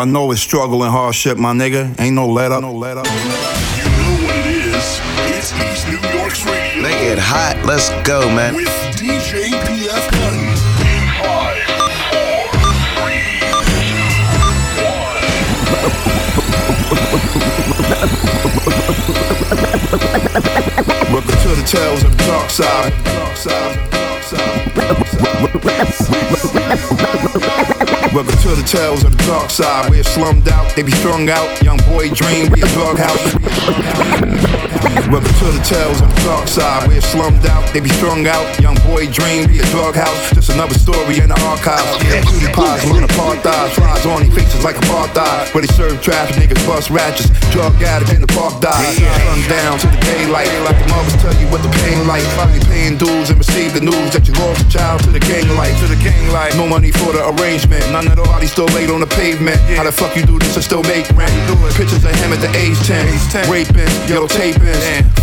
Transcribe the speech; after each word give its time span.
I 0.00 0.04
know 0.06 0.30
is 0.32 0.40
struggle 0.40 0.82
and 0.82 0.90
hardship, 0.90 1.36
my 1.36 1.52
nigga. 1.52 1.94
Ain't 2.00 2.14
no 2.14 2.26
let 2.26 2.52
up. 2.52 2.62
No 2.62 2.72
let 2.72 2.96
up. 2.96 3.04
You 3.04 3.12
know 3.12 3.20
what 4.24 4.34
it 4.34 4.46
is. 4.46 4.98
It's 5.36 5.52
East 5.52 5.88
New 5.88 6.00
York's 6.18 6.42
radio. 6.46 6.82
Make 6.82 7.02
it 7.02 7.18
hot. 7.18 7.60
Let's 7.66 7.90
go, 8.08 8.20
man. 8.34 8.54
With 8.54 8.66
DJ 8.96 9.50
PF 9.50 10.08
Cuttin. 10.08 10.40
In 10.88 11.04
five, 11.20 11.68
four, 12.08 12.48
three, 12.96 13.44
Welcome 21.12 21.38
to 21.42 21.48
the 21.60 21.64
tales 21.66 22.02
of 22.04 22.16
the 22.16 22.24
dark 22.24 22.48
side. 22.48 22.94
Dark 23.04 23.36
side. 23.36 23.90
Dark 23.90 24.22
side. 24.22 25.09
Welcome 28.10 28.40
to 28.40 28.56
the 28.56 28.64
tales 28.64 29.04
of 29.04 29.12
the 29.12 29.24
dark 29.28 29.50
side. 29.50 29.90
We're 29.90 30.02
slummed 30.02 30.48
out, 30.48 30.74
they 30.74 30.82
be 30.82 30.92
strung 30.92 31.28
out. 31.28 31.62
Young 31.62 31.76
boy 31.92 32.08
dream, 32.08 32.48
we 32.48 32.62
a 32.64 32.68
drug 32.72 32.96
house. 32.96 33.36
Welcome 35.12 35.34
to 35.44 35.48
the 35.52 35.60
tales 35.60 36.00
of 36.00 36.08
the 36.08 36.20
dark 36.24 36.48
side. 36.48 36.88
We're 36.88 37.04
slummed 37.04 37.44
out, 37.46 37.68
they 37.74 37.80
be 37.80 37.92
strung 38.00 38.26
out. 38.26 38.48
Young 38.60 38.80
boy 38.88 39.12
dream, 39.12 39.44
be 39.44 39.60
a 39.60 39.66
drug 39.68 39.94
house. 39.94 40.32
Just 40.32 40.48
another 40.48 40.72
story 40.72 41.20
in 41.20 41.28
the 41.28 41.38
archives. 41.52 41.84
Yeah, 42.08 42.24
cutie 42.24 42.48
pies, 42.56 42.80
on 42.88 43.04
apartheid. 43.04 43.76
Flies 43.76 44.06
on 44.06 44.22
these 44.24 44.32
faces 44.32 44.64
like 44.64 44.76
apartheid. 44.88 45.52
Where 45.52 45.60
they 45.60 45.72
serve 45.76 46.00
trash, 46.00 46.32
niggas 46.32 46.64
bust 46.64 46.88
ratchets. 46.88 47.28
Drug 47.52 47.76
addict 47.82 48.16
in 48.16 48.22
the 48.24 48.32
park 48.32 48.56
dies. 48.64 48.96
Sundown 48.96 49.76
to 49.84 49.86
the 49.86 50.00
daylight. 50.00 50.48
Like 50.64 50.80
the 50.80 50.88
mothers 50.88 51.20
tell 51.20 51.36
you 51.36 51.46
what 51.52 51.60
the 51.60 51.72
pain 51.84 52.08
like. 52.08 52.24
Finally 52.40 52.64
paying 52.64 52.96
dues 52.96 53.28
and 53.28 53.36
receive 53.36 53.74
the 53.74 53.84
news 53.84 54.16
that 54.16 54.24
you 54.26 54.32
lost 54.40 54.64
a 54.64 54.68
child 54.70 55.09
to 55.12 55.18
the 55.18 55.26
gang 55.26 55.48
life. 55.56 55.74
To 55.80 55.86
the 55.86 55.98
gang 55.98 56.30
life. 56.32 56.54
No 56.56 56.66
money 56.66 56.90
for 56.90 57.12
the 57.12 57.26
arrangement. 57.34 57.82
None 57.90 58.06
of 58.06 58.16
the 58.16 58.22
bodies 58.22 58.52
still 58.52 58.70
laid 58.76 58.90
on 58.90 59.00
the 59.00 59.06
pavement. 59.06 59.58
How 59.74 59.84
the 59.84 59.92
fuck 59.92 60.14
you 60.16 60.24
do 60.24 60.38
this 60.38 60.54
and 60.54 60.64
still 60.64 60.82
make 60.84 61.08
rent? 61.18 61.32
Pictures 61.74 62.04
of 62.04 62.14
him 62.22 62.32
at 62.32 62.40
the 62.40 62.50
age 62.54 62.78
10. 62.86 63.50
Raping, 63.50 63.90
yellow 64.06 64.28
taping. 64.28 64.76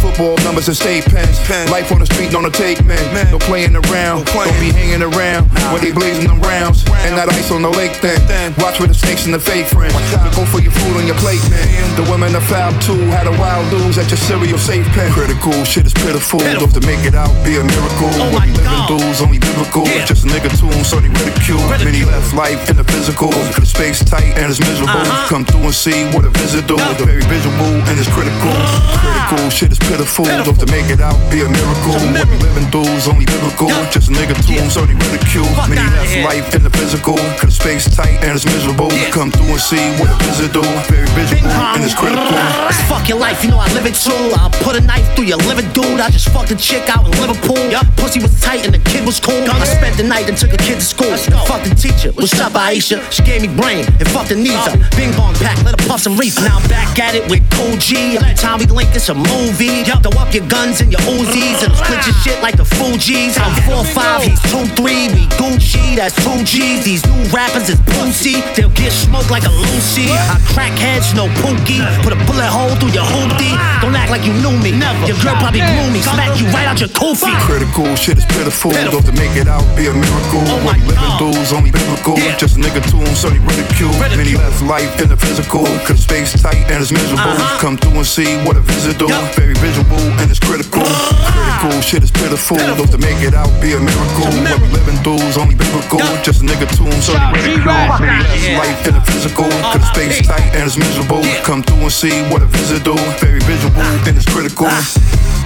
Football 0.04 0.36
numbers 0.44 0.68
and 0.68 0.76
state 0.76 1.06
pens. 1.06 1.40
Life 1.72 1.92
on 1.92 2.00
the 2.00 2.06
street, 2.06 2.32
don't 2.32 2.48
take 2.54 2.84
man. 2.84 3.00
No 3.32 3.40
playing 3.40 3.76
around. 3.76 4.26
Don't 4.28 4.60
be 4.60 4.72
hanging 4.72 5.04
around 5.04 5.48
when 5.72 5.82
they 5.82 5.92
blazing 5.92 6.28
them 6.28 6.42
rounds. 6.42 6.84
And 7.08 7.16
that 7.16 7.30
ice 7.32 7.52
on 7.52 7.62
the 7.62 7.72
lake 7.72 8.00
then. 8.02 8.20
Watch 8.60 8.78
for 8.78 8.88
the 8.88 8.94
snakes 8.96 9.26
and 9.26 9.34
the 9.34 9.40
fake 9.40 9.68
friends. 9.68 9.96
Go 10.36 10.44
for 10.46 10.60
your 10.60 10.72
food 10.72 10.98
on 10.98 11.06
your 11.08 11.18
plate, 11.24 11.44
man. 11.50 11.64
The 11.96 12.06
women 12.12 12.36
are 12.36 12.44
foul 12.44 12.74
too. 12.82 12.98
Had 13.14 13.28
a 13.28 13.36
wild 13.40 13.72
lose 13.72 13.98
at 13.98 14.10
your 14.10 14.20
cereal 14.20 14.58
safe 14.58 14.86
pen. 14.92 15.12
Critical 15.12 15.54
shit 15.64 15.86
is 15.86 15.94
pitiful. 15.94 16.40
Love 16.40 16.74
to 16.74 16.82
make 16.82 17.04
it 17.06 17.16
out, 17.16 17.32
be 17.46 17.56
a 17.56 17.64
miracle. 17.64 18.10
Oh 18.18 18.32
what 18.34 18.44
my 18.44 18.46
we 18.48 18.54
living 18.54 18.66
God. 18.66 19.00
dudes 19.00 19.22
only 19.22 19.40
biblical. 19.40 19.67
Yeah. 19.76 20.06
Just 20.06 20.24
a 20.26 20.28
nigga 20.28 20.50
tune, 20.58 20.84
so 20.84 21.00
they 21.00 21.10
ridicule. 21.10 21.60
Many 21.84 22.04
left 22.06 22.34
life 22.34 22.70
in 22.70 22.78
the 22.78 22.84
physical. 22.84 23.30
The 23.58 23.66
space 23.66 24.04
tight 24.04 24.38
and 24.38 24.50
it's 24.50 24.60
miserable. 24.60 24.96
Uh-huh. 25.04 25.28
Come 25.30 25.46
through 25.46 25.66
and 25.68 25.74
see 25.76 26.06
what 26.16 26.24
a 26.26 26.30
visit 26.40 26.68
do. 26.68 26.76
Yeah. 26.78 26.94
Very 26.98 27.22
visual 27.28 27.54
and 27.88 27.96
it's 28.00 28.10
critical. 28.10 28.54
Critical 28.96 29.50
shit 29.50 29.72
is 29.72 29.80
pitiful. 29.80 30.26
Pitiful. 30.26 30.54
Love 30.54 30.60
to 30.64 30.68
make 30.72 30.88
it 30.90 31.02
out, 31.02 31.18
be 31.30 31.42
a 31.44 31.50
miracle. 31.50 31.96
A 32.00 32.08
What 32.16 32.28
we 32.32 32.38
living 32.40 32.70
dudes 32.72 33.08
only 33.08 33.26
biblical. 33.26 33.68
Yeah. 33.70 33.90
Just 33.92 34.10
a 34.10 34.14
nigga 34.14 34.36
tune, 34.46 34.56
Yeah. 34.66 34.70
so 34.70 34.86
they 34.86 34.96
ridicule. 34.96 35.46
Fuck 35.58 35.70
Many 35.70 35.84
left 35.92 36.10
here. 36.10 36.24
life 36.24 36.48
in 36.56 36.64
the 36.64 36.72
physical. 36.72 37.16
The 37.44 37.52
space 37.52 37.86
tight 37.92 38.18
and 38.24 38.32
it's 38.36 38.46
miserable. 38.46 38.92
Yeah. 38.94 39.12
Come 39.12 39.32
through 39.32 39.52
and 39.52 39.62
see 39.62 39.84
what 40.00 40.10
a 40.10 40.18
visit 40.24 40.54
do. 40.54 40.64
Very 40.90 41.08
visual 41.18 41.44
and 41.52 41.84
it's 41.84 41.94
critical. 41.94 42.26
It's 42.72 42.82
fuck 42.88 43.08
your 43.10 43.20
life, 43.20 43.44
you 43.44 43.52
know 43.52 43.60
I 43.60 43.68
live 43.74 43.86
it 43.86 43.96
too. 43.96 44.16
I'll 44.40 44.50
put 44.64 44.76
a 44.76 44.82
knife 44.82 45.06
through 45.16 45.26
your 45.26 45.42
liver, 45.50 45.66
dude. 45.76 46.00
I 46.00 46.10
just 46.10 46.30
fucked 46.30 46.52
a 46.52 46.56
chick 46.56 46.88
out 46.90 47.06
in 47.06 47.12
Liverpool. 47.22 47.60
Yup, 47.70 47.86
pussy 47.98 48.20
was 48.20 48.34
tight 48.42 48.66
and 48.66 48.74
the 48.74 48.80
kid 48.80 49.06
was 49.06 49.20
cool. 49.20 49.44
I 49.58 49.66
spent 49.66 49.98
the 49.98 50.04
night 50.04 50.30
and 50.30 50.38
took 50.38 50.54
a 50.54 50.58
kid 50.58 50.76
to 50.76 50.86
school. 50.86 51.16
Fuck 51.46 51.64
the 51.64 51.74
teacher. 51.74 52.12
What's 52.14 52.40
up, 52.40 52.54
Aisha? 52.54 53.02
She 53.12 53.24
gave 53.24 53.42
me 53.42 53.50
brain 53.50 53.86
and 54.00 54.08
fucked 54.10 54.30
the 54.30 54.36
knees 54.36 54.62
up. 54.68 54.78
Bing 54.96 55.12
bong 55.18 55.34
pack, 55.36 55.58
let 55.64 55.80
her 55.80 55.88
puff 55.88 56.02
some 56.02 56.18
reef. 56.18 56.38
Now 56.40 56.58
I'm 56.58 56.68
back 56.70 56.98
at 57.00 57.16
it 57.16 57.30
with 57.30 57.42
Kool 57.52 57.78
G. 57.78 58.18
We 58.18 58.66
link, 58.66 58.96
it's 58.96 59.10
a 59.10 59.16
movie. 59.16 59.84
Throw 59.84 60.14
up 60.18 60.34
your 60.34 60.48
guns 60.48 60.82
and 60.82 60.92
your 60.92 61.02
Uzis 61.02 61.62
and 61.66 61.74
split 61.76 62.02
your 62.06 62.18
shit 62.26 62.42
like 62.42 62.58
the 62.58 62.64
Fugees. 62.64 63.38
I'm 63.38 63.54
4'5, 63.70 64.22
he's 64.26 64.42
2'3. 64.50 65.14
We 65.14 65.26
Gucci, 65.38 65.96
that's 65.96 66.16
2 66.24 66.44
G's. 66.44 66.86
These 66.86 67.06
new 67.06 67.24
rappers 67.30 67.70
is 67.70 67.80
pussy. 67.98 68.42
They'll 68.56 68.74
get 68.74 68.92
smoked 68.92 69.30
like 69.30 69.46
a 69.46 69.54
Lucy. 69.54 70.10
I 70.10 70.42
crack 70.54 70.74
heads, 70.78 71.14
no 71.14 71.28
pookie. 71.42 71.82
Put 72.04 72.14
a 72.14 72.20
bullet 72.26 72.50
hole 72.50 72.74
through 72.78 72.94
your 72.94 73.06
hoopty. 73.06 73.54
Don't 73.82 73.96
act 73.96 74.12
like 74.12 74.24
you 74.26 74.34
knew 74.34 74.56
me. 74.58 74.72
Never. 74.72 75.06
Your 75.06 75.18
girl 75.22 75.36
probably 75.38 75.62
blew 75.62 75.90
me. 75.92 76.02
Smack 76.02 76.40
you 76.40 76.48
right 76.50 76.66
out 76.66 76.80
your 76.80 76.90
koofy. 76.90 77.34
Critical 77.42 77.96
shit 77.96 78.18
is 78.18 78.26
pitiful. 78.26 78.72
Love 78.72 79.06
to 79.06 79.12
make 79.14 79.36
it 79.38 79.47
out, 79.48 79.64
be 79.76 79.88
a 79.88 79.94
miracle. 79.94 80.44
Oh 80.46 80.60
what 80.64 80.76
we 80.78 80.84
living 80.86 81.16
dudes 81.18 81.52
only 81.54 81.72
biblical. 81.72 82.20
Yeah. 82.20 82.36
Just 82.38 82.58
a 82.58 82.60
nigga 82.60 82.84
tune, 82.86 83.08
so 83.16 83.30
they 83.30 83.40
ridicule. 83.40 83.92
Ridicule. 83.98 84.18
Many 84.20 84.36
left 84.36 84.62
life 84.62 84.92
in 85.02 85.10
the 85.10 85.18
physical. 85.18 85.66
Cause 85.88 86.04
space 86.04 86.36
tight 86.42 86.68
and 86.70 86.82
it's 86.84 86.92
miserable. 86.92 87.34
Uh-huh. 87.34 87.60
Come 87.60 87.78
through 87.78 87.98
and 88.04 88.06
see 88.08 88.38
what 88.46 88.56
a 88.58 88.62
visit 88.62 88.98
do. 89.00 89.08
Yeah. 89.08 89.32
Very 89.34 89.56
visual 89.58 90.00
and 90.20 90.30
it's 90.30 90.40
critical. 90.40 90.84
Uh-huh. 90.84 91.60
Critical 91.64 91.82
shit 91.82 92.04
is 92.04 92.12
pitiful. 92.12 92.58
Pitiful. 92.58 92.84
Love 92.86 92.92
to 92.92 93.00
make 93.00 93.20
it 93.24 93.34
out, 93.34 93.50
be 93.62 93.74
a 93.74 93.80
miracle. 93.80 94.28
A 94.28 94.52
What 94.52 94.62
we 94.62 94.70
living 94.76 95.00
dudes 95.02 95.38
only 95.38 95.56
biblical. 95.56 96.00
Yeah. 96.00 96.22
Just 96.22 96.44
a 96.44 96.46
nigga 96.46 96.68
tune, 96.76 96.94
so 97.02 97.14
they 97.16 97.26
ridicule. 97.32 97.64
G-Rap. 97.64 98.02
Many 98.02 98.24
left 98.24 98.44
Yeah. 98.44 98.60
life 98.60 98.80
in 98.88 98.94
the 99.00 99.04
physical. 99.08 99.50
Cause 99.72 99.86
space 99.90 100.22
R.I.P. 100.22 100.28
tight 100.28 100.48
and 100.56 100.64
it's 100.68 100.78
miserable. 100.78 101.24
Yeah. 101.24 101.42
Come 101.48 101.64
through 101.64 101.88
and 101.88 101.92
see 101.92 102.16
what 102.30 102.42
a 102.42 102.50
visit 102.52 102.84
do. 102.84 102.96
Very 103.24 103.40
visual 103.48 103.74
ah. 103.78 104.06
and 104.08 104.14
it's 104.18 104.28
critical. 104.28 104.68
Ah. 104.70 104.84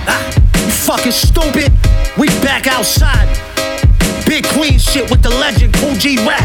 Ah. 0.07 0.33
You 0.65 0.71
fucking 0.71 1.11
stupid. 1.13 1.71
We 2.17 2.27
back 2.41 2.67
outside. 2.67 3.29
Big 4.31 4.47
Queen 4.55 4.79
shit 4.79 5.11
with 5.11 5.21
the 5.21 5.29
legend 5.43 5.73
Kool 5.73 5.91
G 5.99 6.15
Rap. 6.23 6.39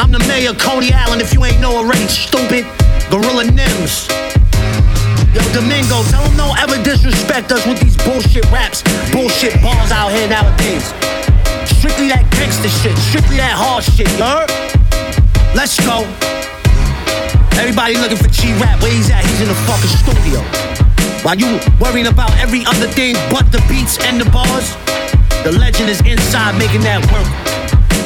I'm 0.00 0.10
the 0.10 0.24
mayor, 0.24 0.56
Cody 0.56 0.88
Allen, 0.88 1.20
if 1.20 1.34
you 1.34 1.44
ain't 1.44 1.60
know 1.60 1.76
already, 1.76 2.08
stupid. 2.08 2.64
Gorilla 3.12 3.44
Nems. 3.44 4.08
Yo, 5.36 5.44
Domingo, 5.52 6.00
tell 6.08 6.24
them 6.24 6.32
don't 6.40 6.56
ever 6.56 6.80
disrespect 6.80 7.52
us 7.52 7.60
with 7.68 7.76
these 7.84 7.92
bullshit 8.08 8.48
raps, 8.48 8.80
bullshit 9.12 9.52
bars 9.60 9.92
out 9.92 10.16
here 10.16 10.32
nowadays. 10.32 10.96
Strictly 11.76 12.08
that 12.08 12.24
gangster 12.32 12.72
shit, 12.72 12.96
strictly 12.96 13.36
that 13.36 13.52
hard 13.52 13.84
shit, 13.84 14.08
you 14.08 14.24
heard? 14.24 14.48
Let's 15.52 15.76
go. 15.84 16.08
Everybody 17.60 18.00
looking 18.00 18.16
for 18.16 18.32
G 18.32 18.56
Rap, 18.56 18.80
where 18.80 18.96
he's 18.96 19.12
at? 19.12 19.28
He's 19.28 19.44
in 19.44 19.52
the 19.52 19.60
fucking 19.68 19.92
studio. 19.92 20.40
While 21.20 21.36
you 21.36 21.60
worrying 21.76 22.08
about 22.08 22.32
every 22.40 22.64
other 22.64 22.88
thing 22.88 23.12
but 23.28 23.52
the 23.52 23.60
beats 23.68 24.00
and 24.08 24.16
the 24.16 24.24
bars, 24.32 24.72
the 25.44 25.52
legend 25.52 25.90
is 25.90 26.00
inside 26.00 26.58
making 26.58 26.80
that 26.80 27.04
work. 27.12 27.28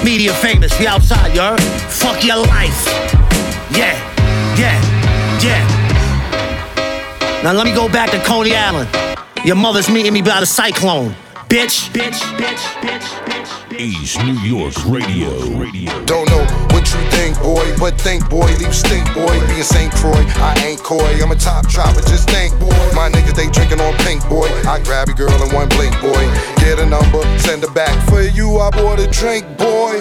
Media 0.05 0.35
famous, 0.35 0.77
we 0.79 0.87
outside, 0.87 1.35
you? 1.35 1.57
Fuck 1.89 2.25
your 2.25 2.37
life. 2.37 2.87
Yeah, 3.71 3.95
yeah, 4.59 4.79
yeah. 5.41 5.63
Now 7.43 7.53
let 7.53 7.65
me 7.65 7.73
go 7.73 7.89
back 7.89 8.11
to 8.11 8.19
Coney 8.25 8.55
Island. 8.55 8.89
Your 9.45 9.57
mother's 9.57 9.89
meeting 9.89 10.13
me 10.13 10.21
by 10.21 10.41
the 10.41 10.47
cyclone. 10.47 11.15
Bitch, 11.49 11.89
bitch, 11.97 12.21
bitch, 12.37 12.61
bitch, 12.85 13.09
bitch. 13.25 13.81
East 13.81 14.23
New 14.23 14.37
York 14.45 14.75
radio. 14.85 15.33
Radio. 15.57 15.89
Don't 16.05 16.29
know 16.29 16.45
what 16.77 16.85
you 16.93 17.01
think, 17.09 17.41
boy, 17.41 17.65
but 17.79 17.99
think, 17.99 18.29
boy, 18.29 18.45
leave 18.61 18.75
stink, 18.75 19.07
boy. 19.15 19.33
Be 19.49 19.55
Being 19.57 19.63
St. 19.63 19.91
Croix, 19.95 20.13
I 20.45 20.63
ain't 20.67 20.83
coy. 20.83 21.17
I'm 21.23 21.31
a 21.31 21.37
top 21.37 21.67
dropper, 21.67 22.03
just 22.03 22.29
think, 22.29 22.53
boy. 22.61 22.69
My 22.93 23.09
niggas, 23.09 23.35
they 23.35 23.49
drinking 23.49 23.81
on 23.81 23.97
pink, 24.05 24.29
boy. 24.29 24.47
I 24.69 24.79
grab 24.85 25.09
your 25.09 25.17
girl 25.17 25.43
in 25.43 25.55
one 25.55 25.71
blink, 25.71 25.99
boy. 26.03 26.21
Get 26.61 26.81
a 26.81 26.85
number, 26.85 27.25
send 27.39 27.63
her 27.63 27.73
back. 27.73 27.97
For 28.11 28.21
you, 28.21 28.59
I 28.59 28.69
bought 28.69 29.01
a 29.01 29.07
drink, 29.09 29.47
boy. 29.57 29.99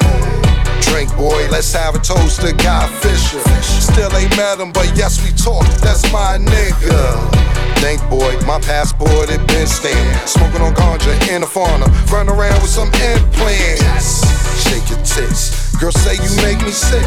Drink, 0.81 1.15
boy, 1.15 1.47
let's 1.47 1.71
have 1.71 1.95
a 1.95 1.99
toast 1.99 2.41
to 2.41 2.51
Guy 2.55 2.87
Fisher. 2.99 3.39
Still 3.63 4.13
ain't 4.17 4.35
met 4.35 4.59
him, 4.59 4.73
but 4.73 4.91
yes, 4.97 5.23
we 5.23 5.31
talk. 5.31 5.65
That's 5.79 6.03
my 6.11 6.37
nigga. 6.37 7.56
Think, 7.81 8.01
boy, 8.09 8.33
my 8.45 8.59
passport 8.61 9.29
it 9.29 9.45
been 9.47 9.67
stamped. 9.67 10.29
Smoking 10.29 10.61
on 10.61 10.73
ganja 10.73 11.13
in 11.29 11.43
a 11.43 11.47
fauna. 11.47 11.85
Run 12.11 12.29
around 12.29 12.61
with 12.61 12.71
some 12.71 12.89
implants. 13.13 14.25
Shake 14.65 14.89
your 14.89 15.01
tits. 15.05 15.75
Girl, 15.77 15.91
say 15.91 16.15
you 16.15 16.31
make 16.41 16.57
me 16.65 16.71
sick. 16.71 17.05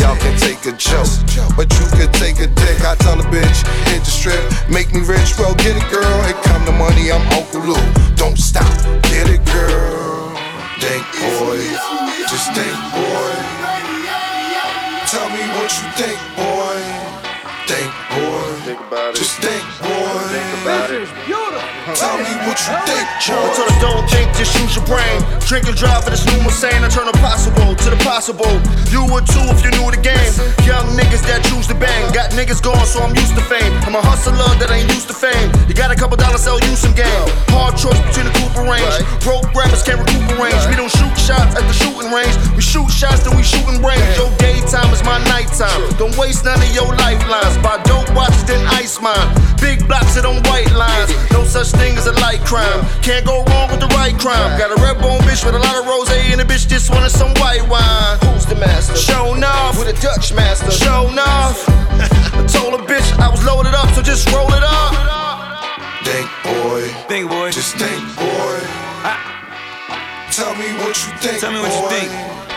Y'all 0.00 0.16
can 0.16 0.36
take 0.38 0.64
a 0.64 0.72
joke, 0.76 1.08
but 1.56 1.68
you 1.78 1.86
could 1.92 2.12
take 2.14 2.40
a 2.40 2.46
dick. 2.46 2.80
I 2.80 2.94
tell 2.96 3.18
a 3.20 3.24
bitch, 3.24 3.58
hit 3.88 4.00
the 4.00 4.10
strip, 4.10 4.40
make 4.70 4.92
me 4.94 5.00
rich. 5.00 5.38
Well, 5.38 5.54
get 5.54 5.76
it, 5.76 5.84
girl. 5.90 6.18
It 6.24 6.36
come 6.42 6.64
to 6.66 6.72
money, 6.72 7.10
I'm 7.10 7.26
Uncle 7.32 7.60
Lou. 7.60 8.14
Don't 8.16 8.38
stop, 8.38 8.68
get 9.12 9.28
it, 9.28 9.44
girl. 9.52 10.32
Think, 10.80 11.04
boy, 11.20 11.60
just 12.28 12.52
think, 12.54 12.76
boy. 12.96 13.34
Tell 15.08 15.28
me 15.30 15.42
what 15.56 15.70
you 15.76 15.86
think, 16.00 16.18
boy. 16.36 16.80
Think, 17.66 17.92
boy. 18.10 18.27
Think 18.78 18.92
about 18.92 19.10
it. 19.10 19.16
Just 19.16 19.38
think, 19.40 19.64
boy. 19.82 20.18
Think 20.30 20.62
about 20.62 20.90
it. 20.92 21.47
Tell 21.96 22.18
me 22.20 22.28
what 22.44 22.60
you 22.60 22.76
think, 22.84 23.06
I 23.08 23.32
boy. 23.32 23.48
told 23.56 23.70
her 23.72 23.80
don't 23.80 24.04
think, 24.10 24.28
just 24.36 24.52
use 24.60 24.76
your 24.76 24.84
brain. 24.84 25.24
Drink 25.48 25.64
and 25.64 25.76
drive 25.76 26.04
for 26.04 26.10
this 26.10 26.26
new 26.28 26.38
saying 26.58 26.82
I 26.82 26.90
turn 26.90 27.06
impossible 27.06 27.78
to 27.78 27.88
the 27.88 28.00
possible. 28.02 28.50
You 28.90 29.06
would 29.14 29.30
too 29.30 29.46
if 29.54 29.62
you 29.62 29.70
knew 29.78 29.86
the 29.94 30.02
game. 30.02 30.32
Young 30.66 30.84
niggas 30.98 31.22
that 31.30 31.46
choose 31.46 31.70
to 31.70 31.76
bang. 31.78 32.10
Got 32.12 32.34
niggas 32.34 32.58
gone, 32.58 32.82
so 32.84 32.98
I'm 32.98 33.14
used 33.14 33.38
to 33.38 33.44
fame. 33.46 33.70
I'm 33.86 33.94
a 33.94 34.02
hustler 34.02 34.34
that 34.58 34.68
ain't 34.74 34.90
used 34.90 35.06
to 35.08 35.16
fame. 35.16 35.48
You 35.70 35.74
got 35.78 35.88
a 35.88 35.96
couple 35.96 36.18
dollars, 36.18 36.42
sell 36.42 36.58
you 36.58 36.74
some 36.74 36.98
game. 36.98 37.24
Hard 37.54 37.78
choice 37.78 37.96
between 38.10 38.26
the 38.26 38.34
Cooper 38.36 38.66
range. 38.66 38.90
Broke 39.22 39.46
rappers 39.54 39.86
can't 39.86 40.02
recuperate. 40.02 40.58
We 40.66 40.74
don't 40.74 40.90
shoot 40.90 41.14
shots 41.14 41.54
at 41.54 41.62
the 41.62 41.76
shooting 41.78 42.10
range. 42.10 42.34
We 42.58 42.60
shoot 42.60 42.90
shots, 42.90 43.22
then 43.22 43.38
we 43.38 43.46
shooting 43.46 43.78
range. 43.78 44.02
Your 44.18 44.34
daytime 44.42 44.90
is 44.90 45.00
my 45.06 45.22
nighttime. 45.30 45.78
Don't 45.94 46.12
waste 46.18 46.42
none 46.42 46.58
of 46.58 46.72
your 46.74 46.90
lifelines. 47.06 47.54
Buy 47.62 47.78
dope 47.86 48.10
watches, 48.18 48.42
then 48.50 48.60
ice 48.74 48.98
mine. 48.98 49.30
Big 49.62 49.86
blocks 49.86 50.18
of 50.18 50.26
them 50.26 50.42
white 50.50 50.74
lines. 50.74 51.14
No 51.30 51.46
such 51.46 51.70
thing 51.78 51.96
as 51.96 52.06
a 52.06 52.12
light 52.20 52.40
crime. 52.44 52.80
Can't 53.02 53.24
go 53.24 53.42
wrong 53.48 53.70
with 53.70 53.80
the 53.80 53.90
right 53.94 54.16
crime. 54.18 54.58
Got 54.58 54.70
a 54.76 54.78
red 54.82 54.98
bone 55.00 55.20
bitch 55.22 55.44
with 55.44 55.54
a 55.54 55.58
lot 55.62 55.76
of 55.78 55.86
rose 55.86 56.10
and 56.10 56.40
a 56.40 56.44
bitch 56.44 56.68
just 56.68 56.90
wanted 56.90 57.10
some 57.10 57.32
white 57.42 57.64
wine. 57.68 58.18
Who's 58.34 58.46
the 58.46 58.56
master? 58.56 58.96
Show 58.96 59.34
enough. 59.34 59.78
With 59.78 59.88
a 59.88 59.98
Dutch 60.02 60.32
master. 60.34 60.70
Show 60.70 61.08
enough. 61.08 61.64
I 61.68 62.46
told 62.50 62.74
a 62.78 62.82
bitch 62.84 63.06
I 63.18 63.28
was 63.30 63.44
loaded 63.44 63.74
up, 63.74 63.88
so 63.94 64.02
just 64.02 64.30
roll 64.32 64.48
it 64.52 64.62
up. 64.62 64.92
Think, 66.04 66.28
boy. 66.44 66.82
Think, 67.08 67.30
boy. 67.30 67.50
Just 67.50 67.76
think, 67.76 68.00
boy. 68.16 68.58
Tell 70.32 70.54
me 70.54 70.68
what 70.78 70.94
you 70.94 71.10
think. 71.18 71.40
Tell 71.40 71.52
me 71.52 71.60
what 71.60 71.72
you 71.72 71.88
think. 71.90 72.10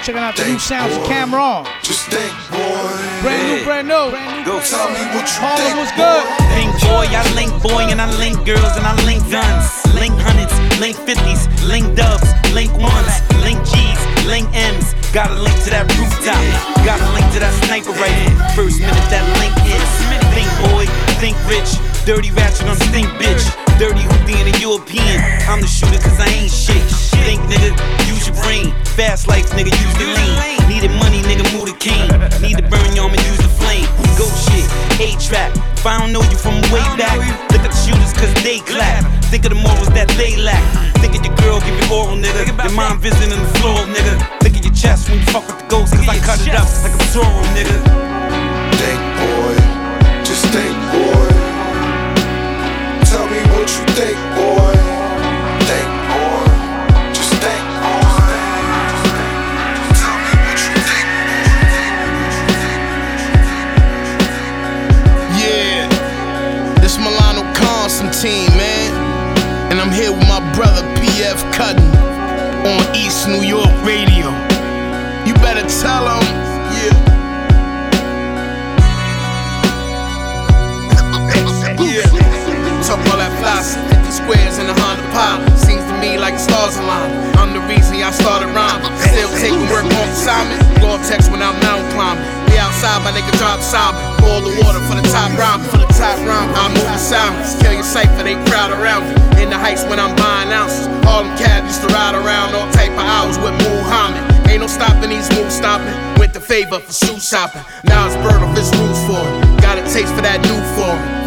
Checking 0.03 0.21
out 0.21 0.35
the 0.35 0.43
new 0.43 0.49
Think, 0.57 0.61
sounds 0.61 0.93
of 0.95 1.03
boy. 1.03 1.09
Cam'ron. 1.09 1.65
Just 1.81 2.05
think, 2.09 2.33
boy. 2.49 2.93
Brand 3.21 3.43
new, 3.47 3.57
Yeah. 3.57 3.63
brand 3.65 3.87
new. 3.87 4.09
Brand 4.11 4.37
new. 4.39 4.45
Go. 4.45 4.59
Tell 4.61 4.89
me 4.89 5.01
what 5.13 5.25
you 5.29 5.39
Harlem 5.41 5.61
think. 5.61 5.77
was 5.77 5.91
good. 5.93 6.25
Link 6.25 6.40
boy, 6.87 7.05
I 7.09 7.21
link 7.35 7.51
boy, 7.61 7.89
and 7.89 8.01
I 8.01 8.09
link 8.17 8.45
girls, 8.45 8.75
and 8.77 8.85
I 8.85 8.93
link 9.05 9.21
guns. 9.29 9.67
Link 9.95 10.15
hundreds, 10.17 10.53
link 10.79 10.97
fifties, 10.97 11.47
link 11.67 11.85
dubs, 11.95 12.27
link 12.53 12.71
ones, 12.77 13.13
link 13.43 13.59
G's, 13.65 14.01
link 14.25 14.47
M's. 14.53 14.93
Got 15.13 15.31
a 15.31 15.37
link 15.41 15.57
to 15.65 15.69
that 15.71 15.85
rooftop, 15.99 16.41
got 16.85 16.99
a 17.01 17.09
link 17.13 17.27
to 17.33 17.39
that 17.39 17.53
sniper 17.65 17.91
rifle. 17.99 18.31
First 18.55 18.79
minute 18.79 19.07
that 19.11 19.25
link 19.39 19.53
hits. 19.67 19.93
Think 20.31 20.47
boy, 20.71 20.85
think 21.19 21.35
rich, 21.47 21.75
dirty 22.05 22.31
ratchet 22.31 22.67
on 22.67 22.77
stink 22.77 23.07
bitch. 23.19 23.70
Dirty 23.81 24.05
hoopty 24.05 24.37
and 24.37 24.53
a 24.53 24.59
European. 24.61 25.17
I'm 25.49 25.57
the 25.57 25.65
shooter 25.65 25.97
cause 25.97 26.13
I 26.21 26.29
ain't 26.37 26.53
shit. 26.53 26.85
Think 27.25 27.41
nigga, 27.49 27.73
use 28.05 28.29
your 28.29 28.37
brain. 28.37 28.69
Fast 28.93 29.25
life 29.27 29.49
nigga, 29.57 29.73
use 29.73 29.95
the 29.97 30.05
lane. 30.05 30.37
Needed 30.69 30.93
money, 31.01 31.25
nigga, 31.25 31.41
move 31.49 31.65
the 31.65 31.73
cane. 31.81 32.13
Need 32.45 32.61
to 32.61 32.65
burn 32.69 32.93
you, 32.93 33.01
I'ma 33.01 33.17
use 33.17 33.41
the 33.41 33.49
flame. 33.57 33.89
Go 34.21 34.29
shit, 34.37 34.69
A-Trak. 35.01 35.57
If 35.73 35.85
I 35.89 35.97
don't 35.97 36.13
know 36.13 36.21
you 36.21 36.37
from 36.37 36.61
way 36.69 36.85
back, 36.93 37.17
look 37.49 37.65
at 37.65 37.73
the 37.73 37.81
shooters 37.81 38.13
cause 38.13 38.29
they 38.45 38.61
clap. 38.69 39.01
Think 39.33 39.49
of 39.49 39.57
the 39.57 39.57
morals 39.57 39.89
that 39.97 40.13
they 40.13 40.37
lack. 40.37 40.61
Think 41.01 41.17
of 41.17 41.25
your 41.25 41.33
girl, 41.41 41.57
give 41.65 41.73
you 41.73 41.89
oral, 41.89 42.21
nigga. 42.21 42.53
Your 42.53 42.77
mom 42.77 43.01
visiting 43.01 43.33
the 43.33 43.49
floor, 43.57 43.81
nigga. 43.89 44.13
Look 44.45 44.53
at 44.53 44.61
your 44.61 44.77
chest 44.77 45.09
when 45.09 45.17
you 45.17 45.25
fuck 45.33 45.49
with 45.49 45.57
the 45.57 45.65
ghost, 45.65 45.97
cause 45.97 46.05
I 46.05 46.21
cut 46.21 46.37
it 46.45 46.53
up 46.53 46.69
like 46.85 46.93
a 46.93 47.03
sorrow, 47.09 47.49
nigga. 47.57 47.81
Think, 48.77 49.01
boy. 49.17 49.57
Just 50.21 50.45
think, 50.53 50.77
boy. 50.93 51.40
Me 53.31 53.39
what 53.53 53.69
you 53.71 53.85
think, 53.95 54.17
boy. 54.35 54.75
Think, 55.69 55.89
boy. 56.11 56.45
Just 57.15 57.33
think, 57.43 57.63
boy. 57.79 58.35
Tell 59.99 60.17
me 60.19 60.31
what 60.43 60.59
you 60.59 60.75
think. 60.89 61.07
Yeah, 65.39 65.87
this 66.81 66.97
Milano 66.97 67.43
Constantine, 67.55 68.51
man. 68.57 68.91
And 69.71 69.79
I'm 69.79 69.91
here 69.91 70.11
with 70.11 70.27
my 70.27 70.41
brother 70.53 70.81
PF 70.99 71.39
Cuttin 71.53 71.87
on 72.67 72.95
East 72.95 73.27
New 73.29 73.41
York 73.43 73.71
Radio. 73.85 74.27
You 75.25 75.33
better 75.35 75.65
tell 75.81 76.03
him, 76.09 76.23
yeah. 76.75 76.97
Yeah, 81.81 82.20
talk 82.91 83.07
all 83.07 83.19
that 83.23 83.31
flossy, 83.39 83.79
50 84.03 84.11
squares 84.11 84.59
in 84.59 84.67
a 84.67 84.75
Honda 84.75 85.07
Pilot. 85.15 85.47
Seems 85.55 85.79
to 85.87 85.95
me 86.03 86.19
like 86.19 86.35
the 86.35 86.43
stars 86.43 86.75
align. 86.75 87.07
I'm 87.39 87.55
the 87.55 87.63
reason 87.71 87.95
y'all 87.95 88.11
started 88.11 88.51
rhyming. 88.51 88.91
Still 88.99 89.31
taking 89.39 89.63
work 89.71 89.87
on 89.87 90.07
assignment. 90.11 90.59
Go 90.83 90.99
text 91.07 91.31
when 91.31 91.39
I'm 91.39 91.55
mountain 91.63 91.87
climbing. 91.95 92.27
Be 92.51 92.59
outside, 92.59 92.99
my 93.07 93.15
nigga 93.15 93.31
drop 93.39 93.63
solid. 93.63 93.95
Boil 94.19 94.43
the 94.43 94.51
water 94.59 94.83
for 94.91 94.99
the 94.99 95.07
top 95.07 95.31
rhyme, 95.39 95.63
for 95.71 95.79
the 95.79 95.87
top 95.95 96.19
rhyme. 96.27 96.51
I'm 96.59 96.75
moving 96.75 96.99
silence. 96.99 97.55
Kill 97.63 97.71
your 97.71 97.87
cipher, 97.87 98.27
they 98.27 98.35
crowd 98.51 98.75
around 98.75 99.07
me. 99.07 99.15
In 99.39 99.47
the 99.47 99.57
heights 99.57 99.87
when 99.87 99.95
I'm 99.95 100.11
buying 100.19 100.51
ounces. 100.51 100.91
All 101.07 101.23
them 101.23 101.31
cab 101.39 101.63
used 101.63 101.79
to 101.87 101.89
ride 101.95 102.19
around 102.19 102.51
all 102.59 102.67
type 102.75 102.91
of 102.91 103.07
hours 103.07 103.39
with 103.39 103.55
Muhammad. 103.63 104.19
Ain't 104.51 104.59
no 104.59 104.67
stopping 104.67 105.15
these 105.15 105.31
moves 105.31 105.55
stopping. 105.55 105.95
Went 106.19 106.35
to 106.35 106.43
favor 106.43 106.83
for 106.83 106.91
shoe 106.91 107.19
shopping. 107.23 107.63
Now 107.87 108.11
it's 108.11 108.19
bird 108.19 108.43
of 108.43 108.51
his 108.51 108.67
rules 108.75 108.99
for 109.07 109.23
it. 109.23 109.63
Got 109.63 109.79
a 109.79 109.83
taste 109.87 110.11
for 110.11 110.19
that 110.27 110.43
new 110.43 110.59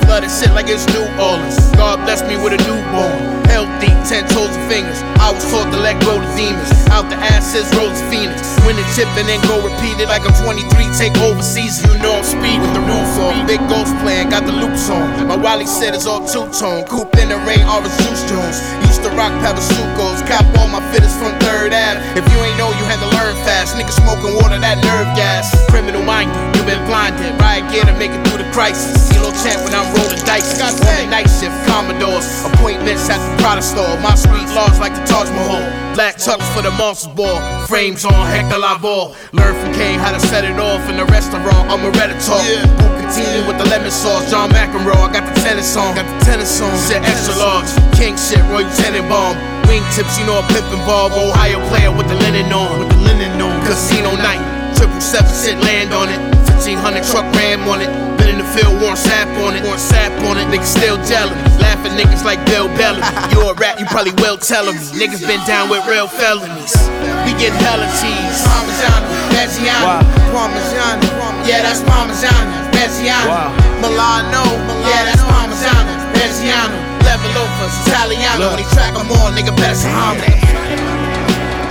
form. 0.04 0.20
Flooded 0.20 0.30
shit 0.30 0.52
like 0.52 0.68
it's 0.68 0.86
New 0.92 1.04
Orleans. 1.20 1.58
God 1.76 2.04
bless 2.04 2.22
me 2.22 2.36
with 2.36 2.52
a 2.52 2.60
newborn. 2.68 3.44
Healthy, 3.48 3.92
ten 4.08 4.26
toes 4.28 4.50
and 4.50 4.66
fingers. 4.70 4.98
I 5.22 5.30
was 5.30 5.44
taught 5.50 5.70
to 5.70 5.78
let 5.78 6.00
go 6.02 6.18
the 6.18 6.26
demons. 6.34 6.70
Out 6.90 7.06
the 7.08 7.16
ashes, 7.16 7.68
rose 7.78 7.94
the 7.94 8.06
phoenix. 8.10 8.42
Win 8.66 8.74
the 8.74 8.86
chip 8.96 9.06
and 9.14 9.28
then 9.28 9.38
go 9.46 9.62
repeat 9.62 10.00
it 10.00 10.08
like 10.08 10.26
I'm 10.26 10.34
23. 10.42 10.66
Take 10.98 11.14
overseas. 11.22 11.82
You 11.84 11.94
know 12.02 12.18
I'm 12.18 12.24
speed 12.24 12.58
with 12.58 12.74
the 12.74 12.82
roof 12.82 13.10
on. 13.22 13.46
Big 13.46 13.62
ghost 13.70 13.94
playing, 14.02 14.30
got 14.30 14.46
the 14.46 14.54
loops 14.54 14.90
on. 14.90 15.28
My 15.28 15.36
Wally 15.36 15.66
said 15.66 15.94
it's 15.94 16.06
all 16.06 16.24
two 16.26 16.50
tone. 16.50 16.82
Coupe 16.90 17.14
in 17.18 17.30
the 17.30 17.38
rain, 17.46 17.62
orange 17.66 17.94
juice 18.02 18.26
Jones. 18.26 18.58
Used 18.90 19.02
to 19.06 19.10
rock 19.14 19.32
Pabasucos. 19.42 20.26
Cop 20.26 20.46
all 20.58 20.68
my 20.68 20.82
fitters 20.90 21.14
from 21.14 21.30
Third 21.38 21.70
Ave. 21.70 22.00
If 22.18 22.24
you 22.26 22.38
ain't 22.42 22.58
know, 22.58 22.74
you 22.74 22.84
had 22.90 22.98
to 22.98 23.10
learn 23.14 23.34
fast. 23.46 23.76
Niggas 23.78 24.02
smoking 24.02 24.34
water, 24.42 24.58
that 24.58 24.82
nerve 24.82 25.10
gas. 25.14 25.54
Criminal 25.70 26.02
minded, 26.02 26.34
you 26.58 26.62
been 26.66 26.82
blinded. 26.90 27.38
Riot 27.38 27.70
gear 27.70 27.84
to 27.86 27.94
make 27.98 28.10
it 28.10 28.20
through 28.26 28.42
the 28.42 28.50
crisis. 28.50 29.13
Champ 29.44 29.62
when 29.64 29.72
I'm 29.72 29.88
rolling 29.94 30.20
dice. 30.24 30.58
Got 30.58 30.74
on 30.74 30.80
the 30.80 31.06
night 31.08 31.30
shift, 31.30 31.54
Commodores. 31.64 32.26
Appointments 32.44 33.08
at 33.08 33.20
the 33.22 33.30
Prada 33.40 33.62
store. 33.62 33.96
My 34.00 34.14
street 34.14 34.48
laws 34.52 34.80
like 34.80 34.92
the 34.92 35.04
Taj 35.06 35.30
Mahal. 35.30 35.64
Black 35.94 36.16
tux 36.16 36.42
for 36.50 36.62
the 36.62 36.74
monsters 36.74 37.14
ball. 37.14 37.38
Frames 37.66 38.04
on 38.04 38.26
Hector 38.26 38.58
Lavoe. 38.58 39.14
Learn 39.32 39.54
from 39.62 39.72
Kane 39.74 39.98
how 39.98 40.10
to 40.10 40.18
set 40.18 40.44
it 40.44 40.58
off 40.58 40.82
in 40.90 40.96
the 40.96 41.06
restaurant. 41.06 41.70
I'm 41.70 41.86
a 41.86 41.90
Redditor. 41.94 42.40
Yeah. 42.42 42.66
Bucatini 42.82 43.46
with 43.46 43.58
the 43.58 43.68
lemon 43.70 43.90
sauce. 43.90 44.28
John 44.30 44.50
McEnroe. 44.50 44.98
I 44.98 45.12
got 45.12 45.22
the 45.22 45.40
tennis 45.40 45.76
on. 45.76 45.94
Got 45.94 46.10
the 46.10 46.24
tennis 46.24 46.60
on. 46.60 46.74
Shit 46.90 47.02
extra 47.06 47.38
large. 47.38 47.70
King 47.94 48.18
shit. 48.18 48.42
Roy 48.50 48.66
Tenenbaum. 48.74 49.38
Wingtips, 49.70 50.18
you 50.18 50.26
know 50.26 50.38
a 50.38 50.44
pimp 50.52 50.66
involved. 50.74 51.14
Ohio 51.14 51.62
player 51.68 51.90
with 51.94 52.08
the 52.08 52.16
linen 52.16 52.52
on. 52.52 52.80
With 52.80 52.90
the 52.90 53.00
linen 53.06 53.40
on. 53.40 53.54
Casino 53.64 54.16
night. 54.16 54.42
Triple 54.76 55.00
seven 55.00 55.30
shit 55.30 55.56
land 55.62 55.94
on 55.94 56.10
it. 56.10 56.18
1500 56.50 57.04
truck 57.04 57.24
ram 57.36 57.68
on 57.68 57.80
it. 57.80 58.13
In 58.34 58.42
the 58.42 58.50
field, 58.50 58.82
worn 58.82 58.98
sap 58.98 59.30
on 59.46 59.54
it. 59.54 59.62
Worn 59.62 59.78
sap 59.78 60.10
on 60.26 60.34
it. 60.42 60.50
Niggas 60.50 60.74
still 60.74 60.98
jealous. 61.06 61.38
Laughing 61.62 61.94
niggas 61.94 62.26
like 62.26 62.42
Bill 62.50 62.66
Bellamy. 62.74 63.06
You 63.30 63.46
a 63.46 63.54
rap, 63.54 63.78
you 63.78 63.86
probably 63.86 64.10
will 64.18 64.34
tell 64.34 64.66
me. 64.66 64.74
Niggas 64.98 65.22
been 65.22 65.38
down 65.46 65.70
with 65.70 65.86
real 65.86 66.10
felonies. 66.10 66.74
We 67.22 67.30
get 67.38 67.54
hella 67.62 67.86
cheese. 68.02 68.42
Parmigiano, 68.42 69.06
Maggiano, 69.30 70.02
Parmigiano. 70.34 71.46
Yeah, 71.46 71.62
that's 71.62 71.78
Parmigiano, 71.86 72.74
Maggiano. 72.74 73.54
Milano, 73.78 74.42
yeah, 74.82 75.06
that's 75.06 75.22
Parmigiano, 75.30 75.94
Maggiano. 76.18 76.74
Level 77.06 77.30
over, 77.38 77.70
Italiano. 77.86 78.50
When 78.50 78.58
he 78.58 78.66
track 78.74 78.98
'em 78.98 79.14
on, 79.22 79.38
nigga 79.38 79.54
better 79.54 79.78
say 79.78 80.63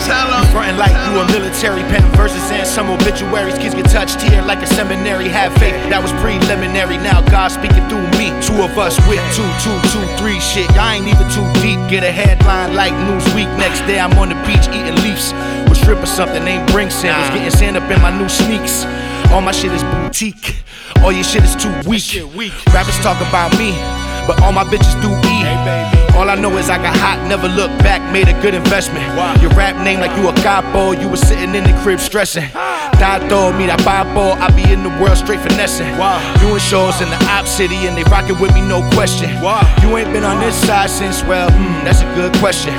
Tell 0.06 0.34
'em. 0.34 0.46
Frontin' 0.52 0.78
like 0.78 0.92
you 0.92 1.20
a 1.20 1.26
military, 1.32 1.82
pen 1.84 2.04
verses 2.12 2.44
and 2.52 2.68
some 2.68 2.90
obituaries. 2.90 3.58
Kids 3.58 3.74
get 3.74 3.90
touched 3.90 4.22
here 4.22 4.42
like 4.42 4.62
a 4.62 4.68
seminary. 4.68 5.30
Have 5.30 5.54
faith, 5.54 5.76
that 5.90 6.02
was 6.02 6.12
preliminary. 6.20 6.98
Now 6.98 7.22
God 7.22 7.50
speaking 7.52 7.88
through 7.88 8.06
me. 8.20 8.36
Two 8.42 8.62
of 8.62 8.78
us 8.78 9.00
with 9.08 9.24
two, 9.34 9.48
two, 9.64 9.78
two, 9.92 10.06
three 10.20 10.40
shit. 10.40 10.68
Y'all 10.76 10.92
ain't 10.92 11.08
even 11.08 11.28
too 11.32 11.48
deep. 11.62 11.80
Get 11.90 12.04
a 12.04 12.12
headline 12.12 12.76
like 12.76 12.94
Newsweek. 13.08 13.48
Next 13.58 13.80
day 13.88 13.98
I'm 14.00 14.14
on 14.20 14.30
the 14.30 14.36
beach 14.46 14.68
eating 14.76 14.98
leaves. 15.04 15.34
With 15.70 15.78
strip 15.78 16.04
or 16.04 16.06
something, 16.06 16.44
ain't 16.46 16.68
bring 16.72 16.90
sandals. 16.90 17.30
Getting 17.32 17.52
sand 17.52 17.78
up 17.78 17.90
in 17.90 18.02
my 18.02 18.12
new 18.12 18.28
sneaks. 18.28 18.86
All 19.32 19.42
my 19.42 19.54
shit 19.54 19.72
is 19.72 19.84
boutique. 19.84 20.64
All 21.02 21.12
your 21.12 21.24
shit 21.24 21.44
is 21.44 21.56
too 21.56 21.74
weak. 21.88 22.54
Rappers 22.74 23.00
talk 23.00 23.20
about 23.28 23.58
me, 23.58 23.72
but 24.28 24.42
all 24.44 24.52
my 24.52 24.66
bitches 24.66 25.00
do 25.02 25.10
eat. 25.32 26.03
All 26.16 26.30
I 26.30 26.36
know 26.36 26.56
is 26.58 26.70
I 26.70 26.78
got 26.78 26.96
hot, 26.96 27.26
never 27.28 27.48
look 27.48 27.72
back, 27.80 28.00
made 28.14 28.30
a 28.30 28.40
good 28.42 28.54
investment. 28.54 29.06
Wow. 29.18 29.34
Your 29.42 29.50
rap 29.52 29.76
name 29.84 30.00
like 30.00 30.16
you 30.18 30.30
a 30.30 30.34
capo, 30.46 30.92
you 30.92 31.10
was 31.10 31.22
sitting 31.22 31.56
in 31.56 31.64
the 31.64 31.74
crib 31.82 32.00
stressing. 32.00 32.50
Dato, 33.02 33.52
me 33.58 33.66
that 33.66 33.82
babo, 33.84 34.38
I 34.38 34.54
be 34.54 34.62
in 34.72 34.84
the 34.84 34.94
world 35.02 35.18
straight 35.18 35.42
finessing. 35.42 35.90
Doing 36.40 36.62
shows 36.62 37.02
in 37.02 37.10
the 37.10 37.18
op 37.34 37.48
city 37.48 37.90
and 37.90 37.98
they 37.98 38.04
rockin' 38.04 38.40
with 38.40 38.54
me, 38.54 38.62
no 38.62 38.86
question. 38.94 39.30
Wow. 39.42 39.66
You 39.82 39.98
ain't 39.98 40.14
been 40.14 40.24
on 40.24 40.40
this 40.40 40.56
side 40.68 40.90
since, 40.90 41.24
well, 41.24 41.50
hmm, 41.50 41.84
that's 41.84 42.02
a 42.02 42.10
good 42.14 42.32
question. 42.38 42.74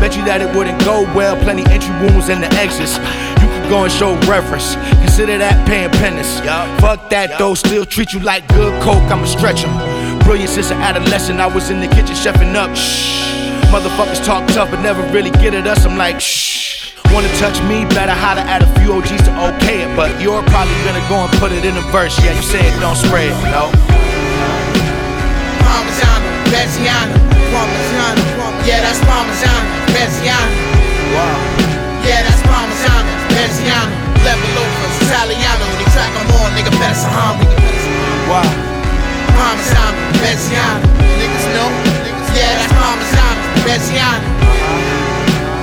Bet 0.00 0.16
you 0.16 0.24
that 0.24 0.40
it 0.40 0.48
wouldn't 0.56 0.78
go 0.80 1.02
well, 1.12 1.36
plenty 1.42 1.66
entry 1.68 1.92
wounds 2.00 2.30
and 2.30 2.42
the 2.42 2.48
exits. 2.56 2.96
You 3.42 3.48
could 3.52 3.68
go 3.68 3.84
and 3.84 3.92
show 3.92 4.14
reference, 4.30 4.76
consider 5.04 5.36
that 5.36 5.66
paying 5.66 5.90
penance. 6.00 6.40
Fuck 6.80 7.10
that 7.10 7.36
though, 7.38 7.54
still 7.54 7.84
treat 7.84 8.12
you 8.14 8.20
like 8.20 8.46
good 8.48 8.72
coke, 8.80 9.02
I'ma 9.10 9.26
stretch 9.26 9.60
stretch 9.60 9.64
'em. 9.64 9.87
Brilliant 10.28 10.52
since 10.52 10.70
an 10.70 10.76
adolescent, 10.84 11.40
I 11.40 11.46
was 11.48 11.70
in 11.70 11.80
the 11.80 11.88
kitchen 11.88 12.12
chefing 12.12 12.52
up. 12.52 12.76
Shh. 12.76 13.32
Motherfuckers 13.72 14.20
talk 14.20 14.44
tough 14.52 14.68
but 14.68 14.84
never 14.84 15.00
really 15.08 15.30
get 15.40 15.54
at 15.54 15.66
us. 15.66 15.86
I'm 15.88 15.96
like, 15.96 16.20
shh. 16.20 16.92
Wanna 17.16 17.32
touch 17.40 17.56
me? 17.64 17.88
Better 17.96 18.12
holler 18.12 18.44
add 18.44 18.60
a 18.60 18.68
few 18.76 18.92
OGs 18.92 19.24
to 19.24 19.32
okay 19.56 19.88
it. 19.88 19.96
But 19.96 20.20
you're 20.20 20.44
probably 20.52 20.76
gonna 20.84 21.00
go 21.08 21.24
and 21.24 21.32
put 21.40 21.56
it 21.56 21.64
in 21.64 21.80
a 21.80 21.84
verse. 21.88 22.12
Yeah, 22.20 22.36
you 22.36 22.44
say 22.44 22.60
it, 22.60 22.76
don't 22.76 23.00
spread, 23.00 23.32
no. 23.48 23.72
Parmigiano, 25.64 26.28
Maggiano, 26.52 27.16
Parmigiano. 27.48 28.20
Yeah, 28.68 28.84
that's 28.84 29.00
Parmigiano, 29.08 29.64
Maggiano. 29.96 30.44
Wow. 31.16 31.40
Yeah, 32.04 32.20
that's 32.28 32.44
Parmigiano, 32.44 33.12
Maggiano. 33.32 33.96
Level 34.28 34.60
over, 34.60 34.88
Italiano. 35.08 35.64
When 35.72 35.80
he 35.80 35.88
track 35.96 36.12
'em 36.12 36.28
on, 36.36 36.52
nigga 36.52 36.72
Bessahami. 36.76 37.48
Wow. 38.28 38.77
Parmesan, 39.38 39.94
Veneziano. 40.18 40.82
Niggas 41.18 41.46
know? 41.54 41.70
Yeah, 42.34 42.58
that's 42.58 42.72
Parmesan, 42.74 43.36
Veneziano. 43.62 44.26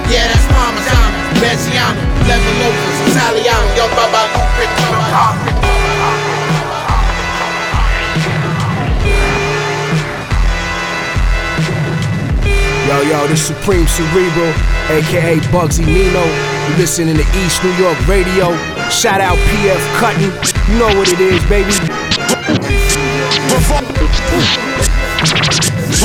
Yeah, 0.07 0.31
that's 0.31 0.47
Parmesan, 0.47 1.09
Veneziano. 1.43 1.99
Level 2.23 2.53
loafers, 2.63 2.99
Italiano. 3.11 3.67
Yo, 3.75 3.85
Baba, 3.91 4.31
Rick, 4.57 4.71
Yo, 12.87 13.01
yo, 13.01 13.27
this 13.27 13.45
Supreme 13.45 13.85
Cerebral, 13.87 14.53
aka 14.89 15.39
Bugsy 15.51 15.85
Nino. 15.85 16.23
You 16.69 16.77
listening 16.77 17.17
to 17.17 17.25
East 17.43 17.63
New 17.63 17.73
York 17.73 17.97
Radio. 18.07 18.55
Shout 18.89 19.19
out 19.19 19.37
PF 19.49 19.83
Cuttin. 19.99 20.31
You 20.71 20.79
know 20.79 20.97
what 20.97 21.11
it 21.11 21.19
is, 21.19 21.43
baby. 21.49 22.14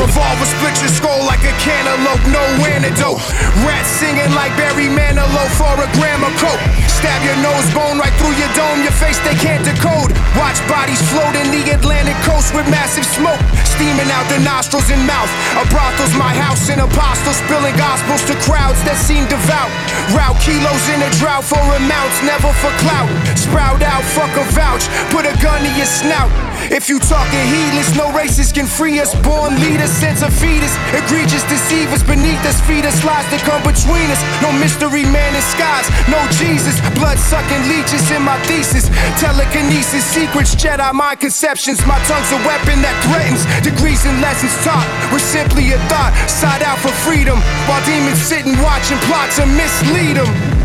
Revolver 0.00 0.48
split 0.48 0.72
your 0.80 0.88
skull 0.88 1.20
like 1.28 1.44
a 1.44 1.52
cantaloupe, 1.60 2.24
no 2.32 2.40
antidote. 2.72 3.20
Rats 3.68 3.92
singing 4.00 4.32
like 4.32 4.48
Barry 4.56 4.88
Manilow 4.88 5.44
for 5.60 5.76
a 5.76 5.84
gram 6.00 6.24
of 6.24 6.32
coke. 6.40 6.56
Stab 6.88 7.20
your 7.20 7.36
nose 7.44 7.68
bone 7.76 8.00
right 8.00 8.12
through 8.16 8.32
your 8.40 8.48
dome, 8.56 8.80
your 8.80 8.96
face 8.96 9.20
they 9.28 9.36
can't 9.36 9.60
decode. 9.60 10.08
Watch 10.40 10.56
bodies 10.72 11.04
float 11.12 11.36
in 11.36 11.52
the 11.52 11.76
Atlantic 11.76 12.16
coast 12.24 12.56
with 12.56 12.64
massive 12.72 13.04
smoke, 13.04 13.40
steaming 13.80 14.12
out 14.12 14.28
the 14.28 14.36
nostrils 14.44 14.92
and 14.92 15.00
mouth. 15.08 15.32
A 15.56 15.64
brothel's 15.72 16.12
my 16.20 16.36
house, 16.36 16.68
and 16.68 16.84
apostles 16.84 17.40
spilling 17.40 17.72
gospels 17.80 18.20
to 18.28 18.36
crowds 18.44 18.76
that 18.84 19.00
seem 19.00 19.24
devout. 19.32 19.72
Route 20.12 20.36
kilos 20.44 20.84
in 20.92 21.00
a 21.00 21.08
drought 21.16 21.48
for 21.48 21.64
amounts, 21.80 22.20
never 22.20 22.52
for 22.60 22.68
clout. 22.84 23.08
Sprout 23.40 23.80
out, 23.80 24.04
fuck 24.12 24.28
a 24.36 24.44
vouch, 24.52 24.84
put 25.08 25.24
a 25.24 25.32
gun 25.40 25.64
to 25.64 25.70
your 25.80 25.88
snout. 25.88 26.28
If 26.68 26.92
you 26.92 27.00
talking 27.00 27.40
heedless, 27.48 27.96
no 27.96 28.12
races 28.12 28.52
can 28.52 28.68
free 28.68 29.00
us. 29.00 29.16
Born 29.24 29.56
leaders, 29.64 29.88
sense 29.88 30.20
of 30.20 30.28
fetus, 30.28 30.76
egregious 30.92 31.42
deceivers 31.48 32.04
beneath 32.04 32.44
us, 32.44 32.60
feed 32.68 32.84
us 32.84 33.00
lies 33.00 33.24
that 33.32 33.40
come 33.48 33.64
between 33.64 34.12
us. 34.12 34.20
No 34.44 34.52
mystery 34.60 35.08
man 35.08 35.32
in 35.32 35.44
skies, 35.56 35.88
no 36.12 36.20
Jesus, 36.36 36.76
blood 36.92 37.16
sucking 37.16 37.64
leeches 37.64 38.04
in 38.12 38.20
my 38.20 38.36
thesis. 38.44 38.92
Telekinesis, 39.16 40.04
secrets, 40.04 40.52
Jedi 40.52 40.92
mind 40.92 41.18
conceptions. 41.18 41.80
My 41.88 41.96
tongue's 42.04 42.28
a 42.28 42.40
weapon 42.44 42.84
that 42.84 42.92
threatens. 43.08 43.48
Degrees 43.70 44.04
and 44.04 44.20
lessons 44.20 44.52
taught 44.64 44.88
were 45.12 45.20
simply 45.20 45.70
a 45.70 45.78
thought. 45.86 46.10
Side 46.28 46.62
out 46.62 46.78
for 46.78 46.90
freedom, 47.06 47.38
while 47.68 47.84
demons 47.86 48.18
sit 48.18 48.44
and 48.44 48.58
watch 48.60 48.90
and 48.90 49.00
plot 49.02 49.30
to 49.38 49.46
mislead 49.46 50.16
them. 50.16 50.59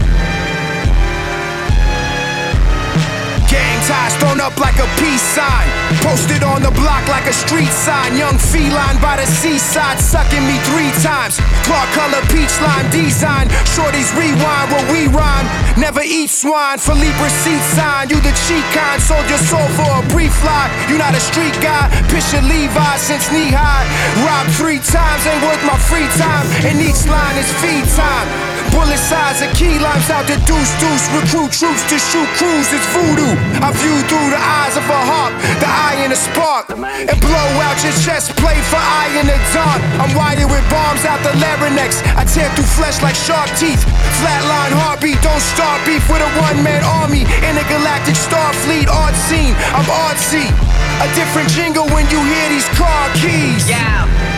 Ties 3.86 4.18
thrown 4.18 4.42
up 4.42 4.58
like 4.58 4.78
a 4.82 4.88
peace 4.98 5.22
sign. 5.22 5.68
Posted 6.02 6.44
on 6.44 6.62
the 6.62 6.74
block 6.74 7.06
like 7.08 7.26
a 7.30 7.34
street 7.34 7.70
sign. 7.70 8.18
Young 8.18 8.38
feline 8.38 8.98
by 9.02 9.18
the 9.18 9.26
seaside, 9.26 10.00
sucking 10.00 10.42
me 10.46 10.58
three 10.70 10.90
times. 11.06 11.38
Claw 11.66 11.86
color, 11.94 12.22
peach 12.34 12.54
lime 12.62 12.90
design. 12.90 13.48
Shorties 13.78 14.10
rewind 14.18 14.68
where 14.74 14.86
we 14.92 15.08
rhyme. 15.14 15.48
Never 15.78 16.02
eat 16.02 16.30
swine. 16.30 16.78
Philippe 16.78 17.18
receipt 17.22 17.62
sign. 17.78 18.10
You 18.10 18.18
the 18.22 18.34
cheat 18.50 18.66
kind. 18.74 19.02
Sold 19.02 19.26
your 19.30 19.42
soul 19.46 19.68
for 19.78 19.90
a 20.02 20.04
brief 20.10 20.34
fly. 20.42 20.70
You 20.90 20.98
not 20.98 21.14
a 21.14 21.22
street 21.22 21.56
guy. 21.62 21.90
Picture 22.10 22.42
Levi 22.42 22.98
since 22.98 23.32
knee 23.32 23.54
high. 23.54 23.86
Robbed 24.26 24.52
three 24.58 24.82
times, 24.82 25.22
ain't 25.30 25.42
worth 25.46 25.64
my 25.66 25.78
free 25.78 26.10
time. 26.18 26.46
And 26.66 26.82
each 26.82 27.06
line 27.06 27.38
is 27.38 27.50
feed 27.62 27.86
time. 27.94 28.55
Bullet 28.76 29.00
size 29.00 29.40
of 29.40 29.56
key 29.56 29.80
limes 29.80 30.12
out 30.12 30.28
the 30.28 30.36
deuce 30.44 30.74
deuce. 30.84 31.08
Recruit 31.16 31.56
troops 31.56 31.80
to 31.88 31.96
shoot 31.96 32.28
crews. 32.36 32.68
It's 32.76 32.84
voodoo. 32.92 33.32
I 33.64 33.72
view 33.72 33.96
through 34.12 34.30
the 34.36 34.42
eyes 34.60 34.76
of 34.76 34.84
a 34.84 35.00
hawk, 35.00 35.32
the 35.64 35.70
eye 35.72 36.04
in 36.04 36.12
a 36.12 36.20
spark, 36.20 36.68
and 36.76 37.18
blow 37.24 37.50
out 37.64 37.80
your 37.80 37.96
chest 38.04 38.36
plate 38.36 38.60
for 38.68 38.76
eye 38.76 39.16
in 39.16 39.32
the 39.32 39.40
dark. 39.56 39.80
I'm 40.04 40.12
wired 40.12 40.44
with 40.52 40.66
bombs 40.68 41.08
out 41.08 41.24
the 41.24 41.32
larynx. 41.40 42.04
I 42.20 42.28
tear 42.28 42.52
through 42.60 42.68
flesh 42.76 43.00
like 43.00 43.16
shark 43.16 43.48
teeth. 43.56 43.80
Flatline 44.20 44.76
heartbeat, 44.76 45.24
don't 45.24 45.40
start 45.56 45.80
beef 45.88 46.04
with 46.12 46.20
a 46.20 46.32
one-man 46.44 46.84
army. 46.84 47.24
Intergalactic 47.48 48.20
Starfleet 48.20 48.92
art 48.92 49.16
scene. 49.16 49.56
I'm 49.72 49.88
artsy. 49.88 50.52
A 51.00 51.08
different 51.16 51.48
jingle 51.48 51.88
when 51.96 52.04
you 52.12 52.20
hear 52.20 52.48
these 52.52 52.68
car 52.76 53.08
keys. 53.16 53.72
Yeah. 53.72 54.35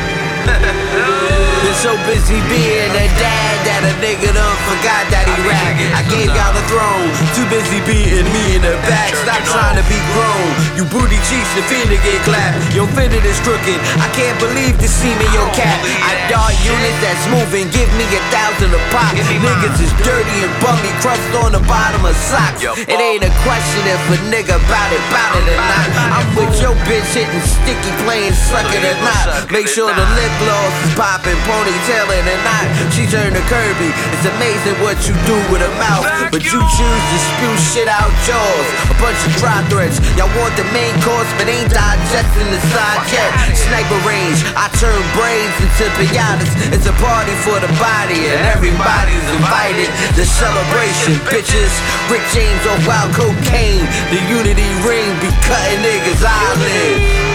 Been 1.64 1.78
so 1.82 1.98
busy 2.06 2.40
being 2.48 2.94
a 2.94 3.08
dad 3.20 3.56
that 3.68 3.82
a 3.84 3.94
nigga 4.00 4.30
done 4.32 4.58
forgot 4.70 5.04
that 5.12 5.26
he 5.28 5.36
rap. 5.44 5.76
I 5.98 6.06
gave 6.08 6.30
y'all 6.32 6.54
the 6.54 6.64
throne, 6.70 7.10
too 7.34 7.44
busy 7.52 7.82
beating 7.84 8.30
me 8.32 8.56
in 8.56 8.64
the 8.64 8.78
back. 8.88 9.12
Stop 9.12 9.42
trying 9.52 9.76
to 9.76 9.86
be 9.92 10.00
grown. 10.16 10.48
You 10.78 10.86
booty 10.88 11.20
cheeks, 11.28 11.50
the 11.58 11.66
finna 11.68 11.98
get 12.00 12.22
clapped. 12.24 12.56
Your 12.72 12.88
fitted 12.94 13.26
is 13.26 13.42
crooked. 13.44 13.76
I 14.00 14.08
can't 14.14 14.38
believe 14.38 14.78
the 14.78 14.88
seam 14.88 15.18
in 15.18 15.32
your 15.34 15.50
cap. 15.58 15.82
I 16.06 16.16
dart 16.30 16.56
units 16.62 17.00
that's 17.04 17.26
moving, 17.34 17.68
give 17.74 17.90
me 18.00 18.06
a 18.16 18.22
thousand 18.32 18.72
a 18.72 18.82
pop. 18.94 19.18
Niggas 19.18 19.78
is 19.82 19.92
dirty 20.06 20.38
and 20.46 20.54
bummy, 20.62 20.94
crust 21.02 21.26
on 21.42 21.58
the 21.58 21.64
bottom 21.66 22.06
of 22.06 22.16
socks. 22.16 22.64
It 22.64 22.98
ain't 23.02 23.26
a 23.26 23.34
question 23.44 23.82
if 23.90 24.02
a 24.14 24.18
nigga 24.30 24.56
bout 24.70 24.92
it, 24.94 25.04
bout 25.10 25.34
it 25.42 25.46
or 25.52 25.60
not. 25.60 25.88
I'm 26.22 26.28
with 26.38 26.54
your 26.62 26.78
bitch 26.86 27.12
hitting 27.18 27.44
sticky, 27.44 27.92
playing 28.06 28.38
suck 28.38 28.70
it 28.72 28.86
or 28.86 28.98
not. 29.02 29.50
Make 29.50 29.68
sure 29.68 29.90
the 29.90 30.08
lip 30.16 30.34
gloss 30.42 30.74
is 30.86 30.94
popping, 30.94 31.38
ponytailing 31.50 32.26
not. 32.46 32.66
She 32.94 33.06
turned 33.10 33.34
to 33.34 33.44
Kirby. 33.50 33.90
It's 34.14 34.28
amazing 34.28 34.78
what 34.84 34.98
you 35.08 35.14
do 35.26 35.38
with 35.50 35.62
a 35.64 35.72
mouth, 35.82 36.06
but 36.30 36.44
you 36.44 36.60
choose 36.60 37.04
to 37.12 37.18
spew 37.18 37.54
shit 37.74 37.90
out 37.90 38.12
yours. 38.28 38.68
A 38.92 38.96
bunch 39.02 39.18
of 39.26 39.32
dry 39.42 39.60
threats. 39.72 39.98
Y'all 40.18 40.32
want 40.38 40.54
the 40.60 40.68
main 40.76 40.94
course, 41.02 41.30
but 41.38 41.50
ain't 41.50 41.72
digesting 41.72 42.50
the 42.52 42.62
side 42.74 43.04
yet. 43.10 43.30
Sniper 43.56 44.00
range. 44.06 44.44
I 44.58 44.70
turn 44.78 44.98
brains 45.18 45.56
into 45.62 45.86
pinatas. 45.98 46.52
It's 46.74 46.88
a 46.88 46.96
party 47.02 47.34
for 47.46 47.58
the 47.60 47.72
body, 47.82 48.30
and 48.30 48.42
everybody's 48.54 49.28
invited. 49.34 49.90
The 50.16 50.26
celebration, 50.26 51.18
bitches. 51.30 51.74
Rick 52.12 52.24
James 52.34 52.64
on 52.68 52.80
wild 52.86 53.14
cocaine. 53.14 53.86
The 54.14 54.22
unity 54.30 54.68
ring 54.86 55.10
be 55.22 55.30
cutting 55.46 55.82
niggas' 55.82 56.24
eyelids. 56.24 57.27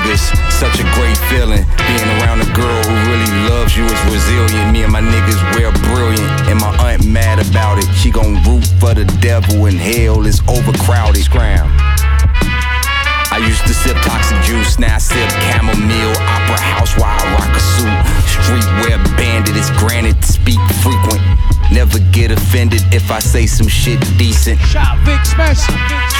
Niggas, 0.00 0.52
such 0.52 0.80
a 0.80 0.84
great 0.94 1.16
feeling. 1.28 1.64
Being 1.86 2.10
around 2.20 2.40
a 2.40 2.50
girl 2.54 2.82
who 2.84 2.94
really 3.10 3.30
loves 3.48 3.76
you 3.76 3.84
is 3.84 4.00
resilient. 4.04 4.72
Me 4.72 4.82
and 4.82 4.92
my 4.92 5.00
niggas, 5.00 5.40
we're 5.54 5.72
brilliant. 5.90 6.30
And 6.48 6.60
my 6.60 6.74
aunt 6.78 7.06
mad 7.06 7.38
about 7.38 7.78
it. 7.78 7.86
She 7.94 8.10
gon' 8.10 8.42
root 8.44 8.64
for 8.78 8.94
the 8.94 9.04
devil 9.20 9.66
and 9.66 9.78
hell 9.78 10.26
is 10.26 10.40
overcrowded. 10.48 11.22
Scram. 11.22 11.68
I 13.32 13.38
used 13.46 13.62
to 13.66 13.74
sip 13.74 13.96
toxic 14.02 14.42
juice, 14.42 14.78
now 14.78 14.96
I 14.96 14.98
sip 14.98 15.30
chamomile. 15.46 16.16
Opera 16.18 16.60
house 16.60 16.96
while 16.98 17.14
I 17.14 17.24
rock 17.38 17.54
a 17.54 17.60
suit. 17.60 18.00
Streetwear 18.26 18.98
bandit 19.16 19.56
is 19.56 19.70
granted 19.78 20.20
to 20.20 20.32
speak 20.32 20.60
frequent. 20.82 21.22
Never 21.70 22.00
get 22.10 22.32
offended 22.32 22.82
if 22.92 23.10
I 23.12 23.20
say 23.20 23.46
some 23.46 23.68
shit 23.68 24.00
decent. 24.18 24.58
Shot 24.60 24.98
Vic 25.06 25.24
Spencer. 25.24 25.72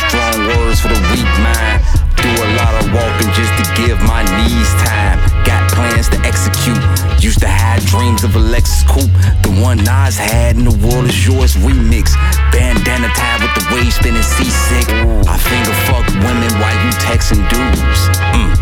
Strong 0.06 0.46
words 0.46 0.80
for 0.80 0.88
the 0.88 1.00
weak 1.10 1.26
mind. 1.42 1.99
Do 2.16 2.30
a 2.42 2.48
lot 2.58 2.74
of 2.82 2.92
walking 2.92 3.30
just 3.38 3.52
to 3.60 3.64
give 3.78 4.00
my 4.02 4.22
knees 4.38 4.70
time. 4.82 5.18
Got 5.44 5.70
plans 5.72 6.08
to 6.10 6.18
execute. 6.26 6.80
Used 7.22 7.40
to 7.40 7.48
have 7.48 7.84
dreams 7.86 8.24
of 8.24 8.34
a 8.36 8.38
Lexus 8.40 8.86
coupe. 8.88 9.12
The 9.42 9.52
one 9.62 9.78
Nas 9.78 10.16
had 10.16 10.56
in 10.56 10.64
the 10.64 10.76
world 10.86 11.06
is 11.06 11.26
yours 11.26 11.54
remix. 11.56 12.16
Bandana 12.52 13.08
tied 13.14 13.40
with 13.42 13.54
the 13.54 13.64
waves 13.74 13.94
spinning 13.94 14.22
seasick. 14.22 14.88
I 15.28 15.36
finger 15.38 15.74
fuck 15.86 16.06
women 16.24 16.50
while 16.60 16.78
you 16.84 16.90
texting 16.98 17.42
dudes. 17.48 18.00
Mm. 18.34 18.52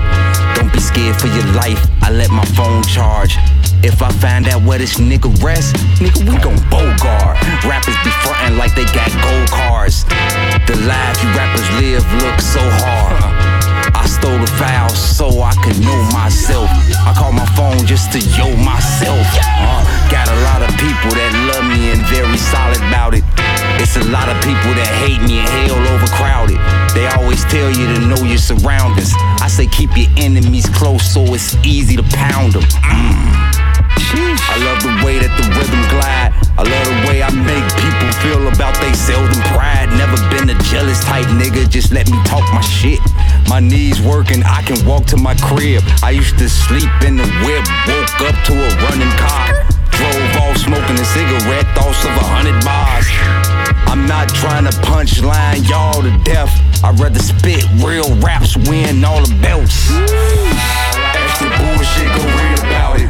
Don't 0.57 0.73
be 0.73 0.81
scared 0.81 1.17
for 1.21 1.29
your 1.29 1.47
life. 1.55 1.81
I 2.03 2.11
let 2.11 2.31
my 2.31 2.45
phone 2.57 2.83
charge. 2.83 3.37
If 3.83 4.03
I 4.03 4.11
find 4.11 4.49
out 4.49 4.63
where 4.63 4.79
this 4.79 4.99
nigga 4.99 5.31
rest, 5.43 5.77
nigga, 6.03 6.19
we 6.29 6.37
gon' 6.43 6.59
bogart. 6.69 7.39
Rappers 7.63 7.95
be 8.03 8.11
frontin' 8.27 8.59
like 8.59 8.75
they 8.75 8.85
got 8.91 9.11
gold 9.23 9.51
cars. 9.51 10.05
The 10.67 10.75
life 10.83 11.23
you 11.23 11.31
rappers 11.39 11.69
live 11.79 12.03
looks 12.23 12.45
so 12.45 12.61
hard. 12.83 13.38
I 13.95 14.07
stole 14.07 14.39
the 14.39 14.51
file 14.59 14.89
so 14.89 15.43
I 15.43 15.53
could 15.63 15.79
know 15.81 16.03
myself. 16.13 16.69
I 17.07 17.15
call 17.17 17.33
my 17.33 17.47
phone 17.57 17.87
just 17.87 18.13
to 18.13 18.21
yo 18.37 18.57
myself. 18.57 19.27
Uh, 19.41 19.85
got 20.11 20.29
a 20.29 20.39
lot 20.49 20.63
of 20.63 20.71
people 20.77 21.13
that 21.17 21.33
love 21.49 21.65
me 21.65 21.93
and 21.93 22.03
very 22.09 22.37
solid 22.37 22.81
about 22.89 23.15
it. 23.15 23.25
It's 23.81 23.97
a 23.97 24.05
lot 24.11 24.29
of 24.29 24.37
people 24.43 24.75
that 24.75 24.91
hate 25.01 25.23
me 25.23 25.39
and 25.41 25.49
hell 25.49 25.79
overcrowded. 25.95 26.59
They 26.95 27.07
always 27.21 27.45
tell 27.47 27.71
you 27.71 27.87
to 27.95 27.99
know 28.07 28.21
your 28.27 28.43
surroundings. 28.43 29.13
I 29.41 29.49
say 29.49 29.67
keep 29.67 29.97
your 29.97 30.11
enemies 30.17 30.69
close 30.69 31.05
so 31.05 31.23
it's 31.35 31.55
easy 31.65 31.97
to 31.97 32.03
pound 32.15 32.55
them. 32.55 32.63
Mm. 32.83 33.39
I 34.49 34.57
love 34.65 34.81
the 34.83 34.95
way 35.05 35.19
that 35.21 35.33
the 35.37 35.47
rhythm 35.53 35.83
glide. 35.93 36.33
I 36.59 36.65
love 36.65 36.87
the 36.89 36.99
way 37.07 37.23
I 37.23 37.31
make 37.31 37.67
people 37.79 38.11
feel 38.25 38.49
about 38.49 38.75
they 38.81 38.93
seldom 38.97 39.39
pride. 39.53 39.93
Never 39.95 40.17
been 40.33 40.51
a 40.51 40.59
jealous 40.67 41.05
type 41.05 41.27
nigga, 41.39 41.69
just 41.69 41.93
let 41.93 42.11
me 42.11 42.19
talk 42.25 42.43
my 42.55 42.63
shit. 42.63 42.99
My 43.49 43.61
knees 43.61 44.03
working, 44.03 44.43
I 44.45 44.61
can 44.61 44.77
walk 44.85 45.07
to 45.07 45.17
my 45.17 45.35
crib. 45.35 45.83
I 46.05 46.11
used 46.11 46.37
to 46.37 46.51
sleep 46.51 46.93
in 47.01 47.17
the 47.17 47.25
whip, 47.41 47.65
woke 47.89 48.21
up 48.29 48.37
to 48.45 48.53
a 48.53 48.71
running 48.85 49.09
car. 49.17 49.65
Drove 49.89 50.37
off 50.45 50.57
smoking 50.59 51.01
a 51.01 51.05
cigarette, 51.17 51.65
thoughts 51.75 52.05
of 52.05 52.13
a 52.13 52.27
hundred 52.29 52.61
bars. 52.61 53.09
I'm 53.89 54.07
not 54.07 54.29
trying 54.29 54.65
to 54.69 54.75
punchline 54.85 55.67
y'all 55.67 56.03
to 56.03 56.13
death. 56.25 56.53
I'd 56.85 57.01
rather 57.01 57.21
spit 57.21 57.65
real 57.81 58.15
raps, 58.21 58.55
win 58.69 59.03
all 59.03 59.25
the 59.25 59.35
belts. 59.41 59.89
Extra 61.17 61.49
bullshit, 61.57 62.09
go 62.13 62.23
read 62.29 62.59
about 62.61 63.01
it. 63.01 63.09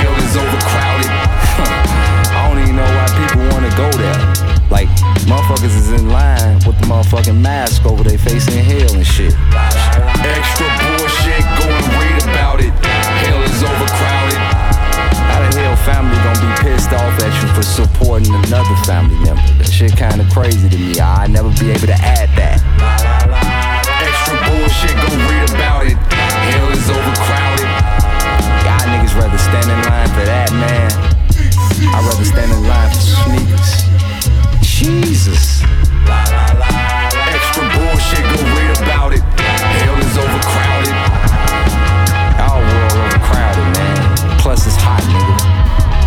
Hell 0.00 0.16
is 0.16 0.34
overcrowded. 0.34 1.12
I 2.32 2.48
don't 2.48 2.62
even 2.62 2.76
know 2.76 2.88
why 2.88 3.06
people 3.20 3.44
wanna 3.52 3.70
go 3.76 3.90
there. 3.98 4.33
Like, 4.70 4.88
motherfuckers 5.28 5.76
is 5.76 5.90
in 5.92 6.08
line 6.08 6.56
with 6.66 6.78
the 6.80 6.86
motherfucking 6.86 7.40
mask 7.40 7.84
over 7.86 8.02
their 8.02 8.18
face 8.18 8.48
in 8.48 8.64
hell 8.64 8.94
and 8.94 9.06
shit. 9.06 9.34
Extra 9.54 10.68
bullshit, 10.80 11.44
go 11.60 11.68
and 11.68 11.88
read 12.00 12.22
about 12.24 12.60
it. 12.60 12.72
Hell 13.24 13.42
is 13.42 13.62
overcrowded. 13.62 14.40
How 15.30 15.40
the 15.40 15.60
hell 15.60 15.76
family 15.84 16.16
gonna 16.24 16.40
be 16.40 16.52
pissed 16.62 16.92
off 16.92 17.14
at 17.22 17.32
you 17.42 17.48
for 17.54 17.62
supporting 17.62 18.34
another 18.34 18.76
family 18.84 19.16
member? 19.24 19.42
That 19.58 19.70
shit 19.70 19.96
kinda 19.96 20.26
crazy 20.32 20.68
to 20.68 20.78
me. 20.78 20.98
I'd 20.98 21.30
never 21.30 21.50
be 21.50 21.70
able 21.70 21.86
to 21.86 21.98
add 22.00 22.30
that. 22.36 22.58
Extra 24.02 24.36
bullshit, 24.48 24.94
go 24.96 25.08
read 25.28 25.50
about 25.50 25.86
it. 25.86 25.96
Hell 26.50 26.68
is 26.70 26.88
overcrowded. 26.90 27.68
Y'all 28.64 28.86
niggas 28.90 29.14
rather 29.14 29.38
stand 29.38 29.70
in 29.70 29.80
line 29.86 30.08
for 30.08 30.24
that, 30.24 30.50
man. 30.52 30.90
I'd 31.94 32.04
rather 32.04 32.24
stand 32.24 32.50
in 32.50 32.66
line 32.66 32.90
for 32.90 33.00
sneakers. 33.00 33.93
Jesus. 34.74 35.62
La, 36.04 36.24
la, 36.24 36.46
la, 36.58 36.66
Extra 37.32 37.62
bullshit, 37.62 38.24
go 38.24 38.42
read 38.58 38.76
about 38.82 39.12
it. 39.12 39.22
Hell 39.38 39.96
is 39.98 40.18
overcrowded. 40.18 40.94
Our 42.40 42.58
world 42.58 42.92
overcrowded, 43.06 43.68
man. 43.78 44.38
Plus 44.40 44.66
it's 44.66 44.74
hot, 44.74 45.02
nigga. 45.02 45.36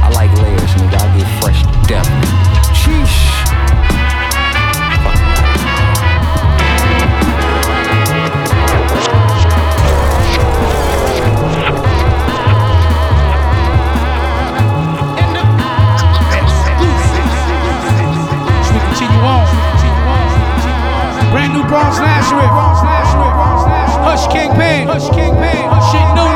I 0.04 0.10
like 0.10 0.34
layers, 0.42 0.72
nigga. 0.82 1.00
I 1.00 1.18
get 1.18 1.42
fresh 1.42 1.64
death. 1.88 2.10
Sheesh. 2.76 3.27
Bronze 21.68 22.00
Nazareth. 22.00 22.48
Hus 24.08 24.28
Kingpin. 24.28 24.88
Hus 24.88 25.10
Kingpin. 25.10 25.68
Shit 25.92 26.08
new 26.16 26.28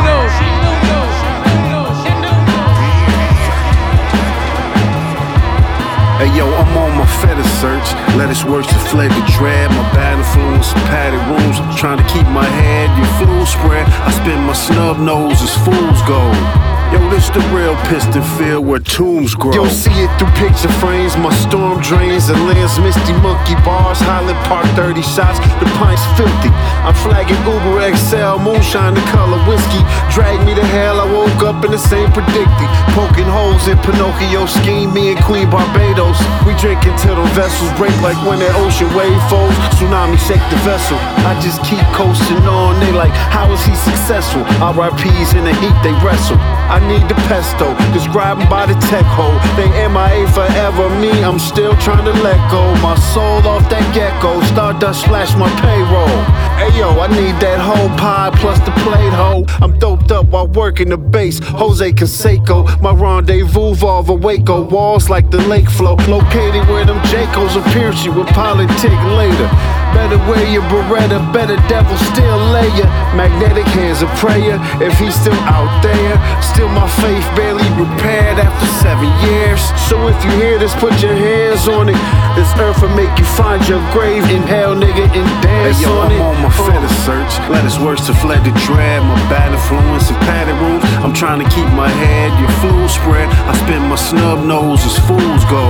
Hey 6.21 6.37
yo, 6.37 6.45
I'm 6.45 6.77
on 6.77 6.97
my 6.99 7.05
fetish 7.23 7.49
search. 7.57 7.93
Lettuce 8.15 8.43
works 8.43 8.67
to 8.67 8.75
fled 8.75 9.09
the 9.09 9.25
dread. 9.39 9.71
My 9.71 9.81
bad 9.95 10.19
influence, 10.19 10.71
padded 10.91 11.23
rooms. 11.31 11.57
Trying 11.79 11.97
to 11.97 12.07
keep 12.13 12.27
my 12.27 12.45
head, 12.45 12.91
your 12.95 13.07
flu 13.17 13.45
spread. 13.45 13.87
I 13.87 14.11
spin 14.11 14.43
my 14.45 14.53
snub 14.53 14.99
nose 14.99 15.41
as 15.41 15.55
fool's 15.65 16.01
gold. 16.03 16.80
Yo, 16.91 16.99
this 17.07 17.29
the 17.31 17.39
real 17.55 17.71
piston 17.87 18.21
field 18.35 18.67
where 18.67 18.83
tombs 18.83 19.33
grow. 19.33 19.55
Yo, 19.55 19.63
see 19.71 19.95
it 19.95 20.11
through 20.19 20.27
picture 20.35 20.67
frames. 20.83 21.15
My 21.15 21.31
storm 21.47 21.79
drains 21.79 22.27
and 22.27 22.35
lands 22.51 22.75
misty 22.83 23.15
monkey 23.23 23.55
bars. 23.63 24.03
Highland 24.03 24.35
Park 24.51 24.67
30 24.75 24.99
shots. 24.99 25.39
The 25.63 25.67
pint's 25.79 26.03
filthy. 26.19 26.51
I'm 26.83 26.91
flagging 26.99 27.39
Uber 27.47 27.95
XL, 27.95 28.43
moonshine 28.43 28.91
the 28.91 29.05
color 29.07 29.39
whiskey. 29.47 29.79
Drag 30.11 30.35
me 30.43 30.51
to 30.51 30.65
hell. 30.75 30.99
I 30.99 31.07
woke 31.07 31.39
up 31.47 31.63
in 31.63 31.71
the 31.71 31.79
same 31.79 32.11
predicting. 32.11 32.67
Poking 32.91 33.23
holes 33.23 33.71
in 33.71 33.79
Pinocchio's 33.87 34.51
scheme. 34.51 34.91
Me 34.91 35.15
and 35.15 35.21
Queen 35.23 35.47
Barbados. 35.47 36.19
We 36.43 36.59
drinking 36.59 36.99
till 36.99 37.15
the 37.15 37.23
vessels 37.31 37.71
break 37.79 37.95
like 38.03 38.19
when 38.27 38.43
that 38.43 38.51
ocean 38.59 38.91
wave 38.91 39.15
folds. 39.31 39.55
Tsunami 39.79 40.19
shake 40.19 40.43
the 40.51 40.59
vessel. 40.67 40.99
I 41.23 41.39
just 41.39 41.63
keep 41.63 41.87
coasting 41.95 42.43
on. 42.51 42.75
They 42.83 42.91
like, 42.91 43.15
how 43.31 43.47
is 43.55 43.63
he 43.63 43.71
successful? 43.79 44.43
RIPs 44.59 45.39
in 45.39 45.47
the 45.47 45.55
heat, 45.63 45.77
they 45.87 45.95
wrestle. 46.03 46.35
I 46.67 46.80
need 46.87 47.07
the 47.09 47.15
pesto, 47.27 47.73
describing 47.93 48.47
by 48.49 48.65
the 48.65 48.75
tech 48.87 49.05
hole. 49.05 49.35
They 49.55 49.69
MIA 49.87 50.27
forever, 50.31 50.89
me, 50.99 51.11
I'm 51.23 51.39
still 51.39 51.75
trying 51.77 52.05
to 52.05 52.13
let 52.23 52.39
go. 52.51 52.63
My 52.81 52.95
soul 53.13 53.45
off 53.47 53.69
that 53.69 53.85
gecko, 53.93 54.41
stardust 54.45 55.05
slash 55.05 55.35
my 55.35 55.49
payroll. 55.61 56.21
Hey 56.61 56.77
yo, 56.77 56.89
I 56.99 57.07
need 57.07 57.35
that 57.41 57.59
whole 57.59 57.89
pie 57.97 58.31
plus 58.35 58.59
the 58.59 58.71
plate 58.83 59.13
hole. 59.13 59.45
I'm 59.61 59.77
doped 59.79 60.11
up 60.11 60.27
while 60.27 60.47
working 60.47 60.89
the 60.89 60.97
bass. 60.97 61.39
Jose 61.39 61.91
Canseco, 61.93 62.81
my 62.81 62.93
rendezvous, 62.93 63.73
Volvo 63.75 64.19
Waco. 64.19 64.61
Walls 64.63 65.09
like 65.09 65.29
the 65.31 65.41
lake 65.47 65.69
flow, 65.69 65.95
located 66.07 66.67
where 66.67 66.85
them 66.85 66.99
Jacos 67.09 67.55
will 67.55 67.63
pierce 67.73 68.05
you 68.05 68.13
with 68.13 68.27
politic 68.27 68.91
later. 69.17 69.49
Better 69.93 70.17
wear 70.29 70.43
your 70.47 70.63
Beretta, 70.71 71.19
better 71.33 71.57
devil 71.67 71.95
still 72.11 72.39
lay 72.55 72.67
ya. 72.79 72.87
Magnetic 73.15 73.67
hands 73.75 74.01
of 74.01 74.09
prayer, 74.19 74.55
if 74.79 74.97
he's 74.99 75.15
still 75.15 75.37
out 75.47 75.71
there. 75.83 76.15
Still 76.41 76.69
my 76.69 76.87
faith 77.03 77.25
barely 77.35 77.67
repaired 77.75 78.39
after 78.39 78.67
seven 78.79 79.09
years. 79.27 79.59
So 79.89 80.07
if 80.07 80.17
you 80.23 80.31
hear 80.31 80.57
this, 80.57 80.73
put 80.75 80.95
your 81.03 81.13
hands 81.15 81.67
on 81.67 81.89
it. 81.89 81.99
This 82.35 82.47
earth 82.59 82.81
will 82.81 82.95
make 82.95 83.11
you 83.19 83.25
find 83.35 83.59
your 83.67 83.83
grave. 83.91 84.23
in 84.31 84.43
hell, 84.43 84.75
nigga, 84.75 85.05
and 85.11 85.27
dance 85.43 85.77
Hey 85.77 85.83
yo, 85.83 85.91
on 85.99 86.07
I'm 86.07 86.11
it. 86.11 86.21
on 86.21 86.35
my 86.43 86.51
fetish 86.51 86.97
search. 87.03 87.31
Lettuce 87.51 87.79
worse 87.79 88.05
to 88.07 88.13
fled 88.13 88.43
the 88.47 88.53
dread. 88.63 89.03
My 89.03 89.19
bad 89.27 89.51
influence 89.51 90.09
and 90.09 90.17
padded 90.23 90.55
rooms. 90.63 90.83
I'm 91.03 91.13
trying 91.13 91.39
to 91.43 91.49
keep 91.51 91.67
my 91.75 91.89
head, 91.89 92.31
your 92.39 92.51
flu 92.63 92.87
spread. 92.87 93.27
I 93.47 93.53
spin 93.63 93.83
my 93.91 93.95
snub 93.99 94.45
nose 94.45 94.83
as 94.85 94.97
fools 95.07 95.43
go. 95.51 95.63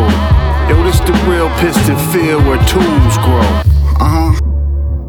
Yo, 0.69 0.77
this 0.85 0.99
the 1.01 1.13
real 1.27 1.49
piston 1.59 1.97
field 2.13 2.45
where 2.45 2.61
tools 2.69 3.17
grow. 3.25 3.80
Uh 4.01 4.33
huh. 4.33 4.41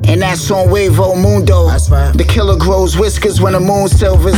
And 0.05 0.21
that's 0.21 0.51
on 0.51 0.69
Wavo 0.69 1.17
Mundo. 1.17 1.65
That's 1.73 1.89
right. 1.89 2.13
The 2.13 2.29
killer 2.29 2.61
grows 2.61 2.93
whiskers 2.93 3.41
when 3.41 3.57
the 3.57 3.61
moon 3.61 3.89
silvers. 3.89 4.37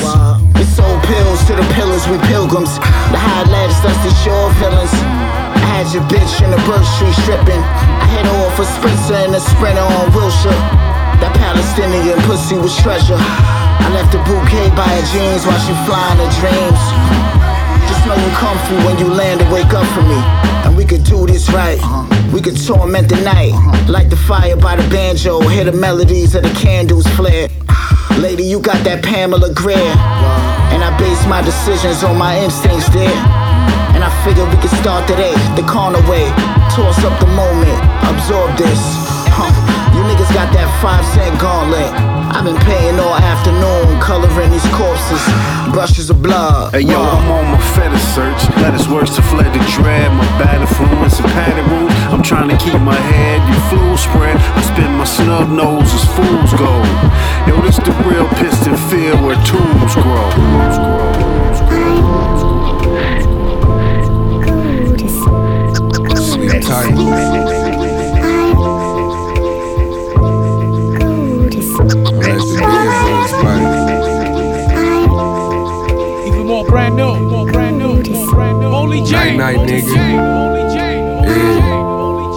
We 0.55 0.63
sold 0.63 1.03
pills 1.03 1.43
to 1.51 1.59
the 1.59 1.67
pillars, 1.75 2.07
we 2.07 2.23
pilgrims. 2.31 2.79
The 3.11 3.19
high 3.19 3.43
lattice, 3.51 3.83
that's 3.83 3.99
the 4.07 4.15
shore 4.23 4.55
villains. 4.63 4.95
I 4.95 5.83
had 5.83 5.91
your 5.91 6.07
bitch 6.07 6.39
in 6.39 6.55
the 6.55 6.61
Street 6.95 7.19
stripping. 7.27 7.59
I 7.59 8.07
hit 8.15 8.31
her 8.31 8.39
off 8.47 8.55
a 8.63 8.67
sprinter 8.79 9.19
and 9.27 9.35
a 9.35 9.43
sprinter 9.43 9.83
on 9.83 10.15
Wilshire. 10.15 10.55
That 11.19 11.35
Palestinian 11.35 12.23
pussy 12.23 12.55
was 12.55 12.79
treasure. 12.79 13.19
I 13.19 13.91
left 13.91 14.15
a 14.15 14.23
bouquet 14.23 14.71
by 14.79 14.87
her 14.87 15.07
jeans 15.11 15.43
while 15.43 15.59
she 15.67 15.75
flying 15.83 16.23
her 16.23 16.31
dreams. 16.39 17.54
You 18.05 18.31
comfy 18.37 18.77
when 18.85 18.99
you 18.99 19.07
land 19.07 19.41
and 19.41 19.51
wake 19.51 19.73
up 19.73 19.87
for 19.95 20.03
me. 20.03 20.21
And 20.65 20.77
we 20.77 20.85
could 20.85 21.05
do 21.05 21.27
this 21.27 21.49
right. 21.51 21.81
We 22.35 22.41
could 22.43 22.57
torment 22.57 23.09
the 23.09 23.17
night. 23.23 23.53
Light 23.89 24.11
the 24.11 24.17
fire 24.17 24.57
by 24.57 24.77
the 24.77 24.87
banjo. 24.91 25.41
Hear 25.41 25.65
the 25.65 25.73
melodies 25.73 26.35
of 26.35 26.43
the 26.43 26.51
candles 26.51 27.07
flare. 27.17 27.49
Lady, 28.19 28.45
you 28.45 28.61
got 28.61 28.85
that 28.85 29.03
Pamela 29.03 29.53
Grier. 29.55 29.79
And 29.79 30.85
I 30.85 30.95
base 30.99 31.27
my 31.27 31.41
decisions 31.41 32.05
on 32.05 32.19
my 32.19 32.39
instincts 32.39 32.89
there. 32.91 33.09
And 33.95 34.05
I 34.05 34.11
figure 34.23 34.45
we 34.45 34.57
could 34.61 34.77
start 34.79 35.09
today, 35.09 35.33
the 35.57 35.67
corner 35.67 36.03
way. 36.09 36.29
Toss 36.77 37.03
up 37.05 37.19
the 37.21 37.27
moment, 37.27 37.81
absorb 38.05 38.57
this. 38.59 39.14
Huh. 40.15 40.21
Niggas 40.21 40.35
got 40.35 40.53
that 40.55 40.71
five 40.81 41.05
cent 41.15 41.41
gauntlet. 41.41 41.91
I've 42.35 42.45
been 42.45 42.59
paying 42.67 42.99
all 42.99 43.15
afternoon, 43.15 44.01
coloring 44.01 44.51
these 44.51 44.67
corpses. 44.75 45.23
Brushes 45.73 46.11
of 46.11 46.23
blood. 46.23 46.73
Hey 46.75 46.83
yo, 46.83 47.01
I'm 47.01 47.31
on 47.31 47.53
my 47.53 47.61
fetish 47.75 48.03
search. 48.15 48.49
Lettuce 48.63 48.89
works 48.89 49.15
to 49.17 49.23
fled 49.23 49.53
the 49.53 49.63
dread. 49.75 50.13
My 50.13 50.27
bad 50.39 50.61
influence 50.61 51.19
and 51.19 51.29
padded 51.31 51.67
rooms. 51.71 51.93
I'm 52.13 52.23
trying 52.23 52.49
to 52.49 52.57
keep 52.57 52.81
my 52.81 52.95
head, 52.95 53.43
You 53.49 53.59
flu 53.71 53.97
spread. 53.97 54.37
I 54.37 54.63
spin 54.63 54.93
my 54.95 55.05
snub 55.05 55.51
nose 55.51 55.91
as 55.95 56.05
fools 56.15 56.53
go. 56.55 56.71
Yo, 57.47 57.61
this 57.63 57.79
the 57.79 57.93
real 58.07 58.29
piston 58.39 58.77
field 58.91 59.23
where 59.23 59.39
tombs 59.43 59.95
grow. 59.95 60.31
Tombs 60.31 60.79
Sleep 66.19 66.63
tight. 66.63 66.95
That's 66.95 66.99
the 66.99 67.11
dead 67.11 67.45
boys 67.45 67.64
Even 76.27 76.47
more 76.47 76.65
brand 76.65 76.97
new. 76.97 77.17
More 77.17 77.47
brand 77.47 77.79
new. 77.79 78.03
More 78.03 78.27
brand 78.35 78.61
new. 78.61 78.71
Holy 78.71 79.03
J. 79.03 79.13
Night 79.13 79.37
night, 79.37 79.57
Holy 79.57 79.73
nigga. 79.73 79.95
J. 79.95 80.17
Holy 80.17 80.63
J. 80.75 80.79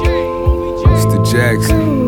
Yeah. 0.04 0.94
It's 0.96 1.06
the 1.06 1.20
Jackson. 1.24 2.07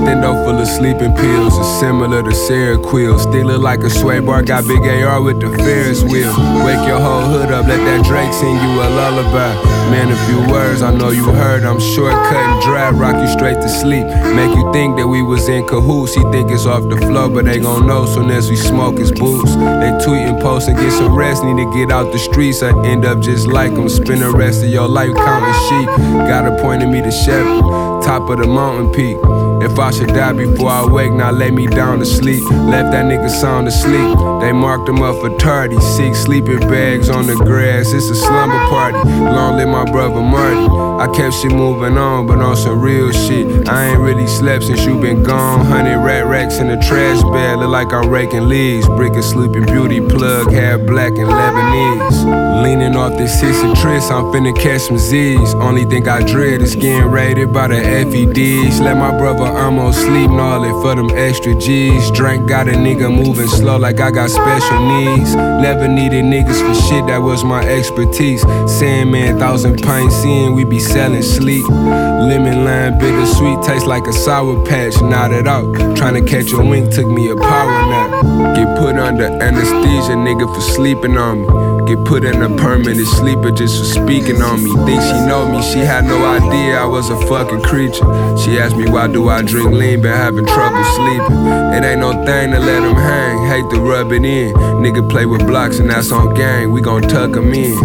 Extendo 0.00 0.44
full 0.44 0.58
of 0.58 0.66
sleeping 0.66 1.14
pills. 1.14 1.56
It's 1.58 1.80
similar 1.80 2.22
to 2.22 2.30
Seroquel. 2.30 3.18
Still 3.20 3.46
look 3.46 3.62
like 3.62 3.80
a 3.80 3.90
sway 3.90 4.20
bar. 4.20 4.42
Got 4.42 4.66
big 4.66 4.80
AR 4.80 5.22
with 5.22 5.40
the 5.40 5.50
Ferris 5.58 6.02
wheel. 6.02 6.32
Wake 6.64 6.86
your 6.86 7.00
whole 7.00 7.22
hood 7.22 7.50
up. 7.50 7.66
Let 7.66 7.78
that 7.78 8.04
Drake 8.04 8.32
sing 8.32 8.54
you 8.54 8.80
a 8.80 8.88
lullaby. 8.88 9.54
Man, 9.90 10.10
a 10.10 10.16
few 10.26 10.52
words 10.52 10.82
I 10.82 10.94
know 10.94 11.10
you 11.10 11.24
heard. 11.24 11.64
I'm 11.64 11.80
shortcut 11.80 12.36
and 12.36 12.62
dry. 12.62 12.90
Rock 12.90 13.16
you 13.16 13.28
straight 13.28 13.60
to 13.60 13.68
sleep. 13.68 14.06
Make 14.34 14.54
you 14.56 14.72
think 14.72 14.96
that 14.96 15.06
we 15.06 15.22
was 15.22 15.48
in 15.48 15.66
cahoots. 15.66 16.14
He 16.14 16.22
think 16.30 16.50
it's 16.50 16.66
off 16.66 16.88
the 16.88 16.96
floor, 16.96 17.28
but 17.28 17.44
they 17.44 17.58
gon' 17.58 17.86
know 17.86 18.06
soon 18.06 18.30
as 18.30 18.50
we 18.50 18.56
smoke 18.56 18.98
his 18.98 19.12
boots. 19.12 19.54
They 19.54 19.90
tweet 20.04 20.28
and 20.28 20.40
post 20.40 20.68
and 20.68 20.78
get 20.78 20.92
some 20.92 21.14
rest. 21.14 21.44
Need 21.44 21.56
to 21.56 21.72
get 21.72 21.90
out 21.90 22.12
the 22.12 22.18
streets. 22.18 22.62
I 22.62 22.70
end 22.86 23.04
up 23.04 23.20
just 23.20 23.46
like 23.46 23.74
them. 23.74 23.88
Spend 23.88 24.22
the 24.22 24.30
rest 24.30 24.62
of 24.62 24.70
your 24.70 24.88
life 24.88 25.14
counting 25.14 25.60
sheep. 25.68 25.88
Got 26.28 26.46
appointed 26.46 26.88
me 26.88 27.02
to 27.02 27.10
shepherd. 27.10 27.62
Top 28.02 28.28
of 28.30 28.38
the 28.38 28.46
mountain 28.46 28.92
peak. 28.92 29.16
If 29.62 29.78
I 29.78 29.90
should 29.90 30.08
die 30.08 30.32
before 30.32 30.70
I 30.70 30.86
wake, 30.86 31.12
now 31.12 31.30
lay 31.30 31.50
me 31.50 31.66
down 31.66 31.98
to 31.98 32.06
sleep. 32.06 32.42
Left 32.50 32.92
that 32.92 33.04
nigga 33.04 33.28
sound 33.28 33.68
asleep. 33.68 34.16
They 34.40 34.52
marked 34.52 34.88
him 34.88 35.02
up 35.02 35.20
for 35.20 35.36
tardy. 35.38 35.78
Six 35.80 36.20
sleeping 36.20 36.60
bags 36.60 37.10
on 37.10 37.26
the 37.26 37.34
grass. 37.34 37.92
It's 37.92 38.08
a 38.08 38.14
slumber 38.14 38.58
party. 38.68 38.96
Long 39.08 39.56
live 39.56 39.68
my 39.68 39.84
brother 39.90 40.22
Marty. 40.22 40.66
I 41.00 41.06
kept 41.14 41.34
shit 41.34 41.52
moving 41.52 41.98
on, 41.98 42.26
but 42.26 42.38
on 42.38 42.56
some 42.56 42.80
real 42.80 43.12
shit. 43.12 43.68
I 43.68 43.88
ain't 43.88 44.00
really 44.00 44.26
slept 44.26 44.64
since 44.64 44.84
you 44.84 44.98
been 44.98 45.22
gone. 45.22 45.66
Hundred 45.66 45.98
rat 45.98 46.26
racks 46.26 46.58
in 46.58 46.68
the 46.68 46.76
trash 46.76 47.22
bag. 47.24 47.58
Look 47.58 47.70
like 47.70 47.92
I'm 47.92 48.08
raking 48.08 48.48
leaves. 48.48 48.86
Brick 48.88 49.14
a 49.14 49.22
sleeping 49.22 49.66
beauty 49.66 50.00
plug. 50.00 50.52
Hair 50.52 50.78
black 50.78 51.12
and 51.12 51.28
Lebanese. 51.28 52.62
Leaning 52.62 52.96
off 52.96 53.16
this 53.16 53.40
sissy 53.40 53.74
tris, 53.80 54.10
I'm 54.10 54.24
finna 54.24 54.54
catch 54.58 54.82
some 54.82 54.98
Z's. 54.98 55.54
Only 55.54 55.84
thing 55.84 56.06
I 56.08 56.22
dread 56.22 56.60
is 56.60 56.74
getting 56.74 57.10
raided 57.10 57.52
by 57.52 57.68
the 57.68 57.76
FEDs. 57.76 58.80
Let 58.80 58.96
my 58.96 59.16
brother 59.16 59.49
almost 59.56 60.00
sleep 60.00 60.30
gnarly 60.30 60.70
for 60.82 60.94
them 60.94 61.10
extra 61.16 61.54
G's. 61.54 62.10
Drink 62.10 62.48
got 62.48 62.68
a 62.68 62.72
nigga 62.72 63.14
moving 63.14 63.48
slow 63.48 63.76
like 63.78 64.00
I 64.00 64.10
got 64.10 64.30
special 64.30 64.80
needs. 64.86 65.34
Never 65.34 65.88
needed 65.88 66.24
niggas 66.24 66.60
for 66.66 66.74
shit, 66.88 67.06
that 67.06 67.18
was 67.18 67.44
my 67.44 67.62
expertise. 67.64 68.42
Sandman, 68.66 69.38
thousand 69.38 69.82
pints 69.82 70.14
seeing 70.16 70.54
we 70.54 70.64
be 70.64 70.78
selling 70.78 71.22
sleep. 71.22 71.66
Lemon 71.68 72.64
lime, 72.64 72.98
bittersweet, 72.98 73.62
taste 73.62 73.86
like 73.86 74.06
a 74.06 74.12
sour 74.12 74.64
patch. 74.66 75.00
Nodded 75.00 75.46
out, 75.46 75.74
trying 75.96 76.14
to 76.14 76.22
catch 76.22 76.52
a 76.52 76.58
wink, 76.58 76.92
took 76.92 77.06
me 77.06 77.30
a 77.30 77.36
power 77.36 77.86
nap. 77.86 78.56
Get 78.56 78.78
put 78.78 78.96
under 78.96 79.24
anesthesia, 79.24 80.14
nigga, 80.14 80.52
for 80.54 80.60
sleeping 80.60 81.16
on 81.16 81.42
me. 81.42 81.69
Get 81.90 82.04
put 82.04 82.22
in 82.22 82.40
a 82.40 82.48
permanent 82.56 83.04
sleeper 83.04 83.50
just 83.50 83.76
for 83.80 83.84
speaking 83.84 84.40
on 84.40 84.62
me. 84.62 84.70
Think 84.86 85.02
she 85.02 85.26
know 85.26 85.50
me, 85.50 85.60
she 85.60 85.80
had 85.80 86.04
no 86.04 86.24
idea 86.24 86.78
I 86.78 86.84
was 86.84 87.10
a 87.10 87.16
fucking 87.26 87.62
creature. 87.62 88.06
She 88.38 88.60
asked 88.60 88.76
me 88.76 88.88
why 88.88 89.08
do 89.08 89.28
I 89.28 89.42
drink 89.42 89.72
lean, 89.72 90.00
been 90.00 90.14
having 90.14 90.46
trouble 90.46 90.84
sleeping. 90.84 91.46
It 91.74 91.82
ain't 91.82 91.98
no 91.98 92.12
thing 92.24 92.52
to 92.52 92.60
let 92.60 92.84
him 92.84 92.94
hang, 92.94 93.48
hate 93.48 93.68
to 93.74 93.80
rub 93.80 94.12
it 94.12 94.24
in. 94.24 94.54
Nigga 94.54 95.10
play 95.10 95.26
with 95.26 95.44
blocks 95.48 95.80
and 95.80 95.90
that's 95.90 96.12
on 96.12 96.32
gang, 96.34 96.70
we 96.70 96.80
gon' 96.80 97.02
tuck 97.02 97.34
him 97.34 97.52
in. 97.52 97.76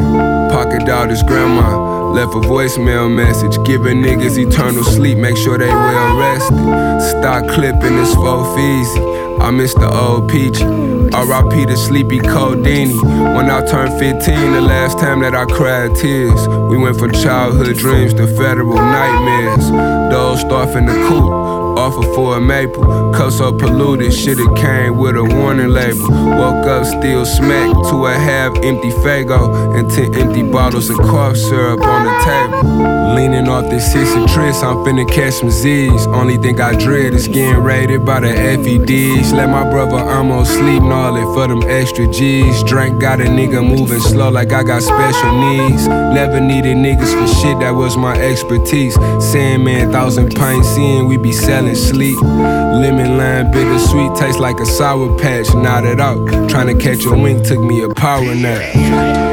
Pocket 0.52 0.88
his 1.10 1.24
grandma. 1.24 2.12
Left 2.12 2.36
a 2.36 2.42
voicemail 2.48 3.12
message, 3.12 3.58
giving 3.66 4.04
niggas 4.04 4.38
eternal 4.38 4.84
sleep, 4.84 5.18
make 5.18 5.36
sure 5.36 5.58
they 5.58 5.66
well 5.66 6.16
rested. 6.16 7.02
Stop 7.10 7.48
clipping 7.48 7.96
this 7.96 8.14
for 8.14 8.60
easy. 8.60 9.02
I 9.42 9.50
miss 9.50 9.74
the 9.74 9.92
old 9.92 10.30
peachy. 10.30 10.95
RIP 11.14 11.68
to 11.68 11.78
sleepy 11.78 12.20
Coldini. 12.20 12.96
When 13.36 13.50
I 13.50 13.66
turned 13.66 13.98
15, 14.00 14.52
the 14.54 14.62
last 14.62 15.00
time 15.00 15.22
that 15.22 15.36
I 15.36 15.46
cried 15.46 15.96
tears. 15.96 16.48
We 16.48 16.78
went 16.78 16.98
from 16.98 17.12
childhood 17.12 17.78
dreams 17.78 18.14
to 18.16 18.28
federal 18.28 18.76
nightmares. 18.76 19.70
Dozed 20.12 20.48
off 20.52 20.76
in 20.76 20.86
the 20.86 20.94
coop. 21.08 21.56
Offer 21.78 22.14
for 22.14 22.38
a 22.38 22.42
maple, 22.42 22.84
cup 23.14 23.32
so 23.34 23.52
polluted, 23.52 24.14
shit 24.14 24.40
it 24.40 24.56
came 24.56 24.98
with 24.98 25.18
a 25.18 25.24
warning 25.24 25.70
label. 25.70 26.10
Woke 26.10 26.66
up 26.66 26.86
still 26.86 27.26
smacked 27.26 27.90
to 27.90 28.06
a 28.06 28.14
half 28.14 28.56
empty 28.64 28.92
Fago 28.92 29.78
and 29.78 29.92
ten 29.92 30.16
empty 30.16 30.42
bottles 30.42 30.90
of 30.90 30.98
cough 31.00 31.36
syrup 31.36 31.82
on 31.82 32.06
the 32.06 32.14
table. 32.24 32.95
Leaning 33.16 33.48
off 33.48 33.70
this 33.70 33.94
sissy 33.94 34.28
tris, 34.34 34.62
I'm 34.62 34.76
finna 34.84 35.10
catch 35.10 35.36
some 35.36 35.50
Z's. 35.50 36.06
Only 36.08 36.36
thing 36.36 36.60
I 36.60 36.76
dread 36.76 37.14
is 37.14 37.30
getting 37.30 37.64
raided 37.64 38.06
by 38.06 38.20
the 38.20 38.28
FEDs. 38.28 39.32
Let 39.32 39.48
my 39.48 39.64
brother 39.70 39.96
almost 39.96 40.52
sleep 40.52 40.84
gnarly 40.84 41.22
for 41.34 41.48
them 41.48 41.64
extra 41.64 42.12
G's. 42.12 42.62
Drink 42.64 43.00
got 43.00 43.22
a 43.22 43.24
nigga 43.24 43.66
moving 43.66 44.02
slow 44.02 44.30
like 44.30 44.52
I 44.52 44.64
got 44.64 44.84
special 44.84 45.32
needs. 45.40 45.88
Never 45.88 46.42
needed 46.42 46.76
niggas 46.76 47.18
for 47.18 47.28
shit, 47.40 47.58
that 47.62 47.72
was 47.72 47.96
my 47.96 48.18
expertise. 48.20 48.96
Sandman, 49.24 49.94
thousand 49.94 50.36
pints 50.36 50.76
in, 50.76 51.08
we 51.08 51.16
be 51.16 51.32
selling 51.32 51.76
sleep. 51.76 52.20
Lemon 52.22 53.18
lime, 53.18 53.50
bittersweet, 53.50 54.14
taste 54.16 54.40
like 54.40 54.60
a 54.60 54.66
sour 54.66 55.18
patch. 55.18 55.48
Nodded 55.56 56.02
out, 56.02 56.50
trying 56.50 56.68
to 56.68 56.84
catch 56.84 57.06
a 57.06 57.12
wink, 57.12 57.48
took 57.48 57.62
me 57.62 57.82
a 57.82 57.90
power 57.94 58.36
nap. 58.36 59.25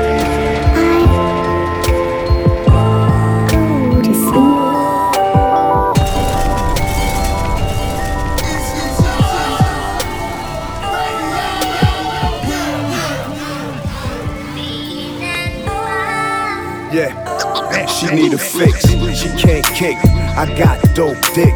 Need 18.15 18.33
a 18.33 18.39
fix. 18.39 18.89
She 18.89 19.29
can't 19.39 19.65
kick. 19.67 19.97
I 20.37 20.47
got 20.59 20.81
dope 20.95 21.21
dick. 21.35 21.55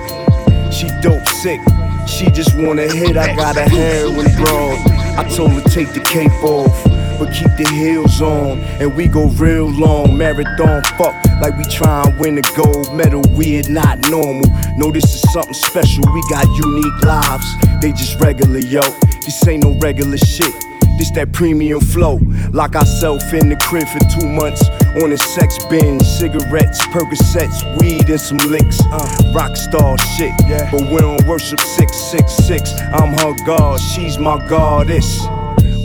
She 0.73 0.89
dope 1.01 1.27
sick. 1.27 1.61
She 2.07 2.31
just 2.31 2.57
wanna 2.57 2.89
hit. 2.93 3.17
I 3.17 3.35
got 3.35 3.57
a 3.57 3.63
heroin 3.63 4.35
broad. 4.37 4.79
I 5.19 5.29
told 5.35 5.53
her 5.53 5.63
take 5.63 5.93
the 5.93 6.01
cape 6.01 6.33
off, 6.43 6.85
but 7.19 7.33
keep 7.33 7.51
the 7.57 7.69
heels 7.73 8.21
on. 8.21 8.61
And 8.81 8.95
we 8.95 9.09
go 9.09 9.29
real 9.31 9.71
long. 9.71 10.17
Marathon 10.17 10.83
fuck 10.99 11.15
like 11.41 11.57
we 11.57 11.65
try 11.65 12.05
and 12.05 12.19
win 12.19 12.39
a 12.39 12.43
gold 12.55 12.95
medal. 12.95 13.23
We 13.33 13.61
are 13.61 13.69
not 13.69 13.99
normal. 14.11 14.47
No, 14.77 14.91
this 14.91 15.05
is 15.15 15.33
something 15.33 15.55
special. 15.55 16.05
We 16.13 16.23
got 16.31 16.47
unique 16.47 17.03
lives. 17.03 17.47
They 17.81 17.93
just 17.93 18.21
regular, 18.21 18.61
yo. 18.61 18.83
This 19.25 19.47
ain't 19.49 19.65
no 19.65 19.73
regular 19.81 20.19
shit. 20.19 20.55
This 20.99 21.11
that 21.13 21.33
premium 21.33 21.81
flow. 21.81 22.19
Lock 22.53 22.75
ourselves 22.75 23.25
in 23.33 23.49
the 23.49 23.57
crib 23.57 23.87
for 23.89 23.99
two 24.19 24.27
months 24.29 24.69
on 25.03 25.13
a 25.13 25.19
sex 25.19 25.59
binge. 25.69 26.03
Cigarettes, 26.03 26.87
Percocets, 26.89 27.63
weed, 27.81 28.09
and 28.09 28.21
some 28.21 28.39
licks. 28.39 28.81
Uh, 28.87 29.33
rock 29.35 29.57
star 29.57 29.99
shit. 29.99 30.33
yeah. 30.49 30.71
But 30.71 30.83
we 30.91 30.99
don't 30.99 31.27
worship 31.27 31.61
666. 31.61 32.73
I'm 32.93 33.13
her 33.19 33.35
god, 33.45 33.81
she's 33.81 34.19
my 34.19 34.39
goddess. 34.49 35.27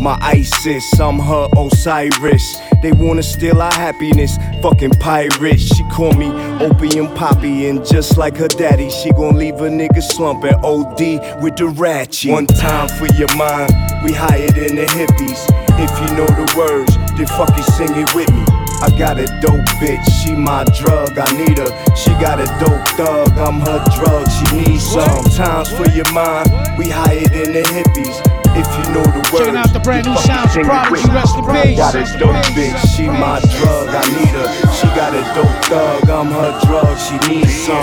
My 0.02 0.18
ISIS, 0.20 1.00
I'm 1.00 1.20
her 1.20 1.48
Osiris. 1.56 2.58
They 2.82 2.92
wanna 2.92 3.22
steal 3.22 3.62
our 3.62 3.72
happiness, 3.72 4.36
fucking 4.60 4.96
pirates. 5.00 5.76
She 5.76 5.84
call 5.92 6.14
me 6.14 6.32
opium 6.60 7.14
poppy, 7.14 7.68
and 7.68 7.86
just 7.86 8.18
like 8.18 8.36
her 8.38 8.48
daddy, 8.48 8.90
she 8.90 9.12
gon' 9.12 9.36
leave 9.36 9.62
a 9.62 9.70
nigga 9.70 10.02
slumping 10.02 10.56
OD 10.64 11.22
with 11.44 11.56
the 11.56 11.68
ratchet. 11.68 12.32
One 12.32 12.48
time 12.48 12.88
for 12.88 13.06
your 13.14 13.32
mind, 13.36 13.72
we 14.04 14.12
higher 14.12 14.50
than 14.50 14.76
the 14.76 14.88
hippies. 14.90 15.46
If 15.78 15.92
you 16.02 16.18
know 16.18 16.26
the 16.26 16.52
words, 16.58 16.98
then 17.16 17.28
fucking 17.38 17.64
sing 17.76 17.96
it 17.96 18.16
with 18.16 18.34
me. 18.34 18.44
I 18.82 18.90
got 18.98 19.20
a 19.20 19.28
dope 19.40 19.70
bitch, 19.78 20.04
she 20.24 20.34
my 20.34 20.64
drug, 20.82 21.16
I 21.16 21.32
need 21.38 21.60
her. 21.60 21.96
She 21.96 22.10
got 22.18 22.42
a 22.42 22.48
dope 22.58 22.88
thug, 22.98 23.38
I'm 23.38 23.60
her 23.60 23.86
drug, 23.96 24.28
she 24.32 24.66
needs 24.66 24.84
some. 24.84 25.26
Times 25.26 25.70
for 25.70 25.88
your 25.90 26.12
mind, 26.12 26.50
we 26.76 26.90
higher 26.90 27.28
than 27.28 27.54
the 27.54 27.62
hippies. 27.62 28.41
If 28.62 28.68
you 28.78 28.94
know 28.94 29.02
the 29.02 29.18
words, 29.34 29.40
Checking 29.40 29.56
out 29.56 29.74
the 29.74 29.80
brand 29.80 30.06
new 30.06 30.14
then 30.14 30.24
sounds 30.24 30.54
fucking 30.54 30.70
of 30.70 31.00
sing 31.00 31.10
Prodigy, 31.10 31.10
rest 31.10 31.36
in 31.36 31.46
peace. 31.46 31.78
Got 31.78 31.96
a 31.96 32.06
dope 32.20 32.46
bitch, 32.54 32.96
she 32.96 33.08
my 33.08 33.42
drug, 33.58 33.90
I 33.90 34.06
need 34.14 34.36
her. 34.38 34.48
She 34.78 34.88
got 34.94 35.16
a 35.18 35.24
dope 35.34 35.66
thug, 35.66 36.10
I'm 36.10 36.28
her 36.28 36.60
drug, 36.68 36.98
she 37.00 37.18
needs 37.28 37.56
some. 37.66 37.82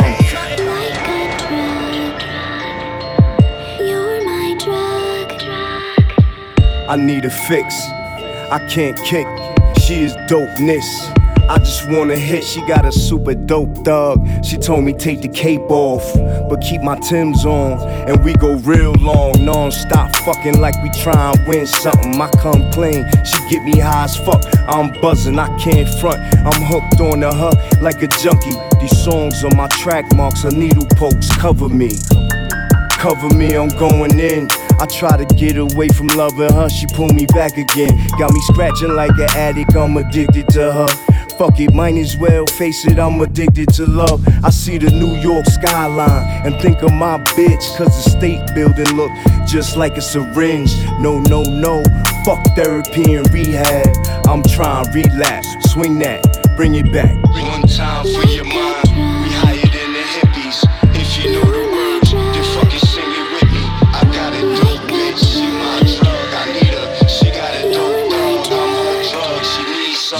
You're 3.85 4.23
my 4.25 4.55
drug. 4.63 5.43
I 6.89 6.97
need 6.97 7.25
a 7.25 7.31
fix. 7.31 7.75
I 8.53 8.65
can't 8.71 8.97
kick. 9.03 9.27
She 9.81 10.05
is 10.05 10.15
dopeness. 10.31 11.18
I 11.49 11.59
just 11.59 11.89
wanna 11.89 12.17
hit. 12.17 12.45
She 12.45 12.61
got 12.67 12.85
a 12.85 12.93
super 12.93 13.35
dope 13.35 13.75
thug. 13.79 14.45
She 14.45 14.59
told 14.59 14.85
me 14.85 14.93
take 14.93 15.23
the 15.23 15.29
cape 15.29 15.71
off, 15.71 16.05
but 16.49 16.61
keep 16.61 16.83
my 16.83 16.97
Tim's 16.99 17.47
on. 17.47 17.81
And 18.09 18.23
we 18.23 18.35
go 18.35 18.57
real 18.57 18.93
long, 19.01 19.33
non-stop 19.43 20.15
fucking 20.17 20.61
like 20.61 20.75
we 20.83 20.91
try 20.91 21.33
and 21.33 21.49
win 21.49 21.67
something. 21.67 22.21
I 22.21 22.29
come 22.43 22.71
clean. 22.73 23.07
She 23.25 23.39
get 23.49 23.65
me 23.65 23.79
high 23.79 24.05
as 24.05 24.17
fuck. 24.17 24.45
I'm 24.69 24.93
buzzing, 25.01 25.39
I 25.39 25.49
can't 25.59 25.89
front. 26.01 26.21
I'm 26.47 26.63
hooked 26.65 27.01
on 27.01 27.21
to 27.21 27.33
her 27.33 27.81
like 27.81 28.03
a 28.03 28.09
junkie. 28.09 28.53
These 28.81 29.03
songs 29.03 29.43
are 29.43 29.55
my 29.55 29.69
track 29.69 30.05
marks. 30.15 30.43
Her 30.43 30.51
needle 30.51 30.87
pokes 30.97 31.35
cover 31.37 31.71
me. 31.71 31.91
Cover 32.91 33.33
me, 33.35 33.57
I'm 33.57 33.69
going 33.79 34.19
in. 34.19 34.49
I 34.81 34.87
try 34.87 35.17
to 35.17 35.25
get 35.35 35.57
away 35.57 35.89
from 35.89 36.09
loving 36.09 36.53
her, 36.53 36.69
she 36.69 36.87
pull 36.89 37.09
me 37.09 37.27
back 37.27 37.57
again. 37.57 37.97
Got 38.19 38.33
me 38.33 38.41
scratching 38.43 38.95
like 38.95 39.13
an 39.13 39.31
addict, 39.31 39.75
I'm 39.75 39.97
addicted 39.97 40.49
to 40.51 40.73
her. 40.73 41.08
Fuck 41.39 41.61
it, 41.61 41.73
might 41.73 41.95
as 41.95 42.17
well 42.17 42.45
face 42.47 42.85
it, 42.85 42.99
I'm 42.99 43.21
addicted 43.21 43.69
to 43.75 43.87
love. 43.87 44.27
I 44.45 44.51
see 44.51 44.77
the 44.77 44.91
New 44.91 45.15
York 45.21 45.47
skyline 45.47 46.45
and 46.45 46.61
think 46.61 46.83
of 46.83 46.93
my 46.93 47.19
bitch, 47.19 47.77
cause 47.77 48.05
the 48.05 48.11
state 48.11 48.43
building 48.57 48.97
look 48.97 49.13
just 49.47 49.77
like 49.77 49.97
a 49.97 50.03
syringe. 50.03 50.77
No, 50.99 51.21
no, 51.21 51.45
no, 51.45 51.85
fuck 52.25 52.45
therapy 52.57 53.15
and 53.15 53.33
rehab. 53.33 53.87
I'm 54.27 54.43
trying 54.43 54.87
to 54.87 54.91
relapse, 54.91 55.47
swing 55.73 56.01
that, 56.01 56.27
bring 56.57 56.75
it 56.75 56.93
back. 56.93 57.15
One 57.23 57.63
time 57.69 58.05
for 58.05 58.27
your 58.27 58.45
mind, 58.45 58.88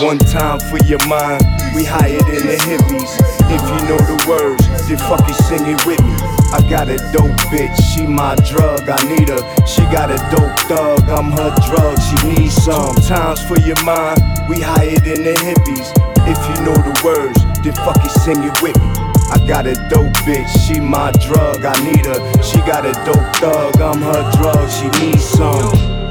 One 0.01 0.19
time 0.19 0.61
for 0.61 0.79
your 0.87 1.05
mind, 1.09 1.43
we 1.75 1.85
higher 1.85 2.23
than 2.23 2.47
the 2.47 2.55
hippies. 2.63 3.19
If 3.51 3.59
you 3.67 3.81
know 3.91 3.99
the 3.99 4.15
words, 4.31 4.63
then 4.87 4.97
fucking 4.97 5.35
sing 5.35 5.67
it 5.67 5.85
with 5.85 5.99
me. 5.99 6.15
I 6.55 6.63
got 6.71 6.89
a 6.89 6.99
dope 7.11 7.35
bitch, 7.51 7.75
she 7.83 8.07
my 8.07 8.37
drug, 8.47 8.89
I 8.89 8.95
need 9.11 9.29
her. 9.29 9.43
She 9.67 9.83
got 9.91 10.13
a 10.15 10.19
dope 10.31 10.55
thug, 10.71 11.03
I'm 11.11 11.33
her 11.33 11.51
drug, 11.67 11.99
she 11.99 12.15
needs 12.31 12.55
some. 12.55 12.95
Times 13.11 13.43
for 13.43 13.59
your 13.59 13.83
mind, 13.83 14.23
we 14.49 14.61
higher 14.61 15.03
than 15.03 15.27
the 15.27 15.35
hippies. 15.35 15.91
If 16.31 16.39
you 16.47 16.65
know 16.65 16.79
the 16.79 16.95
words, 17.03 17.43
then 17.67 17.75
fucking 17.75 18.15
sing 18.23 18.45
it 18.45 18.55
with 18.63 18.79
me. 18.79 18.95
I 19.35 19.43
got 19.49 19.67
a 19.67 19.75
dope 19.91 20.15
bitch, 20.23 20.47
she 20.63 20.79
my 20.79 21.11
drug, 21.27 21.65
I 21.65 21.75
need 21.83 22.07
her. 22.07 22.23
She 22.45 22.59
got 22.59 22.87
a 22.87 22.95
dope 23.03 23.35
thug, 23.43 23.81
I'm 23.83 24.01
her 24.03 24.31
drug, 24.39 24.71
she 24.71 24.87
needs 25.03 25.25
some. 25.25 26.08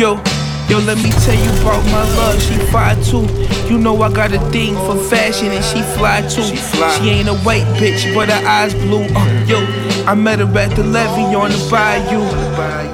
Yo. 0.00 0.14
Yo, 0.70 0.78
let 0.78 0.96
me 0.96 1.10
tell 1.10 1.34
you 1.34 1.60
about 1.60 1.84
my 1.92 2.02
love. 2.16 2.40
She 2.40 2.54
fly 2.70 2.94
too. 3.04 3.26
You 3.68 3.76
know 3.76 4.00
I 4.00 4.10
got 4.10 4.32
a 4.32 4.38
thing 4.50 4.74
for 4.74 4.96
fashion 4.96 5.48
and 5.48 5.62
she 5.62 5.82
fly 5.98 6.22
too. 6.22 6.40
She, 6.42 7.10
ain't 7.10 7.28
a 7.28 7.34
white 7.44 7.66
bitch, 7.76 8.14
but 8.14 8.30
her 8.30 8.48
eyes 8.48 8.72
blue. 8.72 9.04
Uh, 9.14 9.44
yo, 9.46 9.58
I 10.06 10.14
met 10.14 10.38
her 10.38 10.58
at 10.58 10.74
the 10.74 10.84
levee 10.84 11.34
on 11.34 11.50
the 11.50 11.68
bayou. 11.70 12.22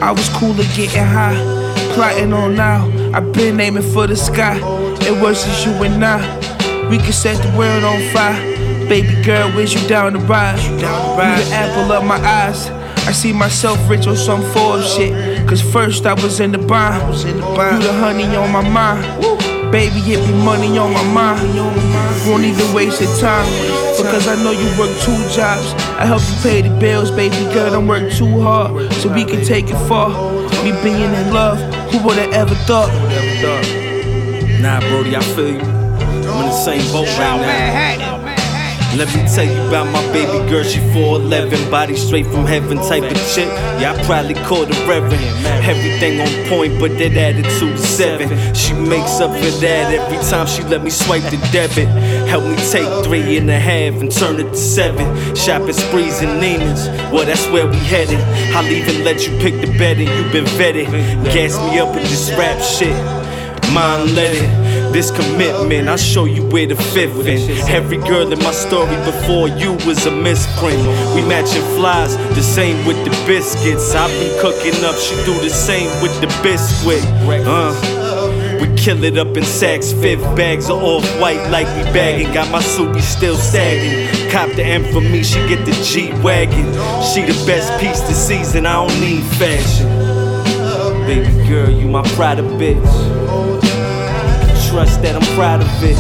I 0.02 0.10
was 0.10 0.28
cooler 0.30 0.64
getting 0.74 1.04
high, 1.04 1.36
plotting 1.94 2.32
on 2.32 2.56
now. 2.56 2.90
i 3.14 3.20
been 3.20 3.60
aiming 3.60 3.84
for 3.84 4.08
the 4.08 4.16
sky. 4.16 4.58
It 5.02 5.22
was 5.22 5.44
just 5.44 5.64
you 5.64 5.74
and 5.84 6.04
I. 6.04 6.18
We 6.90 6.98
could 6.98 7.14
set 7.14 7.40
the 7.40 7.56
world 7.56 7.84
on 7.84 8.00
fire. 8.12 8.34
Baby 8.88 9.22
girl, 9.22 9.48
where's 9.52 9.72
you 9.72 9.88
down 9.88 10.14
the 10.14 10.18
ride? 10.18 10.58
You 10.58 10.76
the 10.78 11.54
apple 11.54 11.92
of 11.92 12.04
my 12.04 12.16
eyes. 12.16 12.75
I 13.06 13.12
see 13.12 13.32
myself 13.32 13.78
rich 13.88 14.08
on 14.08 14.16
some 14.16 14.42
Forbes 14.52 14.92
shit. 14.94 15.48
Cause 15.48 15.62
first 15.62 16.06
I 16.06 16.14
was 16.14 16.40
in 16.40 16.50
the 16.50 16.58
bind. 16.58 17.00
You 17.24 17.34
the 17.34 17.92
honey 18.00 18.24
on 18.34 18.50
my 18.50 18.68
mind. 18.68 19.02
Baby, 19.70 20.00
it 20.12 20.26
be 20.26 20.34
money 20.44 20.76
on 20.76 20.92
my 20.92 21.04
mind. 21.12 21.40
Won't 22.28 22.44
even 22.44 22.74
waste 22.74 23.00
your 23.00 23.16
time. 23.18 23.46
Because 23.96 24.26
I 24.26 24.34
know 24.42 24.50
you 24.50 24.68
work 24.78 24.90
two 25.02 25.16
jobs. 25.30 25.72
I 26.00 26.04
help 26.04 26.20
you 26.22 26.36
pay 26.42 26.62
the 26.62 26.76
bills, 26.80 27.12
baby 27.12 27.36
girl. 27.54 27.70
Don't 27.70 27.86
work 27.86 28.10
too 28.12 28.40
hard. 28.40 28.92
So 28.94 29.12
we 29.12 29.24
can 29.24 29.44
take 29.44 29.66
it 29.68 29.78
far. 29.88 30.10
Me 30.64 30.72
being 30.82 31.14
in 31.14 31.32
love, 31.32 31.58
who 31.92 32.04
would've 32.04 32.32
ever 32.32 32.56
thought? 32.66 32.90
Nah, 34.60 34.80
Brody, 34.80 35.14
I 35.14 35.20
feel 35.20 35.52
you. 35.52 35.60
I'm 35.60 36.42
in 36.42 36.46
the 36.46 36.52
same 36.52 36.82
boat 36.92 37.06
right 37.18 37.40
now. 37.40 38.25
Let 38.96 39.14
me 39.14 39.28
tell 39.28 39.44
you 39.44 39.68
about 39.68 39.92
my 39.92 40.00
baby 40.11 40.48
girl, 40.48 40.64
she 40.64 40.78
4'11, 40.78 41.70
body 41.70 41.94
straight 41.96 42.24
from 42.24 42.46
heaven 42.46 42.78
type 42.78 43.02
of 43.02 43.16
chick. 43.35 43.46
Yeah, 43.78 43.92
I 43.92 44.02
probably 44.04 44.32
called 44.32 44.74
her 44.74 44.88
Reverend. 44.88 45.22
Everything 45.44 46.18
on 46.18 46.48
point, 46.48 46.80
but 46.80 46.92
that 46.96 47.12
attitude 47.12 47.78
seven. 47.78 48.30
She 48.54 48.72
makes 48.72 49.20
up 49.20 49.37
for 49.37 49.50
that 49.61 49.92
every 49.92 50.16
time 50.30 50.46
she 50.46 50.62
let 50.62 50.82
me 50.82 50.88
swipe 50.88 51.24
the 51.24 51.37
debit. 51.52 51.88
Help 52.26 52.44
me 52.44 52.56
take 52.70 53.04
three 53.04 53.37
and 53.37 53.50
a 53.50 53.59
half 53.59 54.00
and 54.00 54.11
turn 54.11 54.40
it 54.40 54.48
to 54.48 54.56
seven. 54.56 55.04
Shopping 55.37 55.74
sprees 55.74 56.22
and 56.22 56.40
Neiman's, 56.40 56.88
well, 57.12 57.26
that's 57.26 57.46
where 57.48 57.66
we 57.66 57.76
headed. 57.76 58.18
I'll 58.56 58.64
even 58.64 59.04
let 59.04 59.26
you 59.26 59.37
pick 59.40 59.61
the 59.61 59.76
bed 59.76 59.98
and 59.98 60.09
you've 60.09 60.32
been 60.32 60.46
vetted. 60.56 60.87
Gas 61.35 61.59
me 61.70 61.80
up 61.80 61.94
with 61.94 62.04
this 62.04 62.30
rap 62.30 62.62
shit. 62.62 63.15
Mind 63.72 64.14
let 64.14 64.35
it. 64.35 64.92
This 64.92 65.11
commitment, 65.11 65.88
I'll 65.88 65.96
show 65.96 66.24
you 66.24 66.42
where 66.48 66.66
the 66.66 66.76
fifth 66.76 67.26
in. 67.26 67.50
Every 67.68 67.98
girl 67.98 68.33
in 68.33 68.38
my 68.38 68.52
story 68.52 68.96
before 69.05 69.48
you 69.48 69.72
was 69.87 70.07
a 70.07 70.11
misprint. 70.11 70.81
We 71.14 71.22
matching 71.26 71.62
flies, 71.76 72.16
the 72.35 72.42
same 72.42 72.87
with 72.87 72.96
the 73.05 73.11
biscuits. 73.26 73.94
I've 73.94 74.11
been 74.11 74.40
cooking 74.40 74.85
up, 74.85 74.96
she 74.96 75.14
do 75.24 75.38
the 75.40 75.50
same 75.50 75.90
with 76.02 76.18
the 76.20 76.29
biscuit. 76.42 77.05
Uh. 77.46 78.07
We 78.61 78.74
kill 78.74 79.05
it 79.05 79.18
up 79.18 79.37
in 79.37 79.44
sacks, 79.44 79.92
fifth 79.92 80.22
bags 80.35 80.70
of 80.70 80.83
off 80.83 81.05
white 81.20 81.50
like 81.50 81.66
we 81.76 81.83
bagging. 81.92 82.33
Got 82.33 82.50
my 82.50 82.62
suit, 82.62 82.98
still 83.02 83.37
sagging. 83.37 84.31
Cop 84.31 84.48
the 84.57 84.64
M 84.64 84.85
for 84.92 85.02
me, 85.02 85.22
she 85.22 85.46
get 85.46 85.64
the 85.66 85.72
G 85.85 86.11
Wagon. 86.22 86.72
She 87.02 87.20
the 87.20 87.37
best 87.46 87.79
piece 87.81 88.00
this 88.00 88.26
season, 88.26 88.64
I 88.64 88.87
don't 88.87 89.00
need 89.00 89.24
fashion. 89.24 89.88
Baby 91.07 91.36
girl, 91.48 91.70
you 91.70 91.88
my 91.88 92.02
pride 92.14 92.38
of 92.38 92.46
bitch 92.61 93.26
trust 94.76 95.00
that 95.00 95.16
I'm 95.16 95.22
proud 95.37 95.61
of 95.62 95.68
it. 95.82 95.96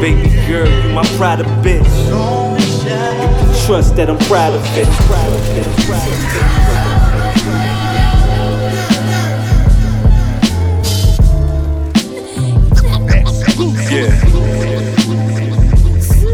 Baby 0.00 0.30
girl, 0.48 0.68
you 0.68 0.92
my 0.92 1.04
pride 1.16 1.40
of 1.40 1.46
bitch. 1.62 1.86
You 2.08 2.16
can 3.36 3.66
trust 3.66 3.94
that 3.96 4.10
I'm 4.10 4.18
proud 4.26 4.52
of 4.52 4.64
it. 4.76 4.88
Proud 5.06 5.32
of 5.32 5.56
it. 5.56 5.64
Proud 5.86 6.08
of 6.08 6.18
it. 6.24 6.56
Yeah. 13.92 14.10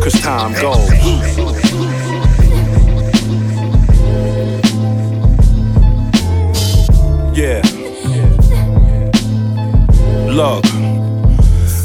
Cause 0.02 0.14
time 0.22 0.52
goes. 0.54 0.90
Yeah. 7.36 7.71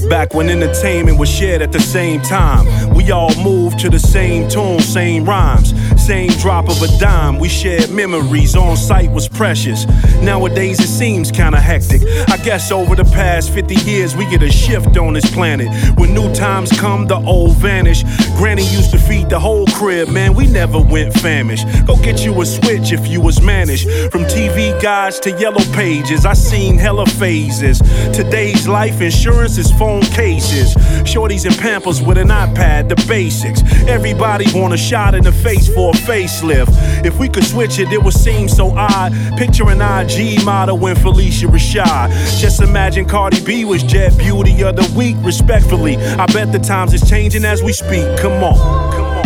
Back 0.09 0.33
when 0.33 0.49
entertainment 0.49 1.19
was 1.19 1.29
shared 1.29 1.61
at 1.61 1.73
the 1.73 1.81
same 1.81 2.21
time, 2.21 2.93
we 2.93 3.11
all 3.11 3.35
moved 3.43 3.77
to 3.79 3.89
the 3.89 3.99
same 3.99 4.47
tune, 4.47 4.79
same 4.79 5.25
rhymes, 5.25 5.73
same 6.07 6.29
drop 6.39 6.69
of 6.69 6.81
a 6.81 6.87
dime. 6.99 7.37
We 7.37 7.49
shared 7.49 7.89
memories, 7.89 8.55
on 8.55 8.77
site 8.77 9.11
was 9.11 9.27
precious. 9.27 9.85
Nowadays 10.21 10.79
it 10.79 10.87
seems 10.87 11.31
kinda 11.31 11.59
hectic. 11.59 12.01
I 12.29 12.37
guess 12.37 12.71
over 12.71 12.95
the 12.95 13.03
past 13.03 13.51
50 13.51 13.75
years 13.75 14.15
we 14.15 14.25
get 14.27 14.41
a 14.41 14.49
shift 14.49 14.95
on 14.95 15.15
this 15.15 15.29
planet. 15.29 15.67
When 15.97 16.13
new 16.13 16.33
times 16.33 16.71
come, 16.71 17.07
the 17.07 17.17
old 17.17 17.57
vanish. 17.57 18.03
Granny 18.37 18.63
used 18.63 18.91
to 18.91 18.97
feed 18.97 19.29
the 19.29 19.37
whole 19.37 19.67
crib, 19.67 20.07
man, 20.07 20.33
we 20.33 20.47
never 20.47 20.79
went 20.79 21.13
famished. 21.13 21.65
Go 21.85 21.97
get 21.97 22.23
you 22.23 22.41
a 22.41 22.45
switch 22.45 22.93
if 22.93 23.05
you 23.05 23.19
was 23.19 23.41
managed. 23.41 23.89
From 24.09 24.23
TV 24.23 24.79
guides 24.81 25.19
to 25.21 25.31
yellow 25.31 25.65
pages, 25.73 26.25
I 26.25 26.35
seen 26.35 26.77
hella 26.77 27.05
phases. 27.05 27.79
Today's 28.13 28.65
life 28.65 29.01
insurance 29.01 29.57
is 29.57 29.69
phone 29.71 30.03
cases. 30.03 30.73
Shorties 31.03 31.45
and 31.45 31.57
pampers 31.57 32.01
with 32.01 32.17
an 32.17 32.29
iPad, 32.29 32.87
the 32.87 32.95
basics. 33.07 33.61
Everybody 33.87 34.45
want 34.57 34.73
a 34.73 34.77
shot 34.77 35.13
in 35.13 35.23
the 35.25 35.33
face 35.33 35.67
for 35.67 35.91
a 35.93 35.96
facelift. 35.97 37.05
If 37.05 37.17
we 37.19 37.27
could 37.29 37.43
switch 37.43 37.79
it, 37.79 37.91
it 37.91 38.01
would 38.01 38.13
seem 38.13 38.47
so 38.47 38.71
odd. 38.75 39.13
Picture 39.37 39.69
an 39.69 39.81
IG 39.81 40.43
model 40.45 40.77
when 40.77 40.95
Phylicia 40.95 41.47
Rashad. 41.49 42.39
Just 42.39 42.61
imagine 42.61 43.05
Cardi 43.05 43.43
B 43.43 43.65
was 43.65 43.83
Jet 43.83 44.17
Beauty 44.17 44.63
of 44.63 44.75
the 44.75 44.91
Week, 44.95 45.15
respectfully. 45.21 45.97
I 45.97 46.25
bet 46.27 46.51
the 46.51 46.59
times 46.59 46.93
is 46.93 47.07
changing 47.09 47.45
as 47.45 47.61
we 47.61 47.73
speak. 47.73 48.05
Come 48.19 48.43
on. 48.43 49.17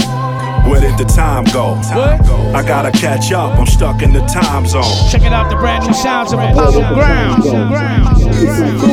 Where 0.69 0.79
did 0.79 0.97
the 0.97 1.05
time 1.05 1.43
go? 1.45 1.73
I 2.53 2.63
gotta 2.65 2.91
catch 2.91 3.31
up, 3.31 3.57
I'm 3.59 3.65
stuck 3.65 4.01
in 4.03 4.13
the 4.13 4.21
time 4.27 4.65
zone. 4.65 4.83
Checking 5.09 5.33
out 5.33 5.49
the 5.49 5.55
brand 5.55 5.85
new 5.87 5.93
sounds 5.93 6.33
of 6.33 6.39
Apollo 6.39 6.93
Brown. 6.93 7.39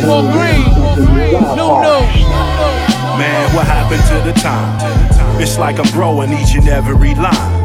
More 0.06 0.22
green. 0.32 0.64
No, 1.56 1.82
no. 1.82 2.00
Man, 3.18 3.54
what 3.54 3.66
happened 3.66 4.02
to 4.08 4.20
the 4.24 4.32
time? 4.40 5.40
It's 5.40 5.58
like 5.58 5.78
I'm 5.78 5.90
growing 5.92 6.32
each 6.32 6.54
and 6.54 6.68
every 6.68 7.14
line. 7.14 7.57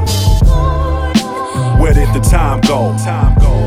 Where 1.83 1.93
did 1.93 2.13
the 2.13 2.21
time 2.21 2.61
go? 2.61 2.95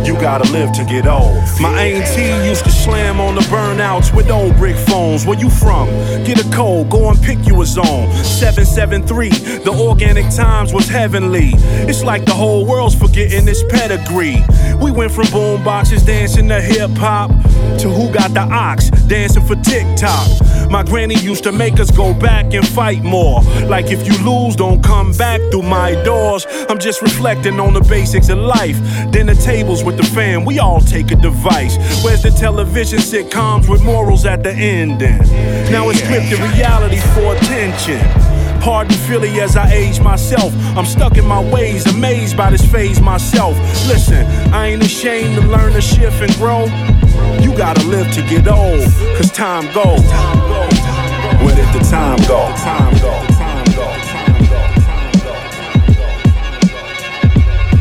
You 0.07 0.15
gotta 0.15 0.51
live 0.51 0.73
to 0.73 0.85
get 0.87 1.07
old. 1.07 1.37
My 1.61 1.83
auntie 1.83 2.49
used 2.49 2.65
to 2.65 2.71
slam 2.71 3.21
on 3.21 3.35
the 3.35 3.43
burnouts 3.43 4.15
with 4.17 4.31
old 4.31 4.57
brick 4.57 4.75
phones. 4.89 5.27
Where 5.27 5.39
you 5.39 5.51
from? 5.51 5.89
Get 6.25 6.43
a 6.43 6.49
code, 6.51 6.89
go 6.89 7.11
and 7.11 7.21
pick 7.21 7.47
you 7.47 7.61
a 7.61 7.67
zone. 7.67 8.11
773, 8.25 9.29
the 9.59 9.71
organic 9.71 10.35
times 10.35 10.73
was 10.73 10.89
heavenly. 10.89 11.51
It's 11.87 12.03
like 12.03 12.25
the 12.25 12.33
whole 12.33 12.65
world's 12.65 12.95
forgetting 12.95 13.47
its 13.49 13.63
pedigree. 13.65 14.43
We 14.81 14.91
went 14.93 15.13
from 15.13 15.31
boom 15.31 15.63
boxes 15.63 16.03
dancing 16.03 16.49
to 16.49 16.59
hip 16.59 16.93
hop 16.93 17.31
to 17.79 17.89
who 17.89 18.13
got 18.13 18.33
the 18.35 18.41
ox 18.41 18.91
dancing 19.09 19.45
for 19.45 19.57
TikTok. 19.57 20.71
My 20.71 20.83
granny 20.83 21.15
used 21.15 21.45
to 21.45 21.53
make 21.53 21.79
us 21.79 21.91
go 21.91 22.13
back 22.13 22.53
and 22.53 22.67
fight 22.67 23.03
more. 23.03 23.43
Like 23.67 23.87
if 23.87 24.07
you 24.07 24.17
lose, 24.25 24.57
don't 24.57 24.83
come 24.83 25.13
back 25.13 25.41
through 25.51 25.63
my 25.63 25.95
doors. 26.03 26.47
I'm 26.69 26.79
just 26.79 27.03
reflecting 27.03 27.61
on 27.61 27.73
the 27.73 27.81
basics 27.83 28.29
of 28.29 28.39
life. 28.39 28.79
Dinner 29.11 29.35
tables 29.35 29.85
with 29.85 29.97
the 29.97 30.03
fam, 30.03 30.45
we 30.45 30.59
all 30.59 30.81
take 30.81 31.11
a 31.13 31.17
device. 31.17 31.77
Where's 32.05 32.23
the 32.23 32.31
television 32.31 32.99
sitcoms 32.99 33.69
with 33.69 33.83
morals 33.85 34.27
at 34.27 34.43
the 34.43 34.53
ending? 34.53 35.19
Now 35.71 35.89
it's 35.91 36.01
scripted 36.01 36.41
reality 36.55 36.99
for 37.15 37.37
attention. 37.37 38.36
Pardon 38.61 38.97
Philly 38.97 39.41
as 39.41 39.57
I 39.57 39.71
age 39.73 40.01
myself. 40.01 40.53
I'm 40.77 40.87
stuck 40.87 41.17
in 41.17 41.27
my 41.27 41.43
ways, 41.53 41.87
amazed 41.87 42.37
by 42.37 42.51
this 42.51 42.65
phase 42.65 43.01
myself. 43.01 43.57
Listen, 43.89 44.27
I 44.53 44.69
ain't 44.69 44.83
ashamed 44.83 45.35
to 45.37 45.43
learn 45.43 45.73
to 45.73 45.81
shift 45.81 46.21
and 46.23 46.35
grow. 46.35 46.65
You 47.41 47.57
gotta 47.57 47.85
live 47.87 48.13
to 48.13 48.23
get 48.23 48.49
old, 48.49 48.85
cause 49.17 49.31
time 49.31 49.73
goes. 49.73 50.05
Where 51.43 51.55
did 51.55 51.69
the 51.73 51.87
time 51.91 52.19
go? 52.27 52.53
Time 52.57 52.95
go. 53.01 53.37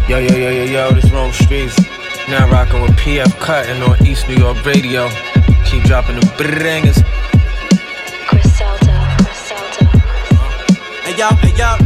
Yo, 0.08 0.20
yo, 0.20 0.36
yo, 0.36 0.50
yo, 0.52 0.64
yo, 0.66 0.92
this 0.92 1.12
Rome 1.12 1.32
Streetz. 1.32 1.76
Now 2.30 2.48
rocking 2.52 2.82
with 2.82 2.92
PF 2.92 3.40
Cuttin 3.40 3.82
on 3.82 4.06
East 4.06 4.28
New 4.28 4.36
York 4.36 4.64
Radio. 4.64 5.10
Keep 5.66 5.84
dropping 5.84 6.20
the 6.20 6.26
bangers. 6.38 7.02
Hey 11.16 11.22
yo, 11.22 11.30
hey 11.40 11.56
yo, 11.56 11.78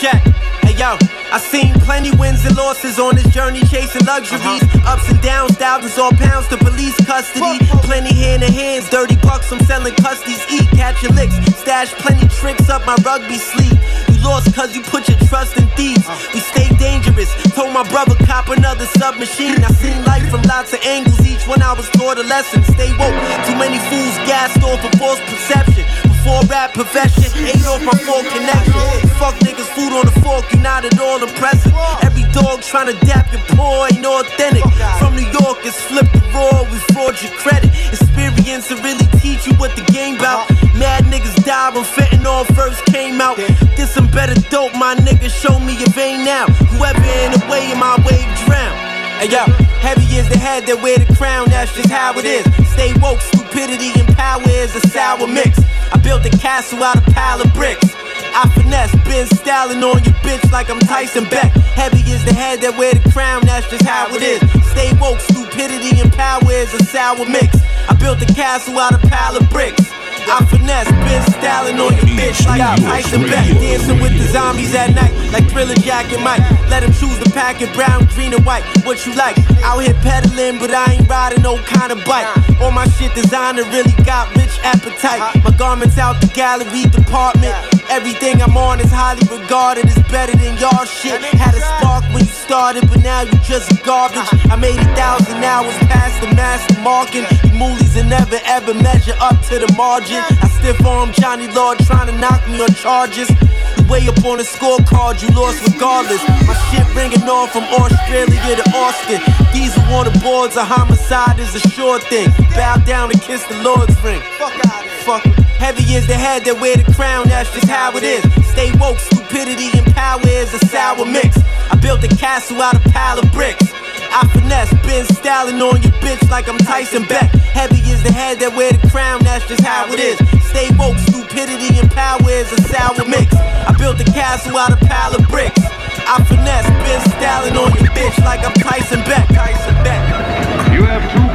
check, 0.00 0.24
hey 0.64 0.72
yo. 0.72 0.96
I 1.28 1.36
seen 1.36 1.74
plenty 1.84 2.16
wins 2.16 2.46
and 2.46 2.56
losses 2.56 2.98
on 2.98 3.14
this 3.14 3.28
journey 3.28 3.60
chasing 3.68 4.06
luxuries. 4.08 4.40
Uh-huh. 4.64 4.96
Ups 4.96 5.04
and 5.12 5.20
downs, 5.20 5.52
thousands 5.60 5.98
or 6.00 6.08
pounds 6.16 6.48
to 6.48 6.56
police 6.56 6.96
custody. 7.04 7.60
Plenty 7.84 8.16
hand 8.16 8.42
in 8.42 8.50
hands, 8.50 8.88
dirty 8.88 9.16
bucks, 9.16 9.52
I'm 9.52 9.60
selling 9.68 9.92
custies. 10.00 10.40
Eat, 10.48 10.64
catch 10.72 11.02
your 11.02 11.12
licks, 11.12 11.36
stash 11.60 11.92
plenty 12.00 12.26
tricks 12.40 12.70
up 12.70 12.86
my 12.86 12.96
rugby 13.04 13.36
sleeve. 13.36 13.76
You 14.08 14.24
lost 14.24 14.54
cause 14.56 14.74
you 14.74 14.80
put 14.80 15.06
your 15.10 15.18
trust 15.28 15.58
in 15.58 15.68
thieves. 15.76 16.08
Uh. 16.08 16.16
We 16.32 16.40
stay 16.40 16.72
dangerous. 16.80 17.28
Told 17.52 17.74
my 17.74 17.84
brother 17.92 18.16
cop 18.24 18.48
another 18.48 18.86
submachine. 18.96 19.60
I 19.60 19.68
seen 19.76 20.02
life 20.08 20.24
from 20.30 20.40
lots 20.48 20.72
of 20.72 20.80
angles, 20.88 21.20
each 21.20 21.46
one 21.46 21.60
I 21.60 21.74
was 21.74 21.90
taught 21.90 22.16
a 22.16 22.24
lesson. 22.24 22.64
Stay 22.64 22.88
woke. 22.96 23.12
Too 23.44 23.60
many 23.60 23.76
fools 23.92 24.16
gassed 24.24 24.64
off 24.64 24.80
a 24.80 24.96
false 24.96 25.20
perception. 25.28 25.84
Before 26.28 26.44
rap 26.52 26.74
profession, 26.74 27.24
ate 27.40 27.64
off 27.64 27.80
my 27.80 27.96
full 28.04 28.20
connection. 28.20 28.76
Fuck 29.16 29.40
niggas, 29.40 29.64
food 29.72 29.96
on 29.96 30.04
the 30.04 30.12
fork, 30.20 30.44
you 30.52 30.60
not 30.60 30.84
at 30.84 31.00
all 31.00 31.22
impressive. 31.22 31.72
Every 32.04 32.28
dog 32.36 32.60
tryna 32.60 33.00
dap 33.08 33.32
your 33.32 33.40
poor 33.56 33.88
ain't 33.88 34.04
authentic. 34.04 34.62
From 35.00 35.16
New 35.16 35.24
York, 35.24 35.64
it's 35.64 35.80
flip 35.88 36.04
the 36.12 36.20
raw, 36.36 36.68
we 36.68 36.76
fraud 36.92 37.16
your 37.24 37.32
credit. 37.32 37.72
Experience 37.88 38.68
to 38.68 38.76
really 38.84 39.08
teach 39.24 39.46
you 39.46 39.54
what 39.56 39.74
the 39.74 39.80
game 39.90 40.18
bout. 40.18 40.44
Mad 40.76 41.04
niggas 41.08 41.32
die 41.48 41.70
when 41.70 41.84
fentanyl 41.84 42.44
first 42.54 42.84
came 42.84 43.22
out. 43.22 43.38
Get 43.80 43.88
some 43.88 44.10
better 44.10 44.38
dope, 44.50 44.74
my 44.74 44.96
niggas 44.96 45.32
show 45.32 45.58
me 45.58 45.80
your 45.80 45.88
vein 45.96 46.26
now. 46.26 46.44
Whoever 46.76 47.00
in 47.24 47.40
the 47.40 47.46
way 47.48 47.72
of 47.72 47.78
my 47.78 47.96
wave 48.04 48.28
drown. 48.44 48.76
Hey 49.18 49.30
yo, 49.32 49.42
heavy 49.80 50.04
is 50.14 50.28
the 50.28 50.36
head 50.38 50.66
that 50.66 50.80
wear 50.80 50.98
the 50.98 51.12
crown, 51.16 51.48
that's 51.48 51.74
just 51.74 51.90
how 51.90 52.12
it 52.18 52.24
is. 52.24 52.44
Stay 52.70 52.92
woke, 53.00 53.18
stupidity 53.18 53.90
and 53.98 54.06
power 54.14 54.44
is 54.46 54.76
a 54.76 54.80
sour 54.94 55.26
mix. 55.26 55.58
I 55.90 55.97
built 56.22 56.34
a 56.34 56.38
castle 56.38 56.82
out 56.82 56.96
of 56.96 57.14
pile 57.14 57.40
of 57.40 57.52
bricks. 57.54 57.94
I 58.34 58.48
finesse, 58.54 58.94
been 59.04 59.26
styling 59.26 59.82
on 59.82 60.02
you 60.04 60.12
bitch 60.22 60.50
like 60.50 60.70
I'm 60.70 60.78
Tyson 60.80 61.24
Beckford. 61.24 61.62
Heavy 61.62 62.00
is 62.10 62.24
the 62.24 62.32
head 62.32 62.60
that 62.62 62.76
wear 62.76 62.94
the 62.94 63.10
crown, 63.10 63.44
that's 63.44 63.68
just 63.70 63.84
how 63.84 64.06
it 64.14 64.22
is. 64.22 64.40
Stay 64.70 64.92
woke, 64.98 65.20
stupidity 65.20 66.00
and 66.00 66.12
power 66.12 66.42
is 66.50 66.72
a 66.74 66.82
sour 66.84 67.26
mix. 67.26 67.58
I 67.88 67.94
built 67.94 68.22
a 68.22 68.30
castle 68.34 68.78
out 68.78 68.94
of 68.94 69.02
pile 69.10 69.36
of 69.36 69.48
bricks. 69.50 69.90
I 70.28 70.44
finesse, 70.44 70.90
been 71.06 71.22
styling 71.38 71.78
on 71.80 71.94
your 71.94 72.10
bitch 72.18 72.46
like 72.46 72.60
I'm 72.60 72.78
Tyson 72.78 73.22
Beckford. 73.22 73.62
Dancing 73.62 74.00
with 74.00 74.18
the 74.18 74.26
zombies 74.28 74.74
at 74.74 74.94
night, 74.94 75.14
like 75.32 75.48
Thriller 75.50 75.76
Jack 75.76 76.12
and 76.12 76.22
Mike. 76.22 76.42
Let 76.68 76.82
him 76.82 76.92
choose 76.92 77.18
the 77.18 77.30
pack 77.30 77.58
packet, 77.58 77.74
brown, 77.74 78.06
green, 78.14 78.34
and 78.34 78.44
white. 78.44 78.64
What 78.84 79.06
you 79.06 79.14
like? 79.14 79.38
Out 79.62 79.78
here 79.78 79.94
peddling, 80.02 80.58
but 80.58 80.74
I 80.74 80.94
ain't 80.94 81.08
riding 81.08 81.42
no 81.42 81.58
kind 81.62 81.92
of 81.92 82.04
bike. 82.04 82.26
All 82.60 82.72
my 82.72 82.86
shit 82.88 83.14
designer 83.14 83.62
really 83.70 83.94
got 84.04 84.34
rich 84.36 84.58
appetite. 84.62 85.22
My 85.44 85.50
garments 85.56 85.98
out 85.98 86.20
the 86.20 86.26
gallery 86.28 86.84
department. 86.90 87.54
Everything 87.88 88.42
I'm 88.42 88.56
on 88.56 88.80
is 88.80 88.90
highly 88.90 89.24
regarded, 89.30 89.86
is 89.86 89.98
better 90.10 90.36
than 90.36 90.58
y'all 90.58 90.84
shit. 90.84 91.22
Had 91.38 91.54
a 91.54 91.60
spark 91.60 92.04
when 92.12 92.24
you 92.24 92.30
started, 92.30 92.88
but 92.88 93.02
now 93.02 93.22
you 93.22 93.32
just 93.46 93.70
garbage. 93.84 94.28
I'm 94.50 94.62
80,000 94.62 95.42
hours 95.44 95.74
past 95.86 96.20
the 96.20 96.34
master 96.34 96.80
marking. 96.80 97.22
You 97.46 97.54
moolies 97.58 97.88
never 98.08 98.40
ever 98.44 98.74
measure 98.74 99.14
up 99.20 99.40
to 99.48 99.58
the 99.58 99.72
margin. 99.76 100.24
I 100.42 100.48
stiff 100.48 100.84
arm 100.84 101.12
Johnny 101.12 101.48
Lord 101.48 101.78
trying 101.80 102.08
to 102.08 102.16
knock 102.18 102.46
me 102.48 102.60
on 102.60 102.72
charges. 102.74 103.28
You 103.76 103.84
way 103.88 104.08
up 104.08 104.24
on 104.24 104.38
the 104.38 104.44
scorecard, 104.44 105.20
you 105.22 105.28
lost 105.36 105.60
regardless. 105.68 106.22
My 106.48 106.56
shit 106.70 106.86
ringing 106.96 107.28
on 107.28 107.48
from 107.48 107.64
Australia 107.64 108.56
to 108.56 108.64
Austin. 108.74 109.20
Diesel 109.58 109.82
on 109.92 110.04
the 110.04 110.16
boards, 110.20 110.54
a 110.54 110.62
homicide 110.62 111.40
is 111.40 111.52
a 111.56 111.58
sure 111.70 111.98
thing. 111.98 112.30
Bow 112.54 112.76
down 112.86 113.10
and 113.10 113.20
kiss 113.20 113.44
the 113.48 113.60
Lord's 113.64 114.00
ring. 114.04 114.20
Fuck 114.38 114.54
out 114.64 114.86
of 114.86 114.90
Fuck. 115.02 115.47
Heavy 115.58 115.82
is 115.94 116.06
the 116.06 116.14
head 116.14 116.44
that 116.46 116.58
wear 116.60 116.76
the 116.76 116.86
crown, 116.94 117.28
that's 117.28 117.52
just 117.52 117.68
how 117.68 117.94
it 117.96 118.02
is. 118.02 118.22
Stay 118.54 118.70
woke, 118.78 118.98
stupidity 118.98 119.74
and 119.76 119.86
power 119.94 120.22
is 120.24 120.54
a 120.54 120.62
sour 120.66 121.04
mix. 121.04 121.36
I 121.70 121.76
built 121.76 122.02
a 122.04 122.08
castle 122.08 122.62
out 122.62 122.74
of 122.74 122.84
pile 122.94 123.18
of 123.18 123.30
bricks. 123.32 123.66
I 124.10 124.26
finesse, 124.32 124.72
been 124.86 125.04
styling 125.04 125.60
on 125.60 125.82
you 125.82 125.90
bitch 126.00 126.22
like 126.30 126.48
I'm 126.48 126.58
Tyson 126.58 127.04
Beckford. 127.04 127.40
Heavy 127.52 127.82
is 127.90 128.02
the 128.02 128.12
head 128.12 128.38
that 128.40 128.54
wear 128.56 128.72
the 128.72 128.88
crown, 128.88 129.22
that's 129.22 129.46
just 129.46 129.60
how 129.60 129.90
it 129.92 130.00
is. 130.00 130.16
Stay 130.48 130.70
woke, 130.78 130.96
stupidity 131.10 131.76
and 131.78 131.90
power 131.90 132.24
is 132.30 132.50
a 132.54 132.60
sour 132.72 133.04
mix. 133.04 133.34
I 133.34 133.74
built 133.76 134.00
a 134.00 134.08
castle 134.08 134.56
out 134.56 134.72
of 134.72 134.80
pile 134.88 135.14
of 135.14 135.28
bricks. 135.28 135.60
I 136.08 136.24
finesse, 136.24 136.64
been 136.86 137.02
styling 137.20 137.56
on 137.60 137.74
you 137.76 137.84
bitch 137.92 138.16
like 138.24 138.40
I'm 138.40 138.54
Tyson 138.64 139.04
Beckford. 139.04 139.36
Tyson 139.36 139.76
Beckford. 139.84 140.72
You 140.72 140.82
have 140.88 141.04
two 141.12 141.27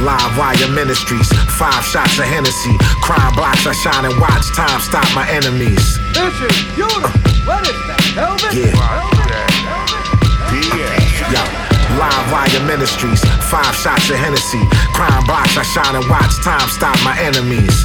Live 0.00 0.38
wire 0.38 0.56
ministries, 0.72 1.28
five 1.60 1.84
shots 1.84 2.18
of 2.18 2.24
Hennessy. 2.24 2.72
Crime 3.04 3.34
blocks, 3.34 3.66
I 3.66 3.72
shine 3.72 4.06
and 4.08 4.18
watch 4.18 4.48
time 4.56 4.80
stop 4.80 5.04
my 5.14 5.28
enemies. 5.28 6.00
This 6.16 6.32
is 6.40 6.56
beautiful. 6.72 7.12
What 7.44 7.68
is 7.68 7.76
that? 7.84 8.00
Velvet? 8.16 8.48
Yeah. 8.48 8.72
Yo, 11.28 11.44
live 12.00 12.26
wire 12.32 12.64
ministries, 12.64 13.20
five 13.52 13.76
shots 13.76 14.08
of 14.08 14.16
Hennessy. 14.16 14.64
Crime 14.96 15.22
blocks, 15.28 15.60
I 15.60 15.68
shine 15.68 15.94
and 15.94 16.08
watch 16.08 16.32
time 16.40 16.68
stop 16.72 16.96
my 17.04 17.12
enemies. 17.20 17.84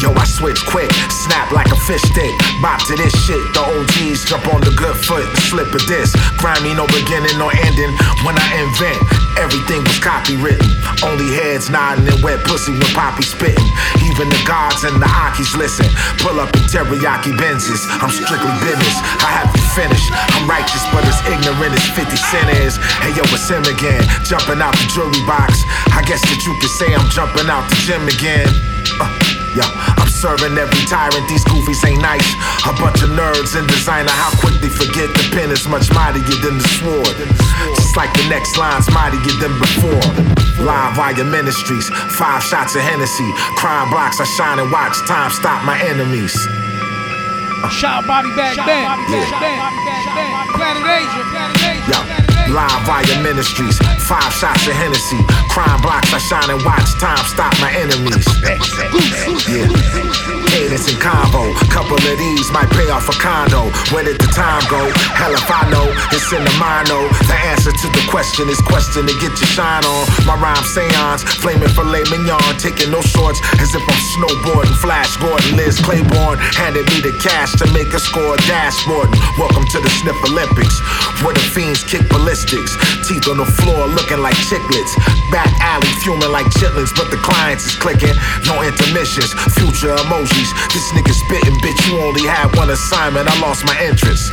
Yo, 0.00 0.08
I 0.16 0.24
switch 0.24 0.64
quick, 0.64 0.88
snap 1.28 1.52
like 1.52 1.68
a 1.68 1.76
fish 1.84 2.00
stick. 2.00 2.32
Bop 2.64 2.80
to 2.88 2.96
this 2.96 3.12
shit, 3.28 3.36
the 3.52 3.60
OGs 3.60 4.24
jump 4.24 4.48
on 4.48 4.64
the 4.64 4.72
good 4.72 4.96
foot 4.96 5.28
and 5.28 5.38
slip 5.44 5.68
a 5.76 5.80
disc. 5.84 6.16
Grimy, 6.40 6.72
no 6.72 6.88
beginning 6.88 7.36
no 7.36 7.52
ending. 7.52 7.92
When 8.24 8.32
I 8.32 8.48
invent, 8.64 8.96
everything 9.36 9.84
was 9.84 10.00
copywritten. 10.00 10.72
Only 11.04 11.36
heads 11.36 11.68
nodding 11.68 12.08
and 12.08 12.16
wet 12.24 12.40
pussy 12.48 12.72
when 12.72 12.88
Poppy 12.96 13.28
spitting. 13.28 13.68
Even 14.08 14.32
the 14.32 14.40
gods 14.48 14.88
and 14.88 14.96
the 14.96 15.04
Akis 15.04 15.52
listen. 15.52 15.84
Pull 16.24 16.40
up 16.40 16.48
in 16.56 16.64
teriyaki 16.72 17.36
Benzes. 17.36 17.84
I'm 18.00 18.08
strictly 18.08 18.56
business. 18.64 18.96
I 19.20 19.28
have 19.36 19.52
to 19.52 19.60
finish. 19.76 20.00
I'm 20.32 20.48
righteous, 20.48 20.80
but 20.96 21.04
as 21.04 21.20
ignorant 21.28 21.76
as 21.76 21.84
50 21.92 22.16
Cent 22.16 22.48
is. 22.64 22.80
Hey 23.04 23.12
yo, 23.12 23.24
it's 23.36 23.44
him 23.52 23.68
again. 23.68 24.00
Jumping 24.24 24.64
out 24.64 24.72
the 24.80 24.88
jewelry 24.96 25.20
box. 25.28 25.60
I 25.92 26.00
guess 26.08 26.24
that 26.24 26.40
you 26.48 26.56
could 26.56 26.72
say 26.80 26.88
I'm 26.88 27.04
jumping 27.12 27.52
out 27.52 27.68
the 27.68 27.76
gym 27.84 28.08
again. 28.08 28.48
Uh, 28.96 29.39
yeah, 29.56 29.66
I'm 29.98 30.08
serving 30.08 30.54
every 30.58 30.84
tyrant. 30.86 31.26
These 31.26 31.44
goofies 31.44 31.82
ain't 31.82 32.02
nice. 32.02 32.26
A 32.66 32.72
bunch 32.78 33.02
of 33.02 33.10
nerds 33.10 33.58
and 33.58 33.66
designer. 33.66 34.12
How 34.12 34.30
quick 34.38 34.60
they 34.62 34.70
forget 34.70 35.10
the 35.10 35.24
pen 35.34 35.50
is 35.50 35.66
much 35.66 35.90
mightier 35.90 36.22
than 36.42 36.58
the 36.58 36.68
sword. 36.78 37.16
Just 37.74 37.96
like 37.96 38.12
the 38.14 38.26
next 38.30 38.56
line's 38.58 38.86
mightier 38.90 39.34
than 39.42 39.54
before. 39.58 40.06
Live 40.62 40.98
wire 40.98 41.24
ministries, 41.24 41.88
five 42.14 42.42
shots 42.42 42.74
of 42.76 42.82
Hennessy. 42.82 43.30
Crime 43.56 43.90
blocks, 43.90 44.20
I 44.20 44.24
shine 44.36 44.58
and 44.58 44.70
watch 44.70 44.94
time 45.08 45.30
stop 45.30 45.64
my 45.64 45.80
enemies. 45.82 46.36
Shot 47.68 48.04
BodyBagBen. 48.04 48.86
Planet 50.56 50.84
Asia. 50.84 51.22
Yo, 51.88 51.98
live 52.52 52.88
wire 52.88 53.22
ministries, 53.22 53.78
five 54.06 54.32
shots 54.32 54.66
of 54.66 54.74
Hennessy. 54.74 55.20
Crime 55.50 55.82
blocks, 55.82 56.14
I 56.14 56.18
shine 56.22 56.46
and 56.46 56.62
watch 56.62 56.86
time 57.02 57.18
stop 57.26 57.50
my 57.58 57.74
enemies. 57.74 58.22
Yeah. 59.50 59.66
Cadence 60.46 60.86
and 60.86 61.00
combo. 61.02 61.50
Couple 61.70 61.98
of 61.98 62.16
these 62.18 62.50
might 62.54 62.70
pay 62.70 62.86
off 62.90 63.10
a 63.10 63.16
condo. 63.18 63.70
Where 63.90 64.06
did 64.06 64.22
the 64.22 64.30
time 64.30 64.62
go? 64.70 64.78
Hell 65.14 65.34
if 65.34 65.50
I 65.50 65.66
know, 65.70 65.90
it's 66.14 66.30
in 66.30 66.42
the 66.42 66.54
mind, 66.58 66.90
oh. 66.90 67.06
The 67.26 67.38
answer 67.50 67.74
to 67.74 67.86
the 67.90 68.04
question 68.10 68.46
is 68.46 68.62
question 68.62 69.06
to 69.06 69.14
get 69.18 69.34
your 69.34 69.50
shine 69.50 69.82
on. 69.82 70.02
My 70.22 70.38
rhyme 70.38 70.62
seance, 70.70 71.26
flaming 71.42 71.70
filet 71.74 72.06
mignon, 72.10 72.54
taking 72.58 72.90
no 72.94 73.02
shorts 73.02 73.42
as 73.58 73.74
if 73.74 73.82
I'm 73.82 74.02
snowboarding. 74.14 74.74
Flash 74.78 75.18
Gordon, 75.18 75.58
Liz 75.58 75.78
Claiborne 75.82 76.38
handed 76.54 76.86
me 76.94 77.02
the 77.02 77.14
cash 77.18 77.54
to 77.58 77.66
make 77.74 77.90
a 77.94 78.00
score 78.00 78.38
dashboard. 78.46 79.10
Welcome 79.34 79.66
to 79.74 79.78
the 79.82 79.90
Sniff 79.98 80.18
Olympics, 80.30 80.78
where 81.26 81.34
the 81.34 81.42
fiends 81.42 81.82
kick 81.82 82.06
ballistics. 82.10 82.74
Teeth 83.06 83.26
on 83.26 83.38
the 83.38 83.50
floor 83.62 83.86
looking 83.86 84.22
like 84.22 84.38
chiclets. 84.50 84.94
Back 85.30 85.39
alley 85.60 85.92
fuming 86.02 86.32
like 86.32 86.46
chitlins, 86.58 86.92
but 86.96 87.10
the 87.10 87.20
clients 87.22 87.66
is 87.66 87.76
clicking. 87.76 88.14
No 88.44 88.60
intermissions, 88.62 89.32
future 89.56 89.94
emojis. 89.94 90.50
This 90.72 90.86
nigga 90.92 91.14
spitting, 91.14 91.56
bitch. 91.62 91.80
You 91.88 92.00
only 92.00 92.26
had 92.26 92.50
one 92.56 92.70
assignment. 92.70 93.28
I 93.28 93.34
lost 93.40 93.64
my 93.64 93.76
interest. 93.80 94.32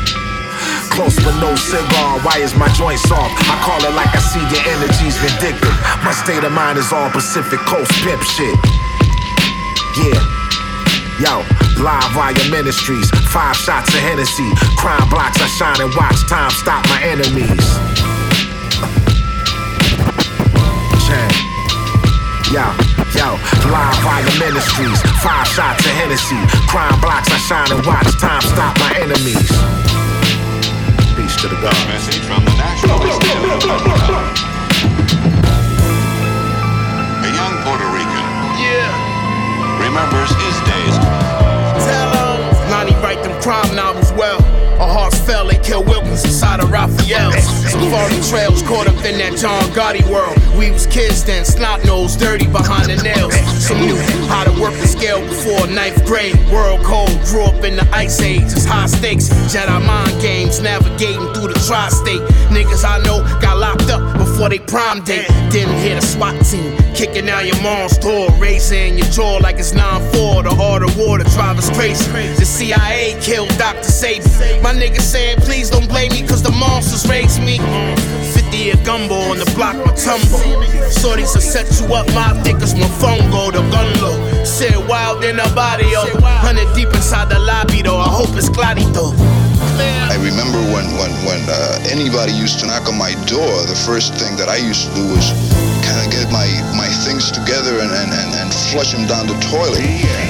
Close 0.89 1.15
but 1.21 1.37
no 1.39 1.55
cigar. 1.55 2.19
Why 2.25 2.39
is 2.39 2.55
my 2.55 2.67
joint 2.73 2.99
soft? 2.99 3.37
I 3.45 3.55
call 3.61 3.77
it 3.85 3.93
like 3.93 4.09
I 4.09 4.21
see 4.23 4.41
your 4.49 4.63
energy's 4.73 5.17
vindictive. 5.21 5.75
My 6.01 6.11
state 6.11 6.43
of 6.43 6.51
mind 6.51 6.77
is 6.79 6.91
all 6.91 7.09
Pacific 7.11 7.59
Coast 7.69 7.91
pimp 8.01 8.21
shit. 8.23 8.57
Yeah. 9.99 10.37
Yo, 11.19 11.41
live 11.81 12.15
wire 12.15 12.33
ministries, 12.51 13.09
five 13.33 13.55
shots 13.55 13.89
of 13.89 14.01
Hennessy, 14.01 14.51
crime 14.77 15.09
blocks, 15.09 15.41
I 15.41 15.47
shine 15.47 15.81
and 15.81 15.91
watch 15.95 16.21
time 16.29 16.51
stop 16.51 16.85
my 16.89 17.01
enemies. 17.01 17.57
Yo, 22.47 22.63
yo, 23.11 23.35
live 23.67 23.99
wire 24.05 24.23
ministries, 24.39 25.01
five 25.21 25.45
shots 25.47 25.83
of 25.85 25.91
Hennessy, 25.91 26.39
crime 26.67 26.99
blocks, 27.01 27.27
I 27.29 27.37
shine 27.43 27.71
and 27.75 27.85
watch 27.85 28.07
time 28.21 28.39
stop 28.41 28.77
my 28.79 28.91
enemies. 29.03 29.51
Peace 31.19 31.35
to 31.43 31.47
the 31.51 31.59
God. 31.59 31.75
Message 31.91 32.23
from 32.23 32.45
the 32.45 32.55
National 32.55 33.03
Institute 33.03 33.51
of 33.51 33.67
Mental 33.67 34.23
A 37.19 37.29
young 37.35 37.53
Puerto 37.67 37.87
Rican 37.91 38.25
Yeah. 38.63 39.83
remembers 39.83 40.31
his 40.39 40.55
days. 40.71 40.95
Tell 41.83 42.09
'em. 42.15 42.71
Lonnie 42.71 42.95
write 43.03 43.21
them 43.23 43.35
crime 43.41 43.75
novels 43.75 44.13
well. 44.13 44.39
Our 44.79 44.87
hearts 44.87 45.19
fell, 45.25 45.47
they 45.47 45.57
killed 45.57 45.87
Wilkins 45.87 46.23
inside 46.23 46.59
of 46.61 46.69
Raphael's. 46.69 47.33
Safari 47.71 48.21
trails 48.29 48.61
caught 48.61 48.87
up 48.87 49.03
in 49.05 49.17
that 49.17 49.35
John 49.37 49.63
Gotti 49.73 50.05
world. 50.09 50.37
We 50.57 50.69
was 50.71 50.85
kids 50.85 51.23
then, 51.23 51.45
snot 51.45 51.83
nose, 51.83 52.15
dirty 52.15 52.45
behind 52.45 52.89
the 52.89 53.01
nails. 53.01 53.33
Some 53.65 53.81
knew 53.81 53.97
how 54.29 54.43
to 54.43 54.51
work 54.61 54.73
the 54.73 54.87
scale 54.87 55.19
before 55.21 55.65
ninth 55.67 56.05
grade. 56.05 56.37
World 56.51 56.85
cold, 56.85 57.09
grew 57.25 57.43
up 57.43 57.63
in 57.63 57.75
the 57.75 57.87
ice 57.91 58.21
age. 58.21 58.43
It's 58.53 58.65
high 58.65 58.85
stakes, 58.85 59.29
Jedi 59.49 59.85
mind 59.85 60.21
games, 60.21 60.61
navigating 60.61 61.33
through 61.33 61.53
the 61.53 61.59
tri-state. 61.65 62.21
Niggas 62.53 62.85
I 62.85 63.01
know 63.03 63.25
got 63.41 63.57
locked 63.57 63.89
up 63.89 64.17
before 64.17 64.49
they 64.49 64.59
prom 64.59 65.03
date. 65.03 65.27
Didn't 65.49 65.77
hit 65.77 65.97
a 65.97 66.05
SWAT 66.05 66.37
team, 66.45 66.77
kicking 66.93 67.29
out 67.29 67.45
your 67.45 67.59
mom's 67.61 67.97
door, 67.97 68.29
raising 68.37 68.97
your 68.97 69.07
jaw 69.07 69.37
like 69.37 69.57
it's 69.57 69.73
9-4. 69.73 70.43
The 70.43 70.53
hard 70.53 70.83
of 70.83 70.95
water 70.97 71.23
drive 71.33 71.57
us 71.57 71.69
crazy. 71.71 72.05
The 72.37 72.45
CIA 72.45 73.17
killed 73.21 73.49
Dr. 73.57 73.89
Sebi. 73.89 74.61
My 74.67 74.75
niggas 74.75 75.07
saying, 75.07 75.39
please 75.47 75.69
don't 75.69 75.87
blame 75.87 76.11
me, 76.11 76.27
cause 76.27 76.43
the 76.43 76.51
monsters 76.51 77.07
raised 77.07 77.39
me. 77.39 77.55
50 78.35 78.51
year 78.51 78.75
gumbo 78.83 79.15
on 79.31 79.39
the 79.39 79.47
block, 79.55 79.79
my 79.79 79.95
tumble. 79.95 80.43
Shorties 80.91 81.31
will 81.31 81.39
set 81.39 81.71
you 81.79 81.87
up, 81.95 82.03
my 82.11 82.35
niggas, 82.43 82.75
my 82.75 82.91
phone 82.99 83.23
go, 83.31 83.47
the 83.47 83.63
gun 83.71 83.87
low. 84.03 84.19
Sit 84.43 84.75
wild 84.75 85.23
in 85.23 85.37
the 85.39 85.47
body, 85.55 85.87
yo. 85.87 86.03
100 86.19 86.75
deep 86.75 86.91
inside 86.91 87.31
the 87.31 87.39
lobby, 87.39 87.79
though. 87.79 87.95
I 87.95 88.11
hope 88.11 88.35
it's 88.35 88.51
clarito. 88.51 89.15
I 90.11 90.19
remember 90.19 90.59
when 90.75 90.83
when 90.99 91.15
when 91.23 91.39
uh, 91.47 91.79
anybody 91.87 92.33
used 92.35 92.59
to 92.59 92.67
knock 92.67 92.91
on 92.91 92.97
my 92.99 93.15
door, 93.23 93.63
the 93.71 93.79
first 93.87 94.19
thing 94.19 94.35
that 94.35 94.49
I 94.49 94.57
used 94.57 94.89
to 94.89 94.91
do 94.99 95.03
was 95.15 95.31
kind 95.87 95.95
of 96.03 96.11
get 96.11 96.27
my 96.27 96.43
my 96.75 96.91
things 97.07 97.31
together 97.31 97.79
and 97.79 97.91
and, 97.95 98.11
and, 98.11 98.31
and 98.35 98.49
flush 98.75 98.91
them 98.91 99.07
down 99.07 99.31
the 99.31 99.39
toilet. 99.39 99.79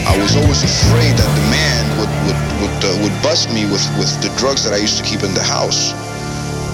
I 0.06 0.14
was 0.22 0.38
always 0.38 0.62
afraid 0.62 1.18
that 1.18 1.32
the 1.34 1.46
man 1.50 1.82
would 1.98 2.14
would 2.30 2.47
would, 2.62 2.84
uh, 2.84 2.90
would 3.04 3.16
bust 3.24 3.50
me 3.54 3.66
with 3.66 3.86
with 3.98 4.12
the 4.22 4.30
drugs 4.38 4.64
that 4.64 4.74
I 4.74 4.78
used 4.78 4.98
to 4.98 5.04
keep 5.04 5.24
in 5.24 5.34
the 5.34 5.44
house. 5.44 5.94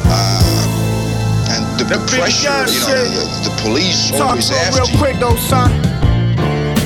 Uh, 0.05 1.53
and 1.53 1.63
the, 1.79 1.85
the 1.85 1.99
pressure, 2.07 2.49
you 2.71 2.79
know, 2.81 3.03
the, 3.17 3.49
the 3.49 3.55
police 3.61 4.11
Talk 4.11 4.29
always 4.29 4.49
to 4.49 4.53
him 4.55 4.67
after 4.67 4.81
real 4.81 4.91
you. 4.91 4.97
quick 4.97 5.15
though, 5.19 5.35
son. 5.35 5.71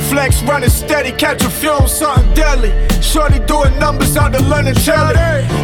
Flex 0.09 0.41
running 0.43 0.69
steady, 0.69 1.11
catch 1.11 1.43
a 1.43 1.49
fume, 1.49 1.87
something 1.87 2.33
deadly. 2.33 2.71
Shorty 3.01 3.39
doing 3.39 3.77
numbers 3.77 4.15
out 4.15 4.31
the 4.31 4.41
London 4.43 4.75
jelly. 4.75 5.15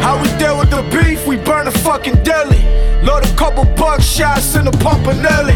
How 0.04 0.20
we 0.20 0.28
deal 0.38 0.58
with 0.58 0.70
the 0.70 0.82
beef? 0.92 1.26
We 1.26 1.36
burn 1.36 1.66
a 1.66 1.70
fucking 1.70 2.22
deli. 2.22 2.60
Load 3.02 3.24
a 3.24 3.36
couple 3.36 3.64
buck 3.76 4.00
shots 4.00 4.54
in 4.54 4.64
the 4.66 4.70
Pumpanelli. 4.70 5.54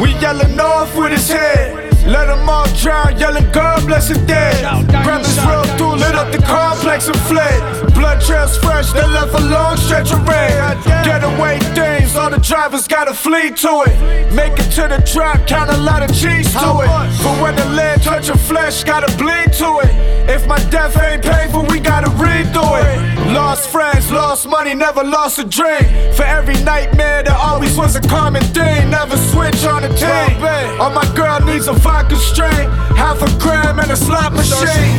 We 0.00 0.12
yelling 0.20 0.58
off 0.60 0.94
with 0.96 1.12
his 1.12 1.28
head. 1.28 1.67
Let 2.08 2.26
them 2.26 2.48
all 2.48 2.66
drown, 2.80 3.18
yelling 3.18 3.52
God 3.52 3.86
bless 3.86 4.08
the 4.08 4.18
dead. 4.24 4.64
Brothers 5.04 5.38
real 5.44 5.64
through, 5.76 5.96
lit 5.96 6.14
up 6.14 6.32
the 6.32 6.38
complex 6.38 7.06
and 7.06 7.20
fled. 7.28 7.58
Blood 7.92 8.22
trails 8.22 8.56
fresh, 8.56 8.90
they 8.92 9.06
left 9.06 9.34
a 9.34 9.44
long 9.44 9.76
stretch 9.76 10.10
of 10.12 10.26
red. 10.26 10.82
Getaway 11.04 11.58
things, 11.76 12.16
all 12.16 12.30
the 12.30 12.38
drivers 12.38 12.88
gotta 12.88 13.12
flee 13.12 13.50
to 13.50 13.84
it. 13.86 14.32
Make 14.32 14.54
it 14.58 14.70
to 14.76 14.88
the 14.88 15.02
drop, 15.12 15.46
count 15.46 15.70
a 15.70 15.76
lot 15.76 16.02
of 16.02 16.08
cheese 16.08 16.50
to 16.54 16.80
it. 16.80 16.90
For 17.20 17.34
when 17.42 17.54
the 17.56 17.66
lead 17.76 18.00
touch 18.00 18.28
your 18.28 18.38
flesh, 18.38 18.84
gotta 18.84 19.14
bleed 19.18 19.52
to 19.60 19.80
it. 19.84 19.92
If 20.30 20.46
my 20.46 20.58
death 20.70 20.96
ain't 21.02 21.22
painful, 21.22 21.64
we 21.64 21.78
gotta 21.78 22.08
through 22.52 22.76
it. 22.76 23.32
Lost 23.32 23.68
friends, 23.70 24.10
lost 24.10 24.48
money, 24.48 24.74
never 24.74 25.04
lost 25.04 25.38
a 25.38 25.44
dream. 25.44 25.84
For 26.14 26.24
every 26.24 26.56
nightmare, 26.62 27.22
there 27.22 27.36
always 27.36 27.76
was 27.76 27.96
a 27.96 28.00
common 28.00 28.42
thing. 28.56 28.90
Never 28.90 29.16
switch 29.16 29.64
on 29.64 29.84
a 29.84 29.88
team. 29.94 30.42
All 30.80 30.90
my 30.90 31.06
girl 31.14 31.40
needs 31.40 31.66
a 31.68 31.74
vodka 31.98 32.16
strain, 32.16 32.70
half 32.94 33.18
a 33.22 33.30
gram 33.42 33.80
and 33.80 33.90
a 33.90 33.96
slot 33.96 34.32
machine. 34.32 34.94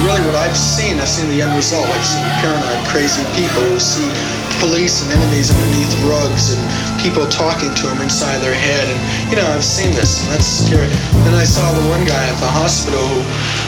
Really, 0.00 0.24
what 0.24 0.36
I've 0.40 0.56
seen, 0.56 0.96
I've 0.96 1.08
seen 1.08 1.28
the 1.28 1.44
end 1.44 1.52
result. 1.52 1.84
I've 1.84 2.06
seen 2.06 2.24
paranoid, 2.40 2.80
crazy 2.88 3.20
people 3.36 3.60
who 3.68 3.76
see 3.76 4.08
police 4.64 5.04
and 5.04 5.12
enemies 5.12 5.52
underneath 5.52 5.92
rugs 6.08 6.56
and 6.56 6.60
people 7.04 7.28
talking 7.28 7.68
to 7.76 7.84
them 7.92 8.00
inside 8.00 8.40
their 8.40 8.56
head. 8.56 8.88
And, 8.88 9.00
you 9.28 9.36
know, 9.36 9.44
I've 9.52 9.64
seen 9.64 9.92
this, 9.92 10.24
and 10.24 10.32
that's 10.32 10.48
scary. 10.48 10.88
Then 11.28 11.36
I 11.36 11.44
saw 11.44 11.64
the 11.76 11.84
one 11.92 12.08
guy 12.08 12.24
at 12.24 12.40
the 12.40 12.48
hospital 12.48 13.04
who, 13.04 13.20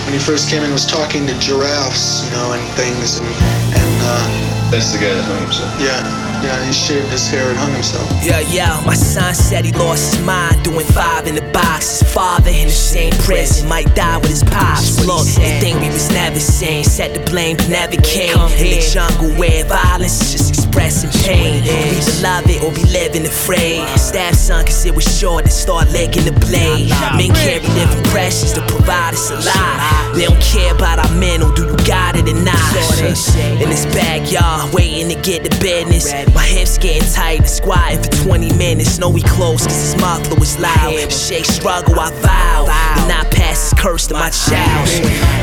when 0.05 0.13
he 0.15 0.19
first 0.19 0.51
came 0.51 0.63
in, 0.63 0.73
was 0.73 0.87
talking 0.87 1.27
to 1.27 1.35
giraffes, 1.39 2.25
you 2.25 2.31
know, 2.37 2.53
and 2.53 2.63
things. 2.75 3.19
And, 3.19 3.27
and 3.27 3.95
uh, 4.03 4.71
That's 4.71 4.93
the 4.93 4.99
guy 4.99 5.15
that 5.15 5.25
hung 5.25 5.43
himself. 5.43 5.71
yeah, 5.81 6.01
yeah, 6.43 6.59
he 6.67 6.73
shaved 6.73 7.09
his 7.09 7.29
hair 7.29 7.49
and 7.51 7.59
hung 7.59 7.73
himself. 7.73 8.09
Yeah, 8.25 8.41
yeah, 8.41 8.83
my 8.85 8.95
son 8.95 9.35
said 9.35 9.65
he 9.65 9.73
lost 9.73 10.15
his 10.17 10.25
mind 10.27 10.63
doing 10.65 10.85
five 10.87 11.27
in 11.27 11.35
the 11.37 11.47
box. 11.53 12.01
His 12.01 12.13
father 12.13 12.51
in 12.51 12.67
the 12.67 12.73
same 12.75 13.13
prison 13.23 13.69
might 13.69 13.95
die 13.95 14.19
with 14.19 14.31
his 14.31 14.43
pops. 14.45 15.05
Look, 15.07 15.27
the 15.27 15.59
thing 15.61 15.79
we 15.81 15.89
was 15.89 16.11
never 16.11 16.41
seen, 16.41 16.85
set 16.85 17.15
the 17.15 17.21
blame 17.31 17.57
but 17.57 17.69
never 17.69 17.97
came. 18.03 18.35
In 18.59 18.75
the 18.75 18.83
jungle 18.93 19.31
where 19.39 19.65
violence 19.65 20.21
is 20.21 20.33
just 20.33 20.51
expressing 20.65 21.11
pain. 21.23 21.63
We 21.63 21.71
either 21.71 22.23
love 22.23 22.45
it 22.51 22.63
or 22.63 22.71
we 22.71 22.83
be 22.83 22.91
living 22.91 23.25
afraid. 23.27 23.87
Stab 23.99 24.35
son 24.35 24.65
cause 24.65 24.85
it 24.85 24.95
was 24.95 25.05
short 25.07 25.45
and 25.45 25.53
start 25.53 25.91
licking 25.93 26.25
the 26.25 26.33
blade. 26.33 26.91
Men 27.17 27.31
carry 27.35 27.61
different 27.79 28.07
pressures 28.09 28.53
to 28.55 28.63
provide 28.67 29.15
us 29.15 29.31
a 29.31 29.37
lot. 29.37 29.92
They 30.15 30.27
don't 30.27 30.43
care 30.43 30.75
about 30.75 30.99
our 30.99 31.11
mental, 31.17 31.51
do 31.53 31.65
you 31.65 31.77
got 31.87 32.17
it 32.17 32.29
or 32.29 32.45
not? 32.45 32.59
In 33.01 33.69
this 33.71 33.87
backyard, 33.87 34.75
waiting 34.75 35.09
to 35.09 35.21
get 35.23 35.43
the 35.43 35.51
business. 35.61 36.13
My 36.35 36.45
hips 36.45 36.77
getting 36.79 37.09
tight 37.13 37.41
and 37.41 37.49
squatting 37.49 38.03
for 38.03 38.11
20 38.29 38.53
minutes. 38.57 38.99
Know 38.99 39.09
we 39.09 39.23
close 39.23 39.67
cause 39.67 39.93
his 39.93 39.97
muffler 40.01 40.39
was 40.39 40.59
loud. 40.59 41.11
Shake 41.11 41.47
struggle, 41.47 41.99
I 41.99 42.11
vow. 42.21 42.67
And 42.99 43.09
not 43.09 43.31
pass 43.33 43.71
this 43.71 43.81
curse 43.81 44.07
to 44.09 44.15
my 44.15 44.29
child. 44.29 44.87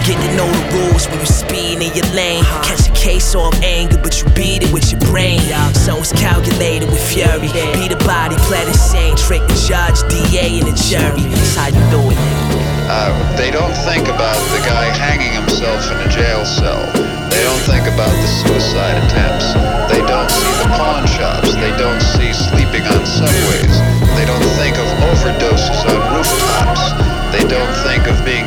Get 0.06 0.22
to 0.22 0.38
know 0.38 0.45
the 0.45 0.78
rules 0.78 1.08
when 1.08 1.20
you 1.20 1.26
speeding 1.26 1.82
in 1.82 1.93
your 1.95 2.06
lane. 2.14 2.43
Catch 2.62 2.88
a 2.88 2.93
case 2.93 3.34
off 3.34 3.56
anger, 3.64 3.97
but 3.97 4.22
you 4.22 4.30
beat 4.36 4.64
it 4.64 4.72
with 4.72 4.91
your 4.91 5.02
brain. 5.02 5.41
So 5.74 5.97
it's 5.97 6.14
calculated 6.14 6.89
with 6.89 7.02
fury. 7.02 7.50
Beat 7.74 7.91
a 7.91 7.97
body, 8.06 8.36
play 8.45 8.64
the 8.66 8.74
same 8.74 9.16
trick. 9.16 9.41
The 9.47 9.66
judge, 9.68 10.00
DA, 10.10 10.60
and 10.60 10.68
the 10.68 10.76
jury. 10.78 11.28
That's 11.34 11.56
how 11.56 11.68
you 11.68 11.82
do 11.89 12.12
it. 12.14 12.69
Uh, 12.90 13.14
they 13.38 13.52
don't 13.52 13.78
think 13.86 14.10
about 14.10 14.42
the 14.50 14.58
guy 14.66 14.90
hanging 14.90 15.30
himself 15.30 15.86
in 15.94 15.98
a 16.02 16.10
jail 16.10 16.42
cell. 16.44 16.82
They 17.30 17.44
don't 17.46 17.62
think 17.70 17.86
about 17.86 18.10
the 18.10 18.26
suicide 18.26 18.98
attempts. 19.06 19.54
They 19.94 20.02
don't 20.10 20.26
see 20.26 20.54
the 20.58 20.70
pawn 20.74 21.06
shops. 21.06 21.54
They 21.54 21.70
don't 21.78 22.02
see 22.02 22.34
sleeping 22.34 22.82
on 22.90 23.06
subways. 23.06 23.78
They 24.18 24.26
don't 24.26 24.42
think 24.58 24.82
of 24.82 24.90
overdoses 25.06 25.86
on 25.86 26.02
rooftops. 26.18 26.82
They 27.30 27.46
don't 27.46 27.76
think 27.86 28.10
of 28.10 28.18
being 28.26 28.39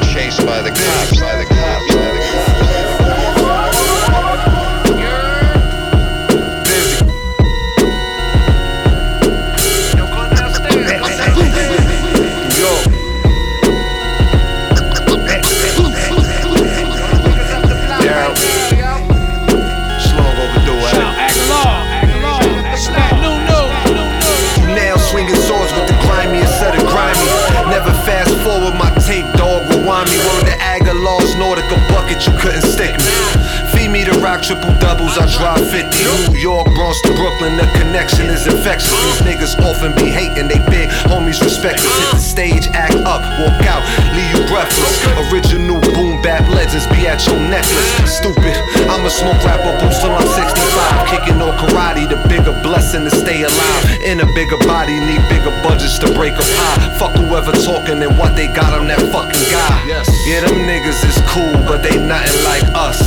These 38.62 39.26
niggas 39.26 39.58
often 39.58 39.90
be 39.98 40.06
hating, 40.06 40.46
they 40.46 40.62
big 40.70 40.86
homies 41.10 41.42
respect 41.42 41.82
us. 41.82 41.98
Hit 41.98 42.10
the 42.14 42.22
stage, 42.22 42.66
act 42.70 42.94
up, 43.02 43.18
walk 43.42 43.58
out, 43.66 43.82
leave 44.14 44.30
you 44.30 44.46
breathless. 44.46 45.02
Original 45.34 45.82
boom 45.98 46.22
bap 46.22 46.46
legends 46.46 46.86
be 46.86 47.10
at 47.10 47.26
your 47.26 47.40
necklace. 47.50 47.90
Stupid, 48.06 48.54
I'm 48.86 49.02
a 49.04 49.10
smoke 49.10 49.42
rapper, 49.42 49.74
boost 49.82 50.00
till 50.00 50.14
I'm 50.14 50.22
65. 50.22 51.10
Kicking 51.10 51.42
on 51.42 51.58
karate, 51.58 52.06
the 52.06 52.22
bigger 52.30 52.54
blessing 52.62 53.02
to 53.02 53.10
stay 53.10 53.42
alive. 53.42 53.91
In 54.03 54.18
a 54.18 54.26
bigger 54.34 54.59
body, 54.59 54.98
need 54.98 55.22
bigger 55.30 55.55
budgets 55.62 55.96
to 56.00 56.12
break 56.12 56.34
a 56.34 56.42
pie. 56.42 56.98
Fuck 56.98 57.14
whoever 57.16 57.53
talking 57.53 58.03
and 58.03 58.18
what 58.18 58.34
they 58.34 58.48
got 58.48 58.74
on 58.74 58.88
that 58.88 58.98
fucking 59.14 59.46
guy. 59.46 59.86
Yeah, 60.26 60.42
them 60.42 60.66
niggas 60.66 61.07
is 61.07 61.18
cool, 61.30 61.55
but 61.70 61.82
they 61.82 61.96
nothing 62.03 62.42
like 62.42 62.66
us. 62.74 62.98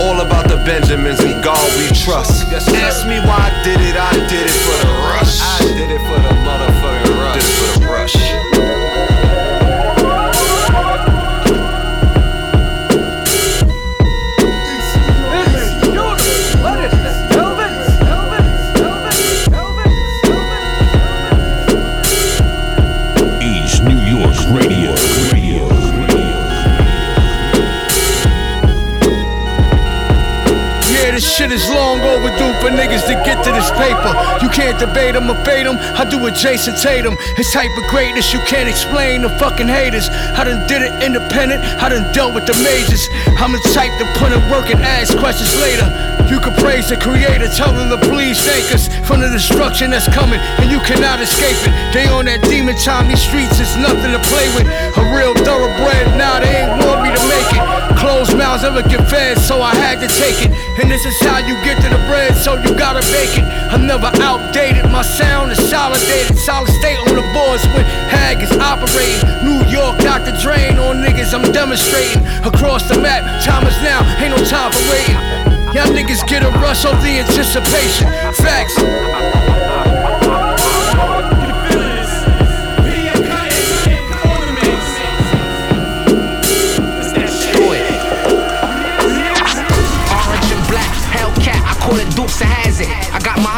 All 0.00 0.20
about 0.20 0.48
the 0.48 0.56
Benjamins 0.62 1.18
and 1.20 1.42
God 1.42 1.58
we 1.76 1.90
trust. 1.90 2.46
Ask 2.52 3.06
me 3.06 3.18
why 3.18 3.50
I 3.50 3.62
did 3.64 3.80
it, 3.82 3.96
I 3.98 4.14
did 4.30 4.46
it 4.46 4.58
for 4.62 4.78
the 4.86 4.92
rush. 5.10 5.42
I 5.42 5.58
did 5.74 5.90
it 5.90 6.00
shit 31.38 31.52
is 31.52 31.70
long 31.70 32.02
overdue 32.02 32.50
for 32.58 32.66
niggas 32.74 33.06
to 33.06 33.14
get 33.22 33.38
to 33.46 33.54
this 33.54 33.70
paper. 33.78 34.10
You 34.42 34.50
can't 34.50 34.74
debate 34.74 35.14
them 35.14 35.30
or 35.30 35.38
fade 35.46 35.70
them. 35.70 35.78
I 35.94 36.02
do 36.02 36.18
it 36.26 36.34
Jayson 36.34 36.74
Tatum. 36.82 37.14
His 37.38 37.46
type 37.52 37.70
of 37.78 37.86
greatness 37.86 38.32
you 38.34 38.40
can't 38.42 38.68
explain 38.68 39.22
to 39.22 39.30
fucking 39.38 39.68
haters. 39.68 40.10
I 40.10 40.42
done 40.42 40.66
did 40.66 40.82
it 40.82 40.90
independent. 40.98 41.62
I 41.78 41.90
done 41.90 42.10
dealt 42.12 42.34
with 42.34 42.46
the 42.50 42.58
majors. 42.66 43.06
I'm 43.38 43.54
the 43.54 43.62
type 43.70 43.94
to 44.02 44.06
put 44.18 44.34
in 44.34 44.42
work 44.50 44.74
and 44.74 44.82
ask 44.82 45.14
questions 45.16 45.54
later. 45.62 45.86
You 46.26 46.40
can 46.40 46.52
praise 46.58 46.90
the 46.90 46.98
creator, 46.98 47.48
tell 47.48 47.72
them 47.72 47.88
to 47.88 47.96
please 48.10 48.36
thank 48.42 48.68
us 48.74 48.90
from 49.06 49.20
the 49.20 49.30
destruction 49.30 49.88
that's 49.94 50.10
coming, 50.12 50.40
and 50.60 50.68
you 50.70 50.76
cannot 50.80 51.22
escape 51.22 51.56
it. 51.64 51.72
They 51.94 52.04
on 52.08 52.26
that 52.26 52.42
demon 52.44 52.76
time, 52.76 53.08
these 53.08 53.22
streets 53.22 53.56
is 53.62 53.72
nothing 53.80 54.12
to 54.12 54.20
play 54.28 54.44
with. 54.52 54.68
A 54.68 55.04
real 55.16 55.32
thoroughbred, 55.32 56.18
now 56.20 56.36
they 56.36 56.66
ain't 56.66 56.84
want 56.84 57.00
me 57.00 57.14
to 57.16 57.22
make 57.32 57.48
it. 57.56 57.64
Closed 57.96 58.36
mouths 58.36 58.62
never 58.62 58.82
get 58.82 59.08
fed, 59.08 59.38
so 59.38 59.62
I 59.62 59.72
had 59.74 60.04
to 60.04 60.08
take 60.20 60.44
it. 60.44 60.52
And 60.80 60.88
this 60.88 61.04
is 61.04 61.18
how 61.26 61.38
you 61.38 61.54
get 61.66 61.82
to 61.82 61.88
the 61.90 61.98
bread, 62.06 62.36
so 62.36 62.54
you 62.54 62.70
gotta 62.78 63.02
bake 63.10 63.34
it. 63.34 63.42
I'm 63.42 63.84
never 63.84 64.12
outdated, 64.22 64.84
my 64.92 65.02
sound 65.02 65.50
is 65.50 65.58
solidated. 65.68 66.38
Solid 66.38 66.70
state 66.70 66.98
on 66.98 67.16
the 67.18 67.26
boards 67.34 67.66
when 67.74 67.84
Hag 68.06 68.40
is 68.42 68.52
operating. 68.52 69.26
New 69.42 69.58
York, 69.66 69.98
Dr. 69.98 70.30
Drain 70.38 70.78
on 70.78 71.02
niggas, 71.02 71.34
I'm 71.34 71.50
demonstrating. 71.50 72.22
Across 72.46 72.88
the 72.88 73.00
map, 73.00 73.26
time 73.42 73.66
is 73.66 73.76
now, 73.82 74.06
ain't 74.22 74.30
no 74.30 74.44
time 74.44 74.70
for 74.70 74.82
waiting. 74.86 75.18
Y'all 75.74 75.90
niggas 75.90 76.24
get 76.28 76.44
a 76.44 76.50
rush 76.62 76.84
of 76.84 76.94
the 77.02 77.26
anticipation. 77.26 78.06
Facts. 78.38 79.57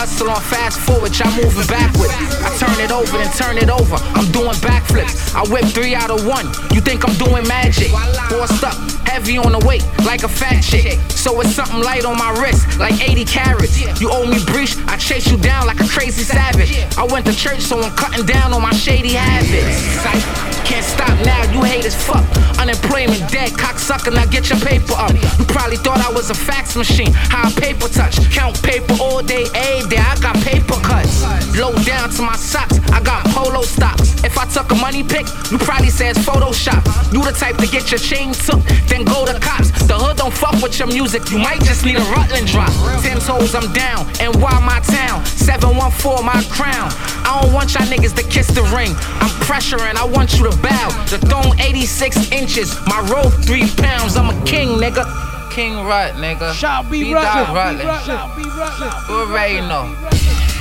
Hustle 0.00 0.30
on 0.30 0.40
fast 0.40 0.80
forward, 0.80 1.12
y'all 1.18 1.28
moving 1.36 1.66
backward. 1.68 2.08
I 2.40 2.48
turn 2.56 2.80
it 2.80 2.90
over 2.90 3.20
and 3.20 3.30
turn 3.36 3.58
it 3.58 3.68
over. 3.68 4.00
I'm 4.16 4.24
doing 4.32 4.56
backflips. 4.64 5.36
I 5.36 5.44
whip 5.52 5.66
three 5.76 5.94
out 5.94 6.10
of 6.10 6.24
one. 6.24 6.46
You 6.72 6.80
think 6.80 7.06
I'm 7.06 7.12
doing 7.20 7.46
magic? 7.46 7.92
Forced 8.32 8.64
up, 8.64 8.80
heavy 9.04 9.36
on 9.36 9.52
the 9.52 9.60
weight, 9.68 9.84
like 10.08 10.22
a 10.22 10.28
fat 10.28 10.62
chick. 10.62 10.96
So 11.10 11.38
it's 11.42 11.52
something 11.52 11.82
light 11.84 12.06
on 12.06 12.16
my 12.16 12.32
wrist, 12.40 12.78
like 12.78 12.96
80 12.96 13.26
carats. 13.26 13.76
You 14.00 14.08
owe 14.10 14.24
me 14.24 14.40
breach, 14.46 14.72
I 14.88 14.96
chase 14.96 15.30
you 15.30 15.36
down 15.36 15.66
like 15.66 15.80
a 15.80 15.88
crazy 15.88 16.24
savage. 16.24 16.72
I 16.96 17.04
went 17.04 17.26
to 17.26 17.36
church, 17.36 17.60
so 17.60 17.78
I'm 17.78 17.94
cutting 17.94 18.24
down 18.24 18.54
on 18.54 18.62
my 18.62 18.72
shady 18.72 19.12
habits. 19.12 20.40
Can't 20.64 20.86
stop 20.86 21.12
now, 21.26 21.42
you 21.52 21.62
hate 21.62 21.84
as 21.84 21.94
fuck. 21.94 22.24
Unemployment 22.58 23.28
dead, 23.28 23.50
cocksucker, 23.52 24.14
now 24.14 24.24
get 24.26 24.48
your 24.48 24.60
paper 24.60 24.94
up. 24.96 25.12
You 25.38 25.44
probably 25.44 25.76
thought 25.76 25.98
I 25.98 26.12
was 26.12 26.30
a 26.30 26.34
fax 26.34 26.76
machine, 26.76 27.12
how 27.12 27.48
I 27.48 27.52
paper 27.52 27.88
touch. 27.88 28.16
Count 28.30 28.62
paper 28.62 28.94
all 29.00 29.20
day, 29.20 29.46
day, 29.90 29.98
I 29.98 30.14
got 30.22 30.36
paper 30.46 30.78
cuts. 30.86 31.26
Low 31.58 31.74
down 31.82 32.08
to 32.10 32.22
my 32.22 32.36
socks, 32.36 32.78
I 32.94 33.02
got 33.02 33.26
polo 33.34 33.62
stocks. 33.62 34.22
If 34.22 34.38
I 34.38 34.46
took 34.46 34.70
a 34.70 34.76
money 34.76 35.02
pic, 35.02 35.26
you 35.50 35.58
probably 35.58 35.90
say 35.90 36.08
it's 36.08 36.20
Photoshop. 36.20 36.80
You 37.12 37.22
the 37.24 37.32
type 37.32 37.56
to 37.58 37.66
get 37.66 37.90
your 37.90 37.98
chain 37.98 38.32
took, 38.32 38.62
then 38.86 39.04
go 39.04 39.26
to 39.26 39.38
cops. 39.40 39.70
The 39.86 39.98
hood 39.98 40.16
don't 40.16 40.32
fuck 40.32 40.62
with 40.62 40.78
your 40.78 40.88
music, 40.88 41.30
you 41.30 41.38
might 41.38 41.60
just 41.60 41.84
need 41.84 41.96
a 41.96 42.06
Rutland 42.14 42.46
drop. 42.46 42.70
Ten 43.02 43.18
toes, 43.18 43.54
I'm 43.54 43.70
down, 43.72 44.06
and 44.20 44.30
why 44.40 44.54
my 44.62 44.78
town? 44.80 45.26
714, 45.26 46.24
my 46.24 46.40
crown. 46.48 46.88
I 47.26 47.42
don't 47.42 47.52
want 47.52 47.74
y'all 47.74 47.86
niggas 47.90 48.14
to 48.16 48.22
kiss 48.22 48.46
the 48.48 48.62
ring. 48.70 48.94
I'm 49.18 49.34
pressuring, 49.42 49.96
I 49.96 50.04
want 50.06 50.38
you 50.38 50.48
to 50.48 50.56
bow. 50.62 50.88
The 51.10 51.18
throne 51.18 51.58
86 51.58 52.30
inches, 52.30 52.78
my 52.86 53.00
rope 53.10 53.34
3 53.42 53.66
pounds. 53.76 54.16
I'm 54.16 54.30
a 54.30 54.44
king, 54.46 54.78
nigga. 54.78 55.04
King 55.50 55.84
Rut, 55.84 56.14
nigga. 56.14 56.54
Shall 56.54 56.84
be 56.84 57.02
B. 57.02 57.14
Rutland. 57.14 57.46
Dot 57.46 57.54
Rutland. 57.54 58.04
Shall 58.06 58.36
be 58.36 58.44
Rutland. 58.44 58.94
You 59.08 59.14
already 59.14 59.60
know. 59.66 59.90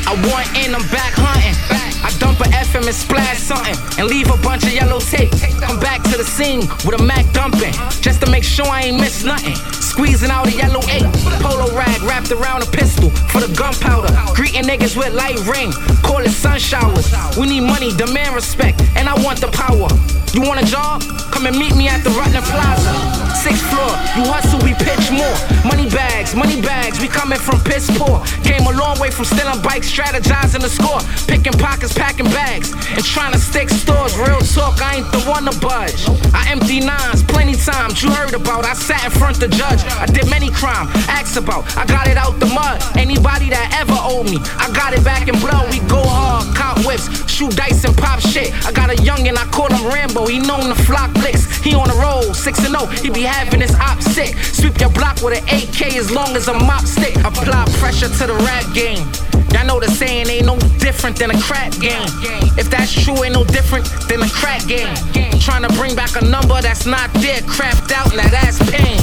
I 0.10 0.18
want 0.26 0.50
in, 0.58 0.74
I'm 0.74 0.82
back 0.90 1.14
hunting. 1.14 1.54
I 2.02 2.10
dump 2.18 2.40
a 2.42 2.50
FM 2.50 2.88
and 2.88 2.96
splash 2.96 3.38
something 3.38 3.78
and 4.00 4.08
leave 4.10 4.32
a 4.34 4.38
bunch 4.42 4.64
of 4.64 4.74
yellow 4.74 5.00
tape. 5.00 5.30
Come 5.62 5.80
back 5.80 6.02
to 6.10 6.18
the 6.18 6.24
scene 6.24 6.62
with 6.82 7.00
a 7.00 7.04
Mac 7.04 7.30
dumping 7.34 7.74
just 8.02 8.20
to 8.26 8.32
make 8.32 8.44
sure 8.44 8.66
I 8.66 8.90
ain't 8.90 9.00
miss 9.00 9.24
nothing. 9.24 9.54
Squeezing 9.78 10.32
out 10.32 10.48
a 10.48 10.52
yellow 10.52 10.82
eight, 10.90 11.06
polo 11.46 11.70
rag 11.78 12.02
wrapped 12.02 12.32
around 12.32 12.64
a 12.64 12.66
pistol 12.66 13.12
for 13.30 13.42
the 13.46 13.54
gunpowder. 13.54 14.10
Greeting 14.34 14.64
niggas 14.64 14.98
with 14.98 15.14
light 15.14 15.38
ring, 15.46 15.72
call 16.02 16.26
it 16.26 16.32
sun 16.34 16.58
showers. 16.58 17.14
We 17.38 17.46
need 17.46 17.62
money, 17.62 17.94
demand 17.94 18.34
respect, 18.34 18.82
and 18.96 19.08
I 19.08 19.14
want 19.22 19.40
the 19.42 19.54
power. 19.54 19.90
You 20.34 20.42
want 20.42 20.60
a 20.62 20.66
job? 20.66 21.04
Come 21.30 21.46
and 21.46 21.58
meet 21.58 21.76
me 21.76 21.88
at 21.88 22.04
the 22.04 22.10
Rutland 22.10 22.46
Plaza. 22.46 23.29
Sixth 23.36 23.66
floor, 23.70 23.94
you 24.18 24.24
hustle, 24.28 24.60
we 24.66 24.74
pitch 24.74 25.12
more. 25.12 25.38
Money 25.66 25.90
bags, 25.90 26.36
money 26.36 26.62
bags, 26.62 27.00
we 27.00 27.08
coming 27.08 27.40
from 27.40 27.60
piss 27.62 27.90
poor. 27.98 28.24
Came 28.44 28.66
a 28.68 28.74
long 28.74 29.00
way 29.00 29.12
from 29.12 29.26
stealing 29.26 29.62
bikes, 29.62 29.90
strategizing 29.92 30.62
the 30.62 30.70
score. 30.70 31.00
Picking 31.28 31.54
pockets, 31.54 31.94
packing 31.94 32.30
bags, 32.32 32.74
and 32.74 33.04
trying 33.04 33.34
to 33.34 33.40
stick 33.40 33.70
stores. 33.70 34.18
Real 34.18 34.40
talk, 34.42 34.82
I 34.82 34.98
ain't 34.98 35.12
the 35.12 35.22
one 35.30 35.46
to 35.46 35.56
budge. 35.60 36.08
I 36.34 36.50
empty 36.52 36.80
nines 36.80 37.24
plenty 37.24 37.56
times, 37.56 38.04
you 38.04 38.12
heard 38.12 38.34
about. 38.34 38.66
I 38.66 38.74
sat 38.74 39.04
in 39.06 39.12
front 39.12 39.40
the 39.40 39.48
judge. 39.48 39.82
I 40.00 40.06
did 40.06 40.30
many 40.30 40.50
crime, 40.50 40.88
asked 41.08 41.38
about. 41.38 41.64
I 41.78 41.86
got 41.86 42.08
it 42.08 42.18
out 42.18 42.40
the 42.40 42.48
mud. 42.48 42.82
Anybody 42.98 43.50
that 43.50 43.78
ever 43.80 43.96
owed 43.96 44.26
me, 44.26 44.38
I 44.58 44.68
got 44.74 44.94
it 44.94 45.04
back 45.04 45.28
in 45.28 45.40
blood. 45.40 45.72
We 45.72 45.80
go 45.88 46.02
hard, 46.04 46.56
cop 46.56 46.86
whips, 46.86 47.08
shoot 47.32 47.56
dice 47.56 47.84
and 47.86 47.96
pop 47.96 48.20
shit. 48.20 48.54
I 48.66 48.72
got 48.72 48.90
a 48.90 48.96
youngin', 48.96 49.38
I 49.38 49.46
call 49.52 49.72
him 49.72 49.88
Rambo. 49.88 50.28
He 50.28 50.40
known 50.40 50.68
to 50.68 50.76
flock 50.84 51.12
flicks. 51.18 51.48
He 51.64 51.74
on 51.74 51.88
the 51.88 51.96
roll, 51.96 52.34
6 52.34 52.60
and 52.60 52.76
0. 52.76 52.86
He 53.04 53.10
be 53.10 53.24
having 53.30 53.62
op 53.78 54.02
sick. 54.02 54.36
Sweep 54.38 54.80
your 54.80 54.90
block 54.90 55.22
with 55.22 55.38
an 55.38 55.44
AK 55.48 55.96
as 55.96 56.12
long 56.12 56.36
as 56.36 56.48
a 56.48 56.54
mop 56.54 56.86
stick. 56.86 57.16
Apply 57.18 57.66
pressure 57.78 58.10
to 58.10 58.26
the 58.28 58.38
rap 58.48 58.66
game. 58.74 59.06
Y'all 59.54 59.66
know 59.66 59.80
the 59.80 59.88
saying 59.88 60.28
ain't 60.28 60.46
no 60.46 60.58
different 60.78 61.18
than 61.18 61.32
a 61.32 61.40
crap 61.40 61.72
game. 61.80 62.10
If 62.58 62.70
that's 62.70 62.92
true, 62.92 63.24
ain't 63.24 63.34
no 63.34 63.44
different 63.44 63.86
than 64.08 64.22
a 64.22 64.30
crack 64.30 64.66
game. 64.68 64.94
Trying 65.40 65.64
to 65.64 65.72
bring 65.74 65.96
back 65.96 66.16
a 66.22 66.26
number 66.26 66.62
that's 66.62 66.86
not 66.86 67.12
there, 67.14 67.42
crapped 67.42 67.92
out, 67.92 68.14
now 68.16 68.28
that's 68.30 68.60
pain. 68.70 69.00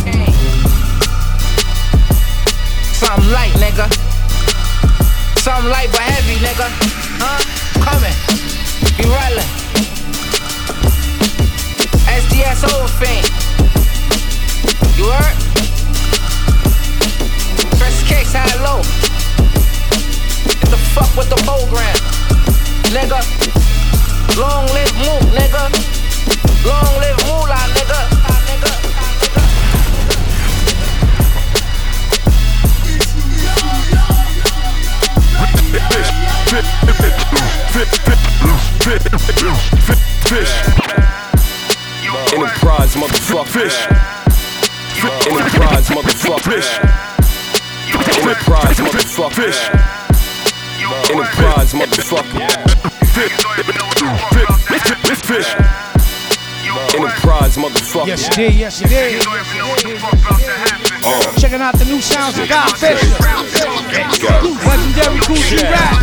Something 2.95 3.31
light, 3.33 3.55
nigga. 3.63 3.87
Something 5.39 5.71
light 5.71 5.91
but 5.93 6.03
heavy, 6.03 6.37
nigga. 6.45 6.67
Huh? 7.23 7.41
Coming. 7.83 8.17
Be 8.97 9.05
rolling. 9.05 9.51
SDS 12.07 12.65
over 12.73 12.89
fame. 12.89 13.46
You 14.97 15.05
heard? 15.11 15.37
First 17.77 18.07
kicks 18.07 18.33
high 18.33 18.57
low. 18.65 18.81
Get 20.49 20.71
the 20.71 20.81
fuck 20.97 21.13
with 21.17 21.29
the 21.29 21.37
program, 21.45 21.97
nigga. 22.97 23.21
Long 24.41 24.65
live 24.73 24.97
Mook, 25.05 25.25
nigga. 25.37 25.69
Long 26.65 26.93
live 26.97 27.21
Moolah, 27.29 27.61
nigga. 27.77 28.01
Fish. 35.93 36.11
Fit 36.49 36.65
fit 36.87 36.97
fit 36.97 38.21
boof 38.41 38.63
fit 38.83 39.03
fish 39.21 39.93
fish 40.25 40.53
Enterprise, 42.33 42.95
motherfucker. 42.97 43.47
Fish. 43.47 44.26
Enterprise, 45.27 45.89
motherfucker. 45.91 46.41
Fish. 46.47 46.71
Enterprise, 48.21 48.79
motherfucker. 48.79 49.53
Enterprise, 51.11 51.73
motherfucker. 51.73 52.49
Fish. 55.27 55.55
Enterprise, 56.95 57.57
motherfucker. 57.57 58.07
Yes, 58.07 58.29
you 58.29 58.35
did. 58.35 58.55
Yes, 58.55 58.81
you 58.81 58.89
did. 58.89 59.21
Uh. 61.05 61.37
Checking 61.39 61.61
out 61.61 61.75
the 61.79 61.85
new 61.87 62.01
sounds 62.01 62.39
of 62.39 62.49
God 62.49 62.73
Fisher. 62.77 63.07
Legendary 64.65 65.21
Kool 65.23 65.37
G 65.37 65.57
Rap. 65.57 66.03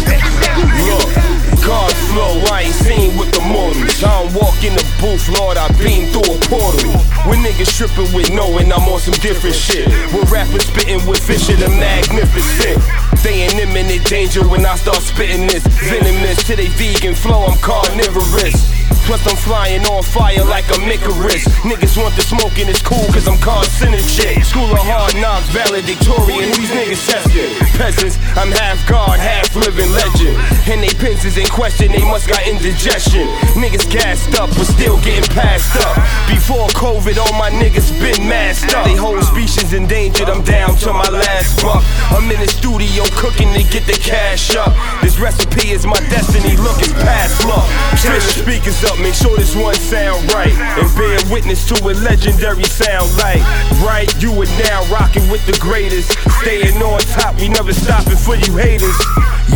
Look, 0.88 1.23
God 1.66 1.92
flow, 2.12 2.44
I 2.52 2.68
ain't 2.68 2.76
seen 2.76 3.18
with 3.18 3.32
the 3.32 3.40
mortals. 3.40 4.04
I 4.04 4.24
don't 4.24 4.34
walk 4.36 4.64
in 4.64 4.76
the 4.76 4.84
booth, 5.00 5.28
Lord, 5.40 5.58
I 5.58 5.72
beam 5.80 6.12
through 6.12 6.36
a 6.36 6.40
portal. 6.52 6.92
When 7.24 7.40
niggas 7.40 7.72
tripping 7.72 8.12
with 8.12 8.32
knowing 8.32 8.72
I'm 8.72 8.84
on 8.92 9.00
some 9.00 9.16
different 9.24 9.56
shit. 9.56 9.88
When 10.12 10.28
rappers 10.28 10.68
spitting 10.68 11.06
with 11.08 11.24
Fisher 11.24 11.56
the 11.56 11.70
magnificent. 11.70 12.84
They 13.24 13.48
in 13.48 13.60
imminent 13.60 14.04
danger 14.06 14.46
when 14.48 14.66
I 14.66 14.76
start 14.76 15.00
spitting 15.00 15.48
this. 15.48 15.64
Venomous 15.88 16.44
to 16.48 16.56
they 16.56 16.68
vegan 16.68 17.16
flow, 17.16 17.46
I'm 17.48 17.58
carnivorous. 17.60 18.60
Plus 19.06 19.20
I'm 19.28 19.36
flying 19.36 19.84
on 19.92 20.02
fire 20.04 20.44
like 20.46 20.64
a 20.72 20.80
Icarus. 20.94 21.44
Niggas 21.68 21.98
want 22.00 22.16
the 22.16 22.22
smoke 22.22 22.56
and 22.62 22.70
it's 22.70 22.82
cool 22.82 23.04
cause 23.12 23.28
I'm 23.28 23.36
carcinogenic. 23.42 24.46
School 24.46 24.72
of 24.72 24.80
hard 24.86 25.16
knocks, 25.20 25.50
valedictorian, 25.50 26.54
these 26.56 26.72
niggas 26.72 27.04
tested. 27.04 27.52
Peasants, 27.76 28.16
I'm 28.38 28.52
half 28.52 28.80
God, 28.88 29.20
half 29.20 29.52
living 29.56 29.92
legend. 29.92 30.38
And 30.70 30.80
they 30.80 30.94
pencils 30.96 31.36
in 31.36 31.48
question, 31.50 31.92
they 31.92 32.06
must 32.06 32.30
got 32.30 32.46
indigestion. 32.48 33.28
Niggas 33.58 33.90
gassed 33.90 34.38
up, 34.40 34.50
but 34.56 34.70
still 34.70 35.02
getting 35.02 35.28
passed 35.36 35.76
up. 35.82 35.98
Before 36.30 36.70
COVID, 36.78 37.18
all 37.18 37.34
my 37.36 37.50
niggas 37.50 37.92
been 38.00 38.30
masked 38.30 38.74
up. 38.74 38.86
They 38.86 38.96
whole 38.96 39.22
species 39.22 39.74
endangered, 39.74 40.30
I'm 40.30 40.44
down 40.44 40.78
to 40.86 40.94
my 40.94 41.10
last 41.10 41.62
buck. 41.62 41.84
I'm 42.14 42.30
in 42.30 42.40
the 42.40 42.48
studio 42.48 43.04
cooking 43.18 43.52
to 43.58 43.64
get 43.66 43.84
the 43.90 43.98
cash 43.98 44.56
up. 44.56 44.72
This 45.02 45.20
recipe 45.20 45.74
is 45.74 45.86
my 45.86 46.00
destiny, 46.08 46.56
look, 46.56 46.80
it's 46.80 46.94
past 47.04 47.44
luck. 47.44 47.68
The 48.04 48.22
speakers 48.22 48.84
up, 48.86 48.93
make 49.02 49.14
sure 49.14 49.36
this 49.38 49.56
one 49.56 49.76
sound 49.76 50.32
right. 50.34 50.54
And 50.54 50.90
bear 50.98 51.20
witness 51.32 51.66
to 51.70 51.76
a 51.86 51.94
legendary 52.04 52.64
sound 52.64 53.10
like. 53.18 53.42
Right, 53.82 54.10
you 54.22 54.32
are 54.42 54.52
now 54.70 54.84
rocking 54.92 55.30
with 55.30 55.46
the 55.46 55.58
greatest. 55.60 56.18
Staying 56.42 56.82
on 56.82 57.00
top, 57.16 57.40
we 57.40 57.50
never 57.50 57.74
stopping 57.74 58.18
for 58.18 58.36
you 58.36 58.58
haters. 58.58 58.98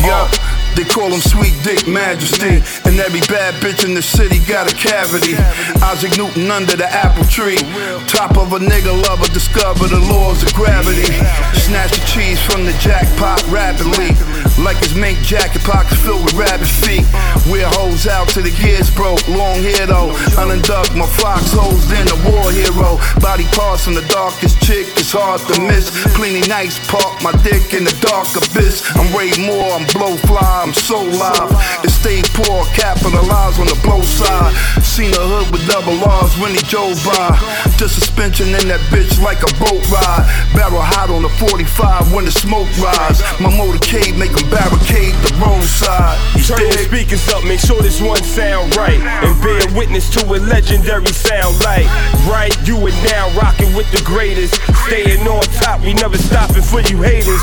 Yo, 0.02 0.28
they 0.78 0.86
call 0.86 1.10
him 1.10 1.20
Sweet 1.20 1.58
Dick 1.66 1.88
Majesty. 1.90 2.62
And 2.86 3.02
every 3.02 3.22
bad 3.26 3.58
bitch 3.58 3.84
in 3.84 3.96
the 3.98 4.02
city 4.02 4.38
got 4.46 4.72
a 4.72 4.76
cavity. 4.76 5.34
Isaac 5.82 6.16
Newton 6.18 6.52
under 6.52 6.78
the 6.78 6.86
apple 6.86 7.26
tree. 7.26 7.58
Top 8.06 8.38
of 8.38 8.54
a 8.54 8.60
nigga 8.60 8.94
lover, 9.10 9.26
discover 9.34 9.90
the 9.90 10.00
laws 10.00 10.44
of 10.46 10.54
gravity. 10.54 11.10
Snatch 11.58 11.98
the 11.98 12.06
cheese 12.06 12.40
from 12.40 12.64
the 12.70 12.78
jackpot 12.78 13.42
rapidly. 13.50 14.14
Like 14.62 14.78
his 14.78 14.94
mink 14.94 15.18
jacket 15.26 15.66
pockets 15.66 15.98
filled 16.06 16.24
with 16.24 16.38
rabbit 16.38 16.70
feet. 16.70 17.06
Wear 17.50 17.66
hoes 17.74 18.06
out 18.06 18.30
till 18.30 18.44
the 18.44 18.54
gears 18.62 18.94
broke. 18.94 19.26
Long 19.28 19.58
hair 19.66 19.90
though. 19.90 20.14
Ununduck 20.38 20.94
my 20.96 21.10
fox 21.10 21.50
hoes, 21.58 21.90
then 21.90 22.06
a 22.06 22.18
war 22.30 22.54
Body 23.22 23.46
parts 23.56 23.86
from 23.86 23.96
the 23.96 24.06
darkest 24.08 24.62
chick, 24.62 24.88
it's 24.98 25.12
hard 25.12 25.42
to 25.52 25.62
miss. 25.62 25.92
Plenty 26.16 26.42
nice, 26.48 26.80
park 26.90 27.22
my 27.22 27.32
dick 27.44 27.74
in 27.74 27.84
the 27.84 27.96
dark 28.02 28.28
abyss. 28.34 28.84
I'm 28.96 29.12
way 29.14 29.32
more, 29.46 29.72
I'm 29.78 29.86
blow 29.94 30.16
fly, 30.26 30.64
I'm 30.64 30.74
so 30.74 31.04
live. 31.04 31.52
It 31.84 31.92
stay 31.92 32.22
poor, 32.34 32.66
capitalize 32.74 33.60
on 33.60 33.68
the 33.68 33.80
blow 33.84 34.02
side. 34.02 34.54
Seen 34.84 35.14
a 35.14 35.22
hood 35.22 35.52
with 35.52 35.66
double 35.70 35.98
R's 36.02 36.34
when 36.40 36.56
he 36.56 36.62
drove 36.66 36.98
by. 37.06 37.38
The 37.78 37.88
suspension 37.88 38.50
in 38.50 38.66
that 38.68 38.82
bitch 38.90 39.22
like 39.22 39.46
a 39.46 39.52
boat 39.62 39.84
ride. 39.94 40.26
Barrel 40.58 40.82
hot 40.82 41.10
on 41.10 41.22
the 41.22 41.30
45 41.38 42.14
when 42.14 42.26
the 42.26 42.32
smoke 42.32 42.70
rise. 42.82 43.22
My 43.40 43.52
motorcade 43.54 44.18
make 44.18 44.34
'em 44.34 44.50
barricade 44.50 45.14
the 45.22 45.32
roadside. 45.38 46.18
You 46.36 46.44
Turn 46.44 46.70
the 46.70 46.84
speakers 46.90 47.28
up, 47.30 47.44
make 47.44 47.60
sure 47.60 47.82
this 47.82 48.02
one 48.02 48.24
sound 48.24 48.76
right. 48.76 49.00
And 49.00 49.36
bear 49.42 49.62
witness 49.78 50.10
to 50.16 50.26
a 50.26 50.38
legendary 50.42 51.12
sound 51.14 51.60
like. 51.64 51.86
Right, 52.26 52.56
you 52.68 52.87
are 52.88 53.04
now 53.04 53.30
rocking 53.36 53.74
with 53.74 53.90
the 53.92 54.02
greatest. 54.04 54.56
Staying 54.88 55.28
on 55.28 55.44
top, 55.60 55.82
we 55.82 55.94
never 55.94 56.18
stopping 56.18 56.62
for 56.62 56.82
you 56.82 57.02
haters. 57.02 57.42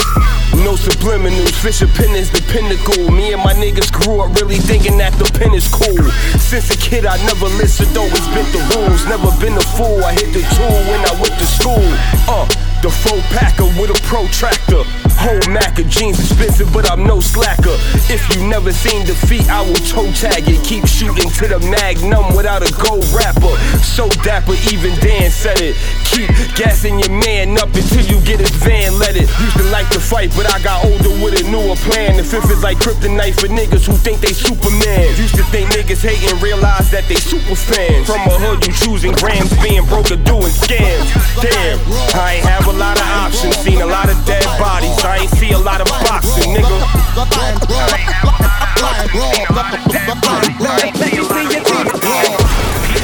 No 0.62 0.74
subliminals, 0.78 1.50
Fisher 1.50 1.88
Pen 1.88 2.14
is 2.14 2.30
the 2.30 2.42
pinnacle. 2.52 3.11
Me 3.11 3.32
and 3.32 3.42
my 3.42 3.52
niggas 3.55 3.90
grew 3.90 4.20
up 4.20 4.34
really 4.40 4.59
thinking 4.59 4.98
that 4.98 5.12
the 5.14 5.26
pen 5.38 5.55
is 5.55 5.66
cool. 5.66 6.05
Since 6.38 6.70
a 6.70 6.76
kid, 6.78 7.07
I 7.07 7.16
never 7.26 7.46
listened, 7.59 7.96
always 7.96 8.26
bent 8.30 8.46
the 8.52 8.62
rules. 8.76 9.05
Never 9.07 9.30
been 9.42 9.57
a 9.57 9.66
fool, 9.74 10.05
I 10.05 10.12
hit 10.12 10.32
the 10.32 10.42
tool 10.55 10.78
when 10.90 11.00
I 11.05 11.12
went 11.20 11.34
to 11.38 11.46
school. 11.46 11.86
Uh, 12.30 12.46
the 12.84 12.90
full 12.90 13.20
packer 13.32 13.64
with 13.80 13.88
a 13.88 13.98
protractor. 14.05 14.84
Whole 15.16 15.40
Mac 15.48 15.78
of 15.78 15.88
jeans 15.88 16.20
expensive, 16.20 16.70
but 16.72 16.84
I'm 16.90 17.07
no 17.07 17.18
slacker. 17.18 17.80
If 18.12 18.20
you 18.36 18.46
never 18.46 18.72
seen 18.72 19.07
defeat, 19.07 19.48
I 19.48 19.62
will 19.62 19.80
toe 19.88 20.12
tag 20.12 20.44
it. 20.44 20.61
Keep 20.64 20.84
shooting 20.84 21.30
to 21.40 21.48
the 21.48 21.61
magnum 21.72 22.36
without 22.36 22.61
a 22.61 22.68
gold 22.76 23.09
rapper. 23.16 23.57
So 23.80 24.09
dapper, 24.20 24.52
even 24.68 24.92
Dan 25.00 25.30
said 25.30 25.61
it. 25.64 25.76
Keep 26.05 26.28
gassing 26.61 27.00
your 27.00 27.09
man 27.09 27.57
up 27.57 27.72
until 27.72 28.05
you 28.05 28.20
get 28.20 28.40
his 28.40 28.52
van 28.61 28.98
let 28.98 29.16
it. 29.16 29.32
Used 29.40 29.57
to 29.57 29.64
like 29.72 29.88
to 29.96 30.00
fight, 30.00 30.28
but 30.36 30.43
I 30.47 30.61
got 30.62 30.84
older 30.84 31.11
with 31.22 31.40
a 31.40 31.45
newer 31.51 31.76
plan. 31.88 32.16
The 32.16 32.24
fifth 32.24 32.51
is 32.51 32.62
like 32.62 32.78
kryptonite 32.78 33.38
for 33.40 33.49
niggas 33.49 33.86
who 33.86 33.95
think 33.95 34.20
they 34.20 34.32
Superman. 34.32 35.16
Used 35.16 35.36
to 35.36 35.45
think 35.49 35.70
niggas 35.70 36.03
hating, 36.03 36.40
realize 36.40 36.90
that 36.90 37.09
they 37.09 37.16
super 37.16 37.55
fans. 37.55 38.07
From 38.07 38.20
a 38.28 38.36
hood, 38.38 38.66
you 38.66 38.72
choosing 38.72 39.12
grams, 39.12 39.53
being 39.62 39.84
broke 39.86 40.11
or 40.11 40.20
doing 40.20 40.53
scams. 40.53 41.07
Damn, 41.40 41.78
I 42.18 42.38
ain't 42.38 42.47
have 42.47 42.66
a 42.66 42.76
lot 42.76 43.01
of 43.01 43.07
options, 43.07 43.57
seen 43.62 43.80
a 43.80 43.86
lot 43.86 44.11
of 44.11 44.16
dead 44.26 44.45
bodies. 44.59 44.97
I 45.05 45.24
ain't 45.24 45.32
see 45.36 45.53
a 45.53 45.59
lot 45.59 45.80
of 45.80 45.88
boxing, 46.05 46.55
nigga. 46.55 46.78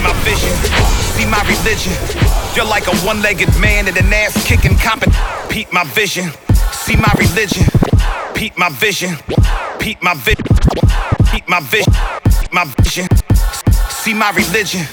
My 0.01 0.13
vision, 0.25 0.55
my 1.31 1.43
religion. 1.47 1.95
You're 2.55 2.67
like 2.67 2.87
a 2.89 2.97
one-legged 3.07 3.59
man 3.61 3.87
in 3.87 3.97
an 3.97 4.13
ass-kicking 4.13 4.77
compet. 4.83 5.15
Peep 5.49 5.73
my 5.73 5.85
vision, 5.85 6.31
see 6.73 6.97
my 6.97 7.13
religion. 7.19 7.67
Peep 8.35 8.57
my 8.57 8.71
vision, 8.71 9.17
peep 9.79 10.03
my 10.03 10.15
vision, 10.15 10.45
peep 11.31 11.47
my 11.47 11.61
vision, 11.61 11.93
my 12.53 12.65
vision. 12.79 13.07
See 13.91 14.15
my 14.15 14.31
religion. 14.31 14.87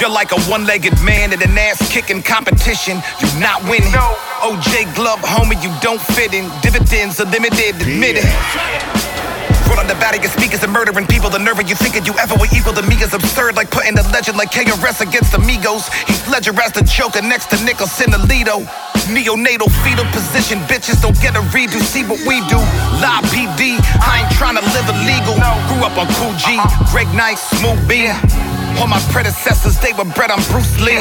You're 0.00 0.10
like 0.10 0.32
a 0.32 0.40
one-legged 0.48 1.02
man 1.04 1.32
in 1.32 1.42
an 1.42 1.58
ass-kicking 1.58 2.22
competition. 2.22 3.02
You're 3.20 3.40
not 3.40 3.62
winning. 3.64 3.92
OJ 4.40 4.94
Glove, 4.94 5.20
homie, 5.20 5.62
you 5.62 5.72
don't 5.80 6.00
fit 6.00 6.32
in. 6.32 6.50
Dividends 6.62 7.20
are 7.20 7.26
limited, 7.26 7.76
admit 7.80 8.16
it. 8.16 8.24
Roll 9.68 9.80
on 9.80 9.88
the 9.88 9.98
battery 9.98 10.24
of 10.24 10.30
speakers 10.30 10.62
and 10.62 10.72
murdering 10.72 11.06
people. 11.06 11.28
The 11.28 11.38
nerve 11.38 11.58
of 11.58 11.68
you 11.68 11.74
thinking 11.74 12.04
you 12.06 12.14
ever 12.18 12.36
were 12.36 12.48
equal 12.54 12.72
to 12.72 12.82
me 12.86 12.94
is 12.96 13.12
absurd. 13.12 13.56
Like 13.56 13.70
putting 13.70 13.98
a 13.98 14.02
legend 14.14 14.38
like 14.38 14.52
KRS 14.52 15.00
against 15.02 15.34
Amigos. 15.34 15.88
Heath 16.06 16.28
Ledger 16.30 16.54
as 16.62 16.72
the 16.72 16.82
Joker 16.82 17.20
next 17.20 17.50
to 17.50 17.62
Nicholson 17.64 18.12
Alito. 18.12 18.64
Neonatal 19.06 19.70
fetal 19.84 20.04
position, 20.12 20.58
bitches 20.66 21.00
don't 21.00 21.18
get 21.20 21.36
a 21.36 21.40
redo. 21.54 21.80
See 21.80 22.02
what 22.04 22.18
we 22.26 22.40
do. 22.48 22.58
Live 23.02 23.24
PD, 23.30 23.78
I 24.02 24.22
ain't 24.22 24.32
trying 24.34 24.56
to 24.56 24.64
live 24.74 24.88
illegal. 24.90 25.34
Grew 25.70 25.86
up 25.86 25.96
on 25.96 26.06
Kool 26.14 26.34
G, 26.36 26.58
uh-uh. 26.58 26.90
Greg 26.90 27.06
Nice, 27.14 27.40
Smooth 27.58 27.88
B. 27.88 28.08
All 28.78 28.86
my 28.86 29.00
predecessors, 29.10 29.78
they 29.80 29.92
were 29.92 30.04
bred 30.04 30.30
on 30.30 30.42
Bruce 30.50 30.80
Lee. 30.80 30.98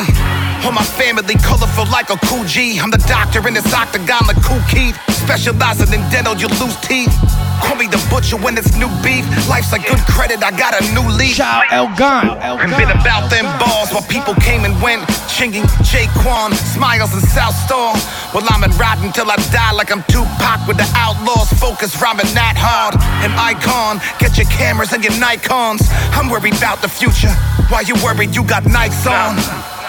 All 0.66 0.72
my 0.72 0.82
family 0.82 1.36
colorful 1.46 1.86
like 1.94 2.10
a 2.10 2.18
Coogi. 2.26 2.82
I'm 2.82 2.90
the 2.90 2.98
doctor 3.06 3.38
in 3.48 3.54
this 3.54 3.72
octagon 3.72 4.26
like 4.26 4.42
Kool 4.42 4.58
Keith. 4.66 4.98
Specializing 5.14 5.94
in 5.94 6.02
dental, 6.10 6.34
you 6.34 6.50
lose 6.58 6.74
teeth. 6.82 7.14
Call 7.62 7.78
me 7.78 7.86
the 7.86 8.02
butcher 8.10 8.34
when 8.34 8.58
it's 8.58 8.74
new 8.74 8.90
beef. 9.06 9.22
Life's 9.46 9.74
a 9.74 9.80
good 9.80 10.02
credit, 10.10 10.42
I 10.42 10.50
got 10.50 10.74
a 10.74 10.82
new 10.98 11.06
leaf. 11.06 11.38
Shout 11.38 11.70
El 11.70 11.94
Gant. 11.94 12.42
And 12.42 12.74
been 12.82 12.90
about 12.90 13.30
them 13.30 13.46
balls 13.62 13.94
while 13.94 14.10
people 14.10 14.34
came 14.42 14.66
and 14.66 14.74
went. 14.82 15.06
Chinging 15.30 15.70
Jaquan, 15.86 16.58
smiles 16.74 17.14
in 17.14 17.22
South 17.30 17.54
Star. 17.54 17.94
Well, 18.34 18.42
I'm 18.50 18.66
in 18.66 18.74
riding 18.82 19.14
till 19.14 19.30
I 19.30 19.38
die 19.54 19.72
like 19.78 19.94
I'm 19.94 20.02
Tupac 20.10 20.66
with 20.66 20.82
the 20.82 20.90
outlaws. 20.98 21.54
Focus 21.62 21.94
rhyming 22.02 22.34
that 22.34 22.58
hard. 22.58 22.98
An 23.22 23.30
icon, 23.38 24.02
get 24.18 24.34
your 24.34 24.50
cameras 24.50 24.94
and 24.94 25.04
your 25.04 25.14
Nikons. 25.22 25.86
I'm 26.18 26.26
worried 26.26 26.58
about 26.58 26.82
the 26.82 26.90
future. 26.90 27.34
Why 27.70 27.86
you 27.86 27.94
worried 28.02 28.34
you 28.34 28.44
got 28.44 28.64
Nikes 28.66 29.06
on? 29.06 29.38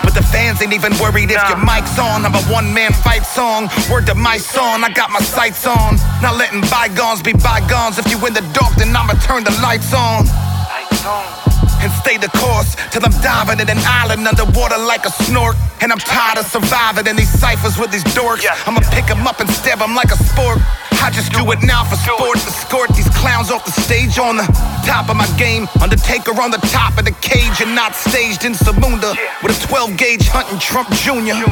But 0.03 0.15
the 0.15 0.23
fans 0.23 0.63
ain't 0.63 0.73
even 0.73 0.93
worried 0.99 1.31
if 1.31 1.43
your 1.49 1.59
mic's 1.59 1.99
on. 1.99 2.25
I'm 2.25 2.35
a 2.35 2.43
one 2.53 2.73
man 2.73 2.93
fight 2.93 3.25
song. 3.25 3.69
Word 3.91 4.07
to 4.07 4.15
my 4.15 4.39
song, 4.39 4.85
I 4.85 4.91
got 4.91 5.11
my 5.11 5.21
sights 5.21 5.67
on. 5.67 5.97
Not 6.23 6.37
letting 6.37 6.61
bygones 6.63 7.23
be 7.23 7.33
bygones. 7.33 7.99
If 7.99 8.11
you 8.11 8.19
in 8.27 8.35
the 8.35 8.45
dark, 8.53 8.75
then 8.77 8.95
I'ma 8.95 9.15
turn 9.15 9.45
the 9.45 9.57
lights 9.63 9.93
on. 9.95 10.27
And 11.81 11.93
stay 11.93 12.17
the 12.17 12.29
course 12.29 12.77
till 12.91 13.05
I'm 13.05 13.13
diving 13.23 13.61
in 13.61 13.69
an 13.69 13.83
island 13.85 14.27
underwater 14.27 14.79
like 14.79 15.05
a 15.05 15.13
snork. 15.25 15.57
And 15.81 15.93
I'm 15.93 15.99
tired 15.99 16.39
of 16.39 16.47
surviving 16.47 17.07
in 17.07 17.17
these 17.17 17.29
ciphers 17.29 17.79
with 17.79 17.91
these 17.91 18.05
dorks. 18.17 18.45
I'ma 18.67 18.81
pick 18.91 19.11
'em 19.11 19.27
up 19.27 19.41
and 19.41 19.51
stab 19.51 19.83
'em 19.83 19.95
like 19.95 20.11
a 20.11 20.17
spork. 20.17 20.61
I 21.03 21.11
just 21.11 21.33
do 21.33 21.51
it 21.53 21.63
now 21.63 21.85
for 21.85 21.97
sport. 21.97 22.39
Escort 22.39 22.91
these 22.97 23.09
clowns 23.11 23.51
off 23.51 23.65
the 23.65 23.73
stage 23.83 24.19
on 24.19 24.37
the 24.39 24.47
top 24.85 25.09
of 25.11 25.17
my 25.17 25.27
game. 25.37 25.69
Undertaker 25.81 26.33
on 26.41 26.51
the 26.51 26.63
top 26.73 26.99
of 26.99 27.05
the 27.05 27.13
cage 27.21 27.61
and 27.61 27.75
not 27.75 27.95
staged 27.95 28.45
in 28.45 28.55
Samunda 28.55 29.15
with 29.43 29.53
a 29.53 29.67
12 29.67 29.97
gauge 29.97 30.27
hunting 30.29 30.59
Trump 30.59 30.89
Jr. 30.91 31.45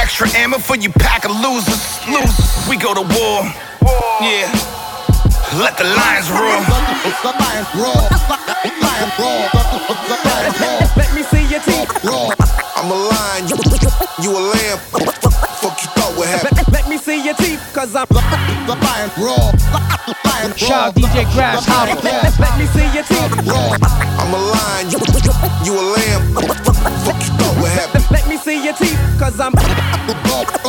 Extra 0.00 0.28
ammo 0.36 0.58
for 0.58 0.76
you 0.76 0.90
pack 0.90 1.24
of 1.24 1.32
losers. 1.32 2.00
Losers, 2.08 2.68
we 2.68 2.76
go 2.76 2.94
to 2.94 3.02
war. 3.02 3.52
Yeah. 4.20 4.75
Let 5.56 5.78
the 5.78 5.84
lions 5.84 6.28
roar. 6.28 6.60
Let 10.96 11.14
me 11.14 11.22
see 11.22 11.48
your 11.48 11.60
teeth. 11.60 11.88
I'm 12.76 12.90
a 12.90 12.94
lion, 12.94 13.48
you, 13.48 13.56
you 14.22 14.36
a 14.36 14.42
lamb. 14.52 14.78
Fuck 15.56 15.80
you 15.80 15.88
thought 15.96 16.14
would 16.18 16.28
happen. 16.28 16.50
Let, 16.56 16.68
let 16.72 16.88
me 16.90 16.98
see 16.98 17.24
your 17.24 17.34
teeth, 17.34 17.60
cause 17.72 17.96
I'm 17.96 18.06
lion 18.12 19.10
raw. 19.16 19.50
Shout 20.56 20.94
DJ 20.94 21.24
Grasshopper. 21.32 22.04
Let, 22.04 22.38
let 22.38 22.58
me 22.58 22.66
see 22.66 22.84
your 22.92 23.04
teeth. 23.04 23.32
I'm 24.20 24.34
a 24.34 24.38
lion, 24.38 24.90
you, 24.90 24.98
you 25.64 25.72
a 25.72 25.84
lamb. 25.96 26.34
Fuck 27.04 27.16
you 27.24 27.32
thought 27.40 27.56
would 27.62 27.72
happen. 27.72 28.02
Let, 28.02 28.10
let 28.10 28.28
me 28.28 28.36
see 28.36 28.62
your 28.62 28.74
teeth, 28.74 29.00
cause 29.18 29.40
I'm 29.40 29.54
raw. 29.54 30.65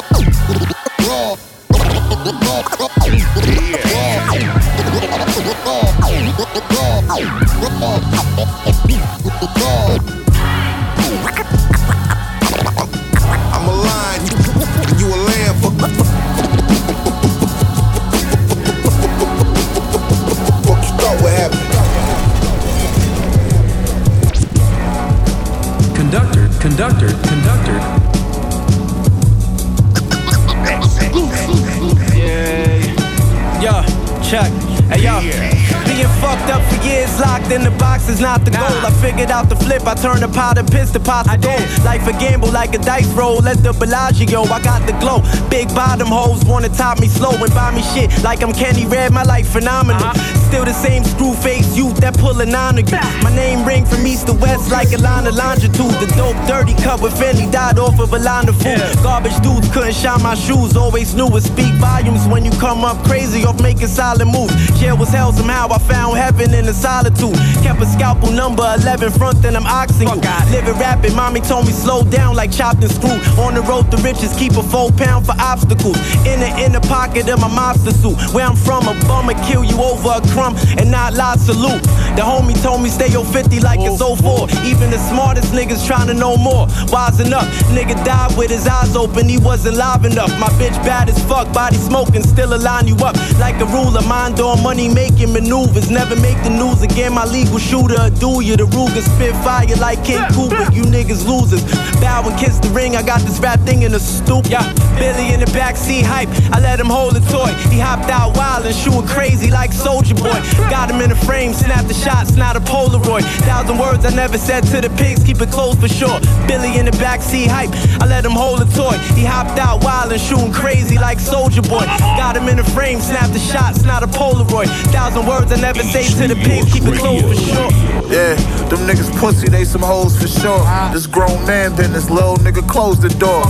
Pot 40.99 41.33
of 41.33 41.41
gold. 41.41 41.61
Life 41.83 42.07
a 42.07 42.13
gamble 42.13 42.51
like 42.51 42.75
a 42.75 42.77
dice 42.79 43.07
roll. 43.13 43.37
Let 43.37 43.63
the 43.63 43.73
Bellagio, 43.73 44.43
I 44.43 44.61
got 44.61 44.85
the 44.85 44.93
glow. 44.99 45.21
Big 45.49 45.67
bottom 45.69 46.07
hoes 46.07 46.43
wanna 46.45 46.69
top 46.69 46.99
me 46.99 47.07
slow 47.07 47.31
and 47.31 47.53
buy 47.53 47.73
me 47.73 47.81
shit 47.81 48.23
like 48.23 48.41
I'm 48.41 48.53
Kenny 48.53 48.85
Red. 48.85 49.11
My 49.11 49.23
life 49.23 49.47
phenomenal. 49.49 50.11
Still 50.47 50.63
the 50.63 50.73
same 50.73 51.03
screw 51.03 51.33
face 51.33 51.75
youth 51.75 51.97
that 51.97 52.17
pullin' 52.17 52.55
on 52.55 52.77
you. 52.77 52.85
My 53.21 53.35
name 53.35 53.67
ring 53.67 53.85
from 53.85 54.07
east 54.07 54.27
to 54.27 54.33
west 54.33 54.71
like 54.71 54.93
a 54.93 54.97
line 54.97 55.27
of 55.27 55.35
longitude. 55.35 55.91
The 55.99 56.07
dope 56.15 56.39
dirty 56.47 56.73
cut 56.81 57.01
with 57.01 57.13
Fendi 57.19 57.51
died 57.51 57.77
off 57.77 57.99
of 57.99 58.13
a 58.13 58.19
line 58.19 58.47
of 58.47 58.55
food. 58.55 58.79
Garbage 59.03 59.35
dudes 59.43 59.67
couldn't 59.73 59.93
shine 59.93 60.23
my 60.23 60.35
shoes. 60.35 60.77
Always 60.77 61.13
knew 61.13 61.27
it 61.35 61.43
speak 61.43 61.73
volumes 61.83 62.25
when 62.27 62.45
you 62.45 62.51
come 62.63 62.85
up 62.85 62.95
crazy 63.03 63.43
off 63.43 63.61
making 63.61 63.87
solid 63.87 64.25
moves. 64.25 64.55
Jail 64.79 64.95
was 64.95 65.09
hell 65.09 65.33
somehow. 65.33 65.67
I 65.67 65.79
found 65.79 66.15
heaven 66.15 66.53
in 66.53 66.65
the 66.65 66.73
solitude. 66.73 67.35
Kept 67.61 67.81
a 67.81 67.85
scalpel 67.85 68.31
number 68.31 68.63
11 68.79 69.11
front, 69.11 69.41
then 69.41 69.55
I'm 69.55 69.67
oxing 69.67 70.07
you. 70.07 70.21
Living 70.55 70.79
rapid, 70.79 71.13
mommy 71.13 71.41
told 71.41 71.67
me 71.67 71.73
slow 71.73 72.03
down 72.03 72.35
like 72.37 72.53
chopped 72.53 72.81
and 72.81 72.91
screwed. 72.91 73.19
On 73.37 73.53
the 73.53 73.61
road 73.63 73.91
to 73.91 73.97
riches, 73.97 74.31
keep 74.37 74.53
a 74.55 74.63
full 74.63 74.93
pound 74.93 75.25
for 75.25 75.35
obstacles. 75.39 75.97
In 76.23 76.39
the 76.39 76.51
inner 76.63 76.79
pocket 76.87 77.27
of 77.27 77.41
my 77.41 77.49
mobster 77.49 77.91
suit. 77.91 78.15
Where 78.33 78.45
I'm 78.45 78.55
from, 78.55 78.87
a 78.87 78.95
bummer 79.07 79.35
kill 79.43 79.65
you 79.65 79.75
over 79.83 80.15
a 80.15 80.21
crumb 80.37 80.55
and 80.77 80.91
not 80.91 81.15
lie 81.15 81.35
salute. 81.37 81.81
The 82.13 82.21
homie 82.21 82.53
told 82.61 82.81
me 82.83 82.89
stay 82.89 83.09
050 83.09 83.59
like 83.61 83.81
it's 83.81 83.97
04. 83.97 84.45
Even 84.69 84.93
the 84.93 85.01
smartest 85.09 85.51
niggas 85.51 85.85
trying 85.85 86.07
to 86.07 86.13
know 86.13 86.37
more. 86.37 86.67
Wising 86.93 87.33
up, 87.33 87.49
nigga 87.73 87.97
died 88.05 88.37
with 88.37 88.51
his 88.51 88.67
eyes 88.67 88.95
open, 88.95 89.27
he 89.27 89.39
wasn't 89.39 89.77
live 89.77 90.05
enough. 90.05 90.29
My 90.39 90.49
bitch 90.61 90.77
bad 90.85 91.09
as 91.09 91.17
fuck, 91.25 91.51
body 91.53 91.77
smoking, 91.77 92.21
still 92.21 92.53
a 92.53 92.59
line 92.61 92.87
you 92.87 92.95
up 92.97 93.17
like 93.39 93.57
a 93.59 93.65
ruler. 93.65 94.01
Mind 94.07 94.39
on 94.39 94.61
money 94.61 94.87
making 94.87 95.33
maneuvers. 95.33 95.89
Never 95.89 96.15
make 96.15 96.39
the 96.43 96.51
news 96.51 96.81
again. 96.83 97.13
My 97.13 97.25
legal 97.25 97.57
shooter, 97.57 97.97
a 97.99 98.09
do 98.11 98.41
you. 98.41 98.55
The 98.55 98.67
Ruger 98.77 99.01
spit 99.01 99.33
fire 99.43 99.65
like 99.81 100.05
King 100.05 100.23
Cooper. 100.33 100.69
You 100.71 100.83
niggas 100.83 101.25
losers. 101.25 101.63
Bow 101.99 102.27
and 102.29 102.37
kiss 102.37 102.59
the 102.59 102.69
ring. 102.69 102.95
I 102.95 103.01
got 103.01 103.21
this 103.21 103.39
rap 103.39 103.59
thing 103.61 103.81
in 103.81 103.93
a 103.93 103.99
stoop. 103.99 104.45
Yeah, 104.49 104.65
Billy 104.99 105.33
in 105.33 105.39
the 105.39 105.49
backseat 105.57 106.03
hype. 106.03 106.29
I 106.53 106.59
let 106.59 106.79
him 106.79 106.87
hold 106.87 107.15
the 107.15 107.23
toy. 107.31 107.51
He 107.73 107.79
hopped 107.79 108.09
out 108.09 108.37
wild 108.37 108.46
and 108.67 108.75
shooting 108.75 109.07
crazy 109.07 109.49
like 109.49 109.71
Soldier 109.71 110.13
Boy. 110.13 110.39
Got 110.69 110.91
him 110.91 110.99
in 110.99 111.11
a 111.11 111.15
frame, 111.15 111.53
snap 111.53 111.85
the 111.85 111.93
shots, 111.93 112.35
not 112.35 112.55
a 112.55 112.59
Polaroid. 112.59 113.23
Thousand 113.47 113.79
words 113.79 114.05
I 114.05 114.13
never 114.13 114.37
said 114.37 114.63
to 114.75 114.81
the 114.81 114.89
pigs, 114.97 115.23
keep 115.23 115.41
it 115.41 115.49
close 115.49 115.75
for 115.75 115.87
sure. 115.87 116.19
Billy 116.47 116.77
in 116.77 116.85
the 116.85 116.91
backseat 116.91 117.47
hype. 117.47 117.71
I 118.01 118.05
let 118.05 118.25
him 118.25 118.33
hold 118.33 118.59
the 118.59 118.65
toy. 118.75 118.97
He 119.15 119.23
hopped 119.23 119.57
out 119.59 119.83
wild 119.83 120.11
and 120.11 120.21
shooting 120.21 120.51
crazy 120.51 120.97
like 120.97 121.19
Soldier 121.19 121.61
Boy. 121.61 121.85
Got 122.19 122.35
him 122.35 122.49
in 122.49 122.59
a 122.59 122.63
frame, 122.63 122.99
snap 122.99 123.31
the 123.31 123.39
shots, 123.39 123.83
not 123.83 124.03
a 124.03 124.07
Polaroid. 124.07 124.67
Thousand 124.91 125.25
words 125.25 125.51
I 125.51 125.55
never 125.61 125.81
say 125.83 126.03
to 126.19 126.27
the 126.27 126.35
pigs, 126.35 126.71
keep 126.73 126.83
it 126.83 126.99
close 126.99 127.21
for 127.21 127.35
sure. 127.35 127.71
Yeah, 128.11 128.35
them 128.67 128.83
niggas 128.85 129.15
pussy, 129.17 129.47
they 129.47 129.63
some 129.63 129.81
hoes 129.81 130.19
for 130.21 130.27
sure. 130.27 130.63
This 130.91 131.07
grown 131.07 131.45
man 131.45 131.75
business, 131.75 132.09
little 132.09 132.35
nigga 132.37 132.67
close 132.67 132.99
the 132.99 133.09
door. 133.09 133.43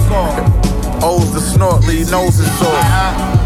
O's 1.03 1.31
the 1.31 1.39
snort, 1.41 1.85
leave 1.85 2.09
nose 2.09 2.39
is 2.39 2.49
sore. 2.57 2.81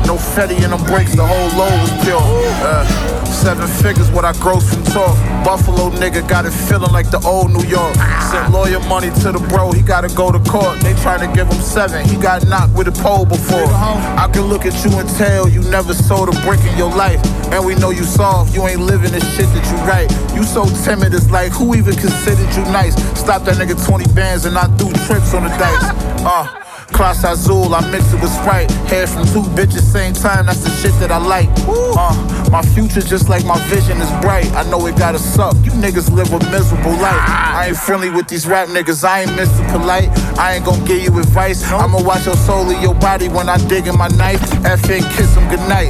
No 0.08 0.16
fetty 0.16 0.64
in 0.64 0.72
them 0.72 0.84
brakes, 0.86 1.16
the 1.16 1.26
whole 1.26 1.52
load 1.60 1.76
was 1.82 1.92
pure. 2.04 2.22
Uh, 2.64 2.86
seven 3.28 3.68
figures 3.84 4.10
what 4.12 4.24
I 4.24 4.34
gross 4.40 4.74
from 4.74 4.84
talk. 4.86 5.16
Buffalo 5.44 5.90
nigga 5.92 6.28
got 6.28 6.46
it 6.46 6.52
feeling 6.52 6.92
like 6.92 7.12
the 7.12 7.20
old 7.26 7.52
New 7.52 7.64
York. 7.68 7.96
Sent 8.32 8.52
lawyer 8.52 8.80
money 8.88 9.10
to 9.22 9.32
the 9.32 9.40
bro, 9.50 9.72
he 9.72 9.82
gotta 9.82 10.08
go 10.16 10.32
to 10.32 10.40
court. 10.50 10.80
They 10.80 10.94
trying 11.02 11.28
to 11.28 11.34
give 11.36 11.48
him 11.48 11.62
seven, 11.62 12.08
he 12.08 12.16
got 12.16 12.48
knocked 12.48 12.74
with 12.74 12.88
a 12.88 12.96
pole 13.04 13.26
before. 13.26 13.68
I 13.68 14.30
can 14.32 14.44
look 14.44 14.66
at 14.66 14.76
you 14.86 14.98
and 14.98 15.10
tell 15.18 15.50
you 15.50 15.62
never 15.70 15.94
sold 15.94 16.30
a 16.30 16.40
brick 16.42 16.62
in 16.64 16.78
your 16.78 16.92
life. 16.96 17.20
And 17.52 17.66
we 17.66 17.76
know 17.76 17.90
you 17.92 18.04
soft, 18.04 18.56
you 18.56 18.66
ain't 18.68 18.82
living 18.82 19.12
the 19.12 19.20
shit 19.20 19.48
that 19.52 19.66
you 19.68 19.78
write. 19.84 20.10
You 20.36 20.44
so 20.44 20.64
timid, 20.86 21.14
it's 21.14 21.30
like 21.30 21.52
who 21.52 21.76
even 21.76 21.96
considered 21.96 22.48
you 22.56 22.64
nice? 22.72 22.96
Stop 23.20 23.44
that 23.44 23.58
nigga 23.58 23.76
20 23.86 24.14
bands 24.14 24.46
and 24.46 24.58
I 24.58 24.68
do 24.78 24.88
trips 25.06 25.34
on 25.34 25.44
the 25.44 25.50
dice. 25.60 25.84
Uh. 26.24 26.62
Cross 26.94 27.24
Azul, 27.24 27.74
I 27.74 27.82
mix 27.90 28.14
it 28.14 28.22
with 28.22 28.32
Sprite. 28.32 28.70
Hair 28.90 29.08
from 29.08 29.26
two 29.28 29.42
bitches, 29.56 29.82
same 29.82 30.14
time, 30.14 30.46
that's 30.46 30.64
the 30.64 30.70
shit 30.70 30.94
that 31.00 31.12
I 31.12 31.18
like. 31.18 31.50
Uh, 31.68 32.50
my 32.52 32.62
future 32.62 33.02
just 33.02 33.30
like 33.30 33.46
my 33.46 33.58
vision 33.68 34.00
is 34.02 34.10
bright. 34.22 34.52
I 34.54 34.70
know 34.70 34.86
it 34.88 34.98
gotta 34.98 35.20
suck. 35.20 35.56
You 35.64 35.72
niggas 35.72 36.12
live 36.12 36.32
a 36.34 36.40
miserable 36.52 36.92
life. 36.92 37.22
I 37.28 37.68
ain't 37.70 37.78
friendly 37.78 38.10
with 38.10 38.28
these 38.28 38.46
rap 38.48 38.68
niggas, 38.70 39.04
I 39.04 39.22
ain't 39.22 39.32
Mr. 39.32 39.72
Polite. 39.72 40.10
I 40.38 40.56
ain't 40.56 40.66
gon' 40.66 40.84
give 40.86 41.02
you 41.04 41.18
advice. 41.20 41.64
I'ma 41.72 42.02
watch 42.04 42.26
your 42.26 42.36
soul 42.36 42.70
in 42.70 42.82
your 42.82 42.96
body 42.96 43.30
when 43.30 43.50
I 43.50 43.58
dig 43.68 43.88
in 43.88 43.98
my 43.98 44.10
knife. 44.10 44.42
F 44.66 44.90
and 44.90 45.04
kiss 45.16 45.36
him 45.36 45.48
goodnight. 45.50 45.90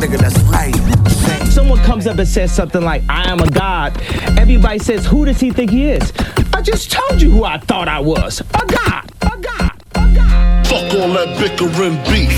Nigga, 0.00 0.18
that's 0.18 0.42
light. 0.48 0.74
Someone 1.50 1.78
comes 1.80 2.06
up 2.06 2.18
and 2.18 2.28
says 2.28 2.54
something 2.54 2.82
like, 2.82 3.02
I 3.08 3.30
am 3.30 3.40
a 3.40 3.50
god. 3.50 4.00
Everybody 4.38 4.78
says, 4.78 5.04
Who 5.04 5.24
does 5.24 5.40
he 5.40 5.50
think 5.50 5.70
he 5.70 5.90
is? 5.90 6.12
I 6.54 6.62
just 6.62 6.92
told 6.92 7.20
you 7.20 7.30
who 7.30 7.44
I 7.44 7.58
thought 7.58 7.88
I 7.88 8.00
was. 8.00 8.40
A 8.40 8.66
god. 8.66 9.12
A 9.22 9.36
god. 9.36 9.69
Fuck 10.70 10.94
all 10.94 11.10
that 11.18 11.34
bickering 11.34 11.98
beef. 12.06 12.30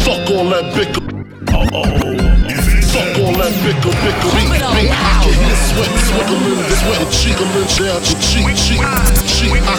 Fuck 0.00 0.24
all 0.32 0.48
that 0.48 0.72
bicker. 0.72 1.04
Uh-oh. 1.52 2.40
Fuck 2.88 3.12
all 3.20 3.36
that 3.36 3.52
bicker, 3.60 3.92
bicker, 4.00 4.30
beef, 4.32 4.48
beef. 4.48 4.88
I 4.88 5.20
can 5.20 5.36
hear 5.36 5.52
sweat, 5.68 5.92
swiggling, 6.00 6.64
sweat, 6.80 7.04
trickling 7.12 7.68
down 7.76 8.00
your 8.08 8.16
cheek, 8.24 8.48
cheek, 8.56 8.80
cheek. 9.28 9.52
I, 9.60 9.76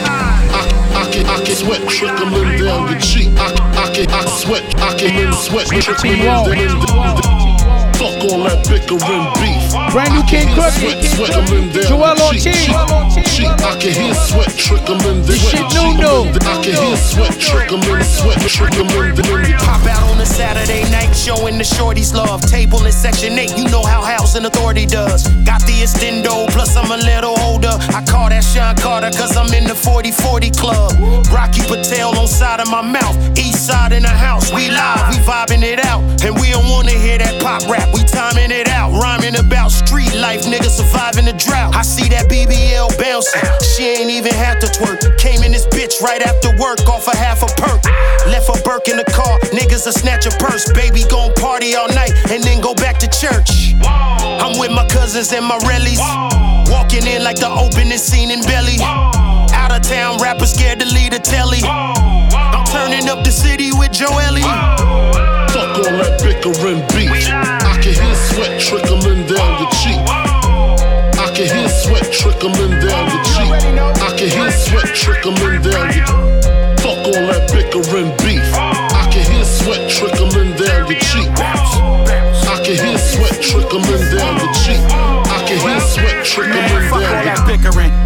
I, 0.53 0.69
I 0.93 1.09
can, 1.09 1.25
I 1.25 1.41
can 1.41 1.55
sweat 1.57 1.81
trickling 1.89 2.61
down 2.61 2.93
your 2.93 3.01
cheek. 3.01 3.33
I, 3.41 3.49
I 3.73 3.89
can, 3.89 4.05
I 4.13 4.21
sweat, 4.29 4.61
I 4.77 4.93
can 5.01 5.09
hear 5.09 5.33
sweat 5.33 5.65
trickling 5.65 6.21
down 6.21 6.45
the 6.45 6.53
Fuck 7.97 8.21
all 8.29 8.45
that 8.45 8.61
bickering 8.69 9.01
beef. 9.41 9.73
Brand 9.89 10.13
new 10.13 10.21
Kxng 10.29 10.53
Crooked. 10.53 10.77
Sweat, 10.77 11.33
sweating 11.33 11.73
Joell 11.89 12.21
Ortiz. 12.21 13.30
I 13.71 13.79
can 13.79 13.93
hear 13.93 14.13
sweat 14.13 14.51
trickling 14.57 14.99
down 14.99 15.31
shit 15.31 15.63
new 15.71 15.95
new. 15.95 16.27
I 16.43 16.59
can 16.59 16.75
hear 16.75 16.97
sweat 16.97 17.39
trickling, 17.39 18.03
sweat 18.03 18.37
trickling. 18.51 19.15
Pop 19.63 19.87
out 19.87 20.11
on 20.11 20.19
a 20.19 20.25
Saturday 20.25 20.83
night, 20.91 21.13
showing 21.15 21.57
the 21.57 21.63
shorties 21.63 22.13
love. 22.13 22.41
Table 22.41 22.83
in 22.85 22.91
section 22.91 23.39
8, 23.39 23.57
you 23.57 23.69
know 23.69 23.81
how 23.81 24.01
housing 24.01 24.43
authority 24.43 24.85
does. 24.85 25.25
Got 25.47 25.61
the 25.61 25.87
extendo, 25.87 26.51
plus 26.51 26.75
I'm 26.75 26.91
a 26.91 26.97
little 26.97 27.39
older. 27.39 27.71
I 27.95 28.03
call 28.05 28.27
that 28.27 28.43
Sean 28.43 28.75
Carter, 28.75 29.09
cause 29.17 29.37
I'm 29.37 29.53
in 29.53 29.63
the 29.63 29.75
40 29.75 30.11
40 30.11 30.51
club. 30.51 30.91
Rocky 31.31 31.61
Patel 31.63 32.19
on 32.19 32.27
side 32.27 32.59
of 32.59 32.69
my 32.69 32.81
mouth, 32.81 33.15
east 33.39 33.67
side 33.67 33.93
in 33.93 34.03
the 34.03 34.09
house. 34.09 34.51
We 34.51 34.67
live, 34.69 35.15
we 35.15 35.23
vibing 35.23 35.63
it 35.63 35.79
out. 35.85 36.03
And 36.25 36.35
we 36.39 36.51
don't 36.51 36.67
wanna 36.67 36.91
hear 36.91 37.17
that 37.17 37.41
pop 37.41 37.63
rap, 37.71 37.87
we 37.93 38.03
timing 38.03 38.51
it 38.51 38.67
out. 38.67 38.91
Rhyming 38.91 39.37
about 39.39 39.71
street 39.71 40.13
life, 40.13 40.43
niggas 40.43 40.75
surviving 40.75 41.25
the 41.25 41.33
drought. 41.33 41.73
I 41.73 41.83
see 41.83 42.09
that 42.09 42.27
BBL 42.27 42.91
bouncing, 42.99 43.41
she 43.63 43.83
ain't 43.87 44.09
even 44.09 44.33
have 44.33 44.59
to 44.59 44.67
twerk. 44.67 45.01
Came 45.17 45.43
in 45.43 45.51
this 45.51 45.65
bitch 45.67 46.01
right 46.01 46.21
after 46.21 46.55
work, 46.57 46.79
off 46.87 47.07
a 47.07 47.15
half 47.15 47.43
a 47.43 47.49
perk. 47.61 47.83
Left 48.27 48.49
a 48.49 48.61
Burke 48.63 48.87
in 48.87 48.97
the 48.97 49.03
car, 49.03 49.39
niggas 49.51 49.87
a 49.87 49.91
snatch 49.93 50.25
a 50.25 50.31
purse. 50.37 50.71
Baby 50.73 51.03
gon' 51.09 51.33
party 51.35 51.75
all 51.75 51.87
night 51.89 52.11
and 52.31 52.43
then 52.43 52.61
go 52.61 52.73
back 52.75 52.97
to 52.99 53.07
church. 53.07 53.73
I'm 53.83 54.59
with 54.59 54.71
my 54.71 54.87
cousins 54.87 55.31
and 55.33 55.45
my 55.45 55.57
rellies. 55.59 55.99
Walking 56.71 57.05
in 57.05 57.23
like 57.23 57.37
the 57.37 57.49
opening 57.49 57.97
scene 57.97 58.31
in 58.31 58.41
Belly. 58.43 58.77
Out 58.81 59.71
of 59.75 59.81
town 59.81 60.19
rappers 60.21 60.53
scared 60.53 60.79
to 60.79 60.85
lead 60.85 61.13
a 61.13 61.19
telly. 61.19 61.59
I'm 61.63 62.65
turning 62.65 63.09
up 63.09 63.25
the 63.25 63.31
city 63.31 63.71
with 63.73 63.91
Joelly. 63.91 64.41
Fuck 65.51 65.77
all 65.77 65.97
that 65.99 66.21
bickering 66.23 66.81
beef. 66.95 67.11
I 67.27 67.77
can 67.81 67.93
hear 67.93 68.15
sweat 68.15 68.61
trickling 68.61 69.20
hear 72.11 72.31
sweat 72.31 72.39
trickling 72.39 72.79
down 72.79 73.09
your 73.09 73.23
cheek. 73.23 73.51
I 74.01 74.15
can 74.17 74.29
hear 74.29 74.51
sweat 74.51 74.95
trickling 74.95 75.61
down 75.61 75.95
your 75.95 76.05
Fuck 76.77 77.05
all 77.07 77.27
that 77.27 77.49
bickering 77.53 78.11
beef. 78.17 78.41
I 78.53 79.09
can 79.11 79.31
hear 79.31 79.45
sweat 79.45 79.89
trickling 79.89 80.55
down 80.57 80.89
your 80.89 80.99
cheek. 80.99 81.29
I 81.39 82.61
can 82.63 82.75
hear 82.75 82.97
sweat 82.97 83.41
trickling 83.41 83.83
down 83.83 84.37
your 84.39 84.53
cheek. 84.53 84.81
I 84.91 85.45
can 85.47 85.59
hear 85.59 85.79
sweat 85.79 86.25
trickling 86.25 86.55
Man, 86.55 86.89
fuck 86.89 86.93
all 86.93 87.01
down 87.01 87.25
your 87.25 87.35
that 87.35 87.47
bickering. 87.47 88.00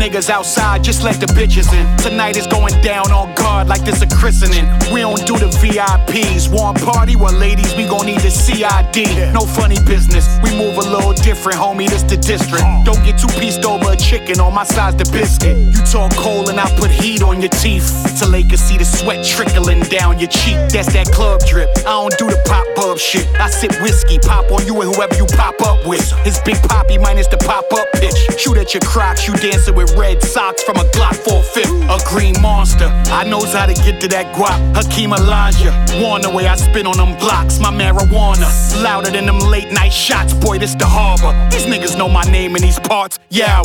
Niggas 0.00 0.30
outside, 0.30 0.82
just 0.82 1.02
let 1.02 1.20
the 1.20 1.26
bitches 1.26 1.68
in. 1.76 1.84
Tonight 1.98 2.38
is 2.38 2.46
going 2.46 2.72
down 2.80 3.12
on 3.12 3.34
guard 3.34 3.68
like 3.68 3.84
this 3.84 4.00
a 4.00 4.08
christening. 4.08 4.64
We 4.92 5.00
don't 5.00 5.20
do 5.26 5.36
the 5.36 5.52
VIPs. 5.60 6.50
Want 6.50 6.80
party? 6.80 7.16
Well, 7.16 7.34
ladies, 7.34 7.76
we 7.76 7.84
gon' 7.84 8.06
need 8.06 8.20
the 8.20 8.30
CID. 8.30 9.34
No 9.34 9.40
funny 9.44 9.76
business. 9.84 10.26
We 10.42 10.56
move 10.56 10.78
a 10.78 10.86
little 10.88 11.12
different, 11.12 11.58
homie. 11.58 11.88
This 11.88 12.02
the 12.02 12.16
district. 12.16 12.64
Don't 12.84 13.04
get 13.04 13.20
too 13.20 13.28
pieced 13.38 13.64
over 13.66 13.92
a 13.92 13.96
chicken. 13.96 14.40
On 14.40 14.54
my 14.54 14.64
side's 14.64 14.96
the 14.96 15.04
biscuit. 15.12 15.56
You 15.58 15.80
talk 15.84 16.16
cold 16.16 16.48
and 16.48 16.58
I 16.58 16.64
put 16.80 16.90
heat 16.90 17.22
on 17.22 17.42
your 17.42 17.52
teeth 17.60 18.16
till 18.18 18.30
they 18.30 18.42
can 18.42 18.56
see 18.56 18.78
the 18.78 18.86
sweat 18.86 19.24
trickling 19.24 19.82
down 19.92 20.18
your 20.18 20.30
cheek. 20.30 20.56
That's 20.72 20.90
that 20.94 21.12
club 21.12 21.40
drip. 21.44 21.68
I 21.84 21.92
don't 21.92 22.16
do 22.16 22.26
the 22.26 22.40
pop 22.48 22.64
bub 22.74 22.96
shit. 22.96 23.28
I 23.36 23.50
sip 23.50 23.72
whiskey, 23.82 24.18
pop 24.18 24.50
on 24.50 24.64
you 24.64 24.80
and 24.80 24.94
whoever 24.94 25.14
you 25.14 25.26
pop 25.36 25.60
up 25.60 25.86
with. 25.86 26.00
It's 26.24 26.40
Big 26.40 26.56
Poppy 26.64 26.96
minus 26.96 27.26
the 27.26 27.36
pop 27.36 27.70
up 27.72 27.86
pitch. 27.92 28.16
Shoot 28.40 28.56
at 28.56 28.72
your 28.72 28.80
crocs, 28.80 29.28
you 29.28 29.34
dancing 29.34 29.74
with 29.74 29.89
red 29.96 30.22
socks 30.22 30.62
from 30.62 30.76
a 30.76 30.84
Glock 30.94 31.16
4 31.16 31.42
fifth. 31.42 31.72
A 31.90 31.98
green 32.08 32.34
monster. 32.40 32.86
I 33.10 33.24
knows 33.24 33.52
how 33.52 33.66
to 33.66 33.74
get 33.74 34.00
to 34.02 34.08
that 34.08 34.34
guap. 34.34 34.58
Hakeem 34.74 35.10
Olajuwon. 35.10 36.02
Warn 36.02 36.22
the 36.22 36.30
way 36.30 36.46
I 36.46 36.56
spin 36.56 36.86
on 36.86 36.96
them 36.96 37.16
blocks. 37.18 37.58
My 37.58 37.70
marijuana. 37.70 38.48
Louder 38.82 39.10
than 39.10 39.26
them 39.26 39.38
late 39.38 39.72
night 39.72 39.92
shots. 39.92 40.32
Boy, 40.34 40.58
this 40.58 40.74
the 40.74 40.86
harbor. 40.86 41.32
These 41.50 41.66
niggas 41.66 41.96
know 41.96 42.08
my 42.08 42.24
name 42.24 42.56
in 42.56 42.62
these 42.62 42.78
parts. 42.80 43.18
Yower. 43.30 43.64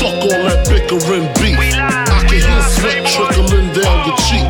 Fuck 0.00 0.24
all 0.24 0.42
that 0.48 0.66
bickering 0.68 1.28
beef. 1.40 1.58
I 1.58 2.24
can 2.28 2.40
hear 2.40 2.62
sweat 2.76 3.06
trickling 3.06 3.72
down 3.74 4.06
your 4.06 4.16
cheek. 4.26 4.48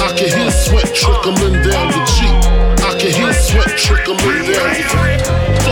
I 0.00 0.12
can 0.16 0.28
hear 0.28 0.50
sweat 0.50 0.94
trickling 0.94 1.62
down 1.64 1.86
your 1.94 2.06
cheek. 2.06 2.36
I 2.84 2.98
can 2.98 3.12
hear 3.12 3.32
sweat 3.32 3.78
trickling 3.78 4.18
down 4.18 4.70
your 4.76 4.88
cheek. 4.88 5.65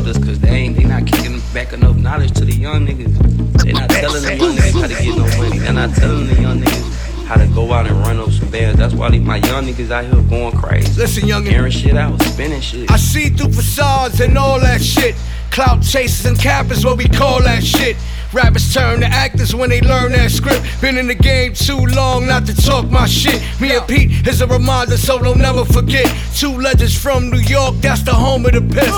Because 0.00 0.40
they 0.40 0.48
ain't, 0.48 0.76
they 0.76 0.84
not 0.84 1.06
kicking 1.06 1.40
back 1.52 1.72
enough 1.72 1.96
knowledge 1.96 2.32
to 2.32 2.44
the 2.44 2.52
young 2.52 2.86
niggas. 2.86 3.62
They 3.62 3.72
not 3.72 3.90
telling 3.90 4.22
the 4.22 4.36
young 4.36 4.56
niggas 4.56 4.80
how 4.80 4.86
to 4.86 4.94
get 4.94 5.16
no 5.16 5.26
money. 5.36 5.58
They're 5.58 5.72
not 5.72 5.94
telling 5.94 6.26
the 6.28 6.40
young 6.40 6.60
niggas 6.60 7.24
how 7.26 7.36
to 7.36 7.46
go 7.48 7.72
out 7.72 7.86
and 7.86 7.96
run 7.98 8.18
up 8.18 8.30
some 8.30 8.50
bands. 8.50 8.78
That's 8.78 8.94
why 8.94 9.10
these, 9.10 9.20
my 9.20 9.36
young 9.36 9.66
niggas 9.66 9.90
out 9.90 10.04
here 10.04 10.22
going 10.22 10.56
crazy. 10.56 10.98
Listen, 10.98 11.28
youngin'. 11.28 11.52
Airing 11.52 11.72
shit 11.72 11.96
out, 11.96 12.20
spinning 12.22 12.60
shit. 12.60 12.90
I 12.90 12.96
see 12.96 13.28
through 13.28 13.52
facades 13.52 14.20
and 14.20 14.38
all 14.38 14.58
that 14.60 14.80
shit. 14.80 15.14
Clout 15.50 15.82
chasers 15.82 16.24
and 16.24 16.38
cappers, 16.38 16.84
what 16.84 16.96
we 16.96 17.06
call 17.06 17.42
that 17.42 17.62
shit. 17.62 17.96
Rappers 18.32 18.72
turn 18.72 19.00
to 19.00 19.06
actors 19.06 19.54
when 19.54 19.68
they 19.68 19.82
learn 19.82 20.12
that 20.12 20.30
script. 20.30 20.64
Been 20.80 20.96
in 20.96 21.06
the 21.06 21.14
game 21.14 21.52
too 21.52 21.76
long 21.76 22.26
not 22.26 22.46
to 22.46 22.54
talk 22.54 22.90
my 22.90 23.06
shit. 23.06 23.42
Me 23.60 23.76
and 23.76 23.86
Pete 23.86 24.26
is 24.26 24.40
a 24.40 24.46
reminder, 24.46 24.96
so 24.96 25.18
don't 25.18 25.38
never 25.38 25.66
forget. 25.66 26.10
Two 26.34 26.56
legends 26.56 26.96
from 26.96 27.28
New 27.28 27.40
York, 27.40 27.74
that's 27.82 28.02
the 28.02 28.14
home 28.14 28.46
of 28.46 28.52
the 28.52 28.62
piss. 28.62 28.90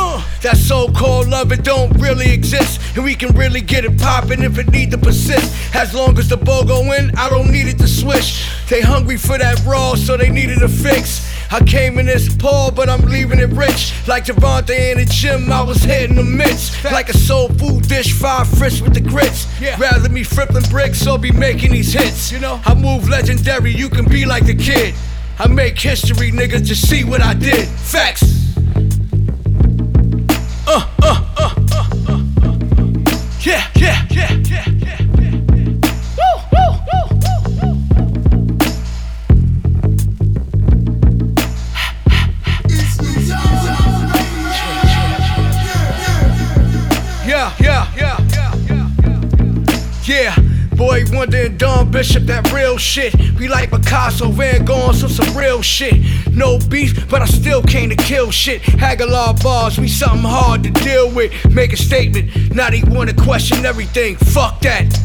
That 0.42 0.56
so-called 0.56 1.28
love, 1.28 1.50
it 1.50 1.64
don't 1.64 1.92
really 2.00 2.30
exist. 2.30 2.80
And 2.94 3.04
we 3.04 3.16
can 3.16 3.34
really 3.34 3.60
get 3.60 3.84
it 3.84 3.98
poppin' 3.98 4.44
if 4.44 4.56
it 4.56 4.70
need 4.70 4.92
to 4.92 4.98
persist. 4.98 5.74
As 5.74 5.92
long 5.92 6.16
as 6.16 6.28
the 6.28 6.36
ball 6.36 6.64
go 6.64 6.92
in, 6.92 7.10
I 7.16 7.28
don't 7.28 7.50
need 7.50 7.66
it 7.66 7.78
to 7.78 7.88
switch. 7.88 8.48
They 8.68 8.82
hungry 8.82 9.16
for 9.16 9.36
that 9.36 9.64
raw, 9.64 9.96
so 9.96 10.16
they 10.16 10.30
needed 10.30 10.62
a 10.62 10.68
fix. 10.68 11.33
I 11.50 11.60
came 11.64 11.98
in 11.98 12.06
this 12.06 12.34
poor, 12.36 12.70
but 12.72 12.88
I'm 12.88 13.02
leaving 13.02 13.38
it 13.38 13.50
rich. 13.50 13.92
Like 14.08 14.24
Javante 14.24 14.92
in 14.92 14.98
the 14.98 15.04
gym, 15.04 15.50
I 15.52 15.62
was 15.62 15.82
hitting 15.82 16.16
the 16.16 16.22
mitts. 16.22 16.82
Like 16.84 17.08
a 17.08 17.16
soul 17.16 17.48
food 17.48 17.88
dish, 17.88 18.12
fried 18.12 18.46
fish 18.46 18.80
with 18.80 18.94
the 18.94 19.00
grits. 19.00 19.46
Rather 19.78 20.08
me 20.08 20.24
flipping 20.24 20.62
bricks 20.70 21.06
or 21.06 21.18
be 21.18 21.30
making 21.30 21.72
these 21.72 21.92
hits. 21.92 22.32
You 22.32 22.40
know, 22.40 22.60
I 22.64 22.74
move 22.74 23.08
legendary, 23.08 23.72
you 23.72 23.88
can 23.88 24.04
be 24.04 24.24
like 24.24 24.46
the 24.46 24.54
kid. 24.54 24.94
I 25.38 25.48
make 25.48 25.78
history, 25.78 26.30
niggas, 26.30 26.64
just 26.64 26.88
see 26.88 27.04
what 27.04 27.20
I 27.20 27.34
did. 27.34 27.68
Facts. 27.68 28.22
Uh, 30.66 30.88
uh, 31.02 31.26
uh, 31.36 31.54
uh, 31.72 31.88
uh, 32.08 32.12
uh. 32.12 32.22
Yeah, 33.40 33.66
yeah, 33.74 34.06
yeah, 34.10 34.32
yeah, 34.32 34.64
yeah. 34.68 35.13
Wonder 51.24 51.46
and 51.46 51.58
Don 51.58 51.90
Bishop, 51.90 52.24
that 52.24 52.52
real 52.52 52.76
shit. 52.76 53.14
We 53.38 53.48
like 53.48 53.70
Picasso, 53.70 54.28
Van 54.28 54.62
Gogh, 54.66 54.92
so 54.92 55.08
some 55.08 55.34
real 55.34 55.62
shit. 55.62 55.94
No 56.30 56.58
beef, 56.68 57.08
but 57.08 57.22
I 57.22 57.24
still 57.24 57.62
came 57.62 57.88
to 57.88 57.96
kill 57.96 58.30
shit. 58.30 58.60
Agallah 58.60 59.42
bars, 59.42 59.78
we 59.78 59.88
something 59.88 60.20
hard 60.20 60.64
to 60.64 60.70
deal 60.70 61.10
with. 61.10 61.32
Make 61.50 61.72
a 61.72 61.78
statement, 61.78 62.54
now 62.54 62.68
they 62.68 62.82
wanna 62.82 63.14
question 63.14 63.64
everything. 63.64 64.16
Fuck 64.16 64.60
that. 64.60 65.03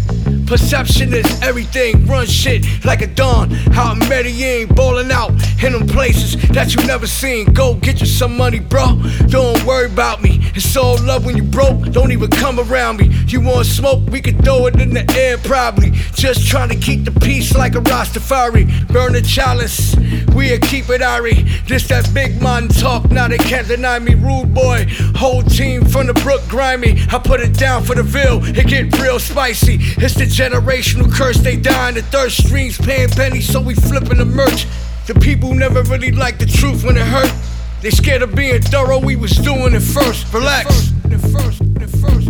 Perception 0.50 1.14
is 1.14 1.42
everything. 1.44 2.08
Run 2.08 2.26
shit 2.26 2.66
like 2.84 3.04
a 3.04 3.08
dawn. 3.08 3.54
Out 3.76 4.02
in 4.02 4.10
Medellin, 4.10 4.68
ballin' 4.74 5.12
out 5.12 5.30
in 5.64 5.74
them 5.74 5.86
places 5.88 6.36
that 6.50 6.74
you 6.74 6.84
never 6.88 7.06
seen. 7.06 7.54
Go 7.54 7.76
get 7.76 8.00
you 8.00 8.08
some 8.08 8.36
money, 8.36 8.58
bro. 8.58 9.00
Don't 9.28 9.64
worry 9.64 9.86
about 9.86 10.24
me. 10.24 10.40
It's 10.56 10.76
all 10.76 10.98
love 11.04 11.24
when 11.24 11.38
you 11.38 11.44
broke. 11.44 11.92
Don't 11.92 12.12
even 12.12 12.32
come 12.32 12.60
around 12.60 12.98
me. 12.98 13.12
You 13.28 13.42
want 13.42 13.68
smoke? 13.68 14.10
We 14.10 14.22
can 14.22 14.42
throw 14.42 14.66
it 14.66 14.82
in 14.82 14.92
the 14.92 15.06
air, 15.16 15.38
probably. 15.38 15.92
Just 16.16 16.48
trying 16.48 16.70
to 16.70 16.76
keep 16.76 17.06
the 17.06 17.12
peace 17.12 17.54
like 17.56 17.76
a 17.76 17.82
Rastafari. 17.82 18.88
Burn 18.88 19.14
the 19.14 19.22
chalice. 19.22 19.96
We'll 20.34 20.60
keep 20.62 20.90
it 20.90 21.02
airy. 21.02 21.46
This 21.68 21.88
that 21.90 22.12
big 22.12 22.42
man 22.42 22.70
talk. 22.70 23.12
Now 23.12 23.28
they 23.28 23.38
can't 23.38 23.68
deny 23.68 24.00
me. 24.00 24.16
Rude 24.16 24.52
boy. 24.56 24.88
Whole 25.16 25.44
team 25.44 25.86
from 25.86 26.08
the 26.08 26.16
brook 26.16 26.42
grimy. 26.48 26.98
I 27.12 27.20
put 27.20 27.40
it 27.40 27.54
down 27.54 27.84
for 27.84 27.94
the 27.94 28.04
Ville. 28.04 28.44
It 28.44 28.66
get 28.66 28.98
real 29.00 29.20
spicy. 29.20 29.78
It's 30.04 30.16
the 30.16 30.26
generational 30.40 31.12
curse. 31.12 31.38
They 31.38 31.58
dying. 31.58 31.96
The 31.96 32.02
third 32.02 32.32
streams 32.32 32.78
paying 32.78 33.10
pennies, 33.10 33.52
so 33.52 33.60
we 33.60 33.76
flipping 33.76 34.20
the 34.20 34.26
merch. 34.26 34.68
The 35.06 35.14
people 35.16 35.54
never 35.54 35.84
really 35.84 36.12
like 36.12 36.40
the 36.40 36.46
truth 36.46 36.86
when 36.86 36.96
it 36.96 37.06
hurt. 37.06 37.34
They 37.82 37.90
scared 37.90 38.22
of 38.22 38.34
being 38.36 38.62
thorough. 38.62 39.00
We 39.00 39.18
was 39.18 39.32
doing 39.32 39.74
it 39.74 39.82
first. 39.82 40.34
Relax. 40.34 40.92
The 41.04 41.20
first, 41.20 41.74
the 41.76 41.88
first, 41.88 41.94
the 41.94 41.98
first. 41.98 42.29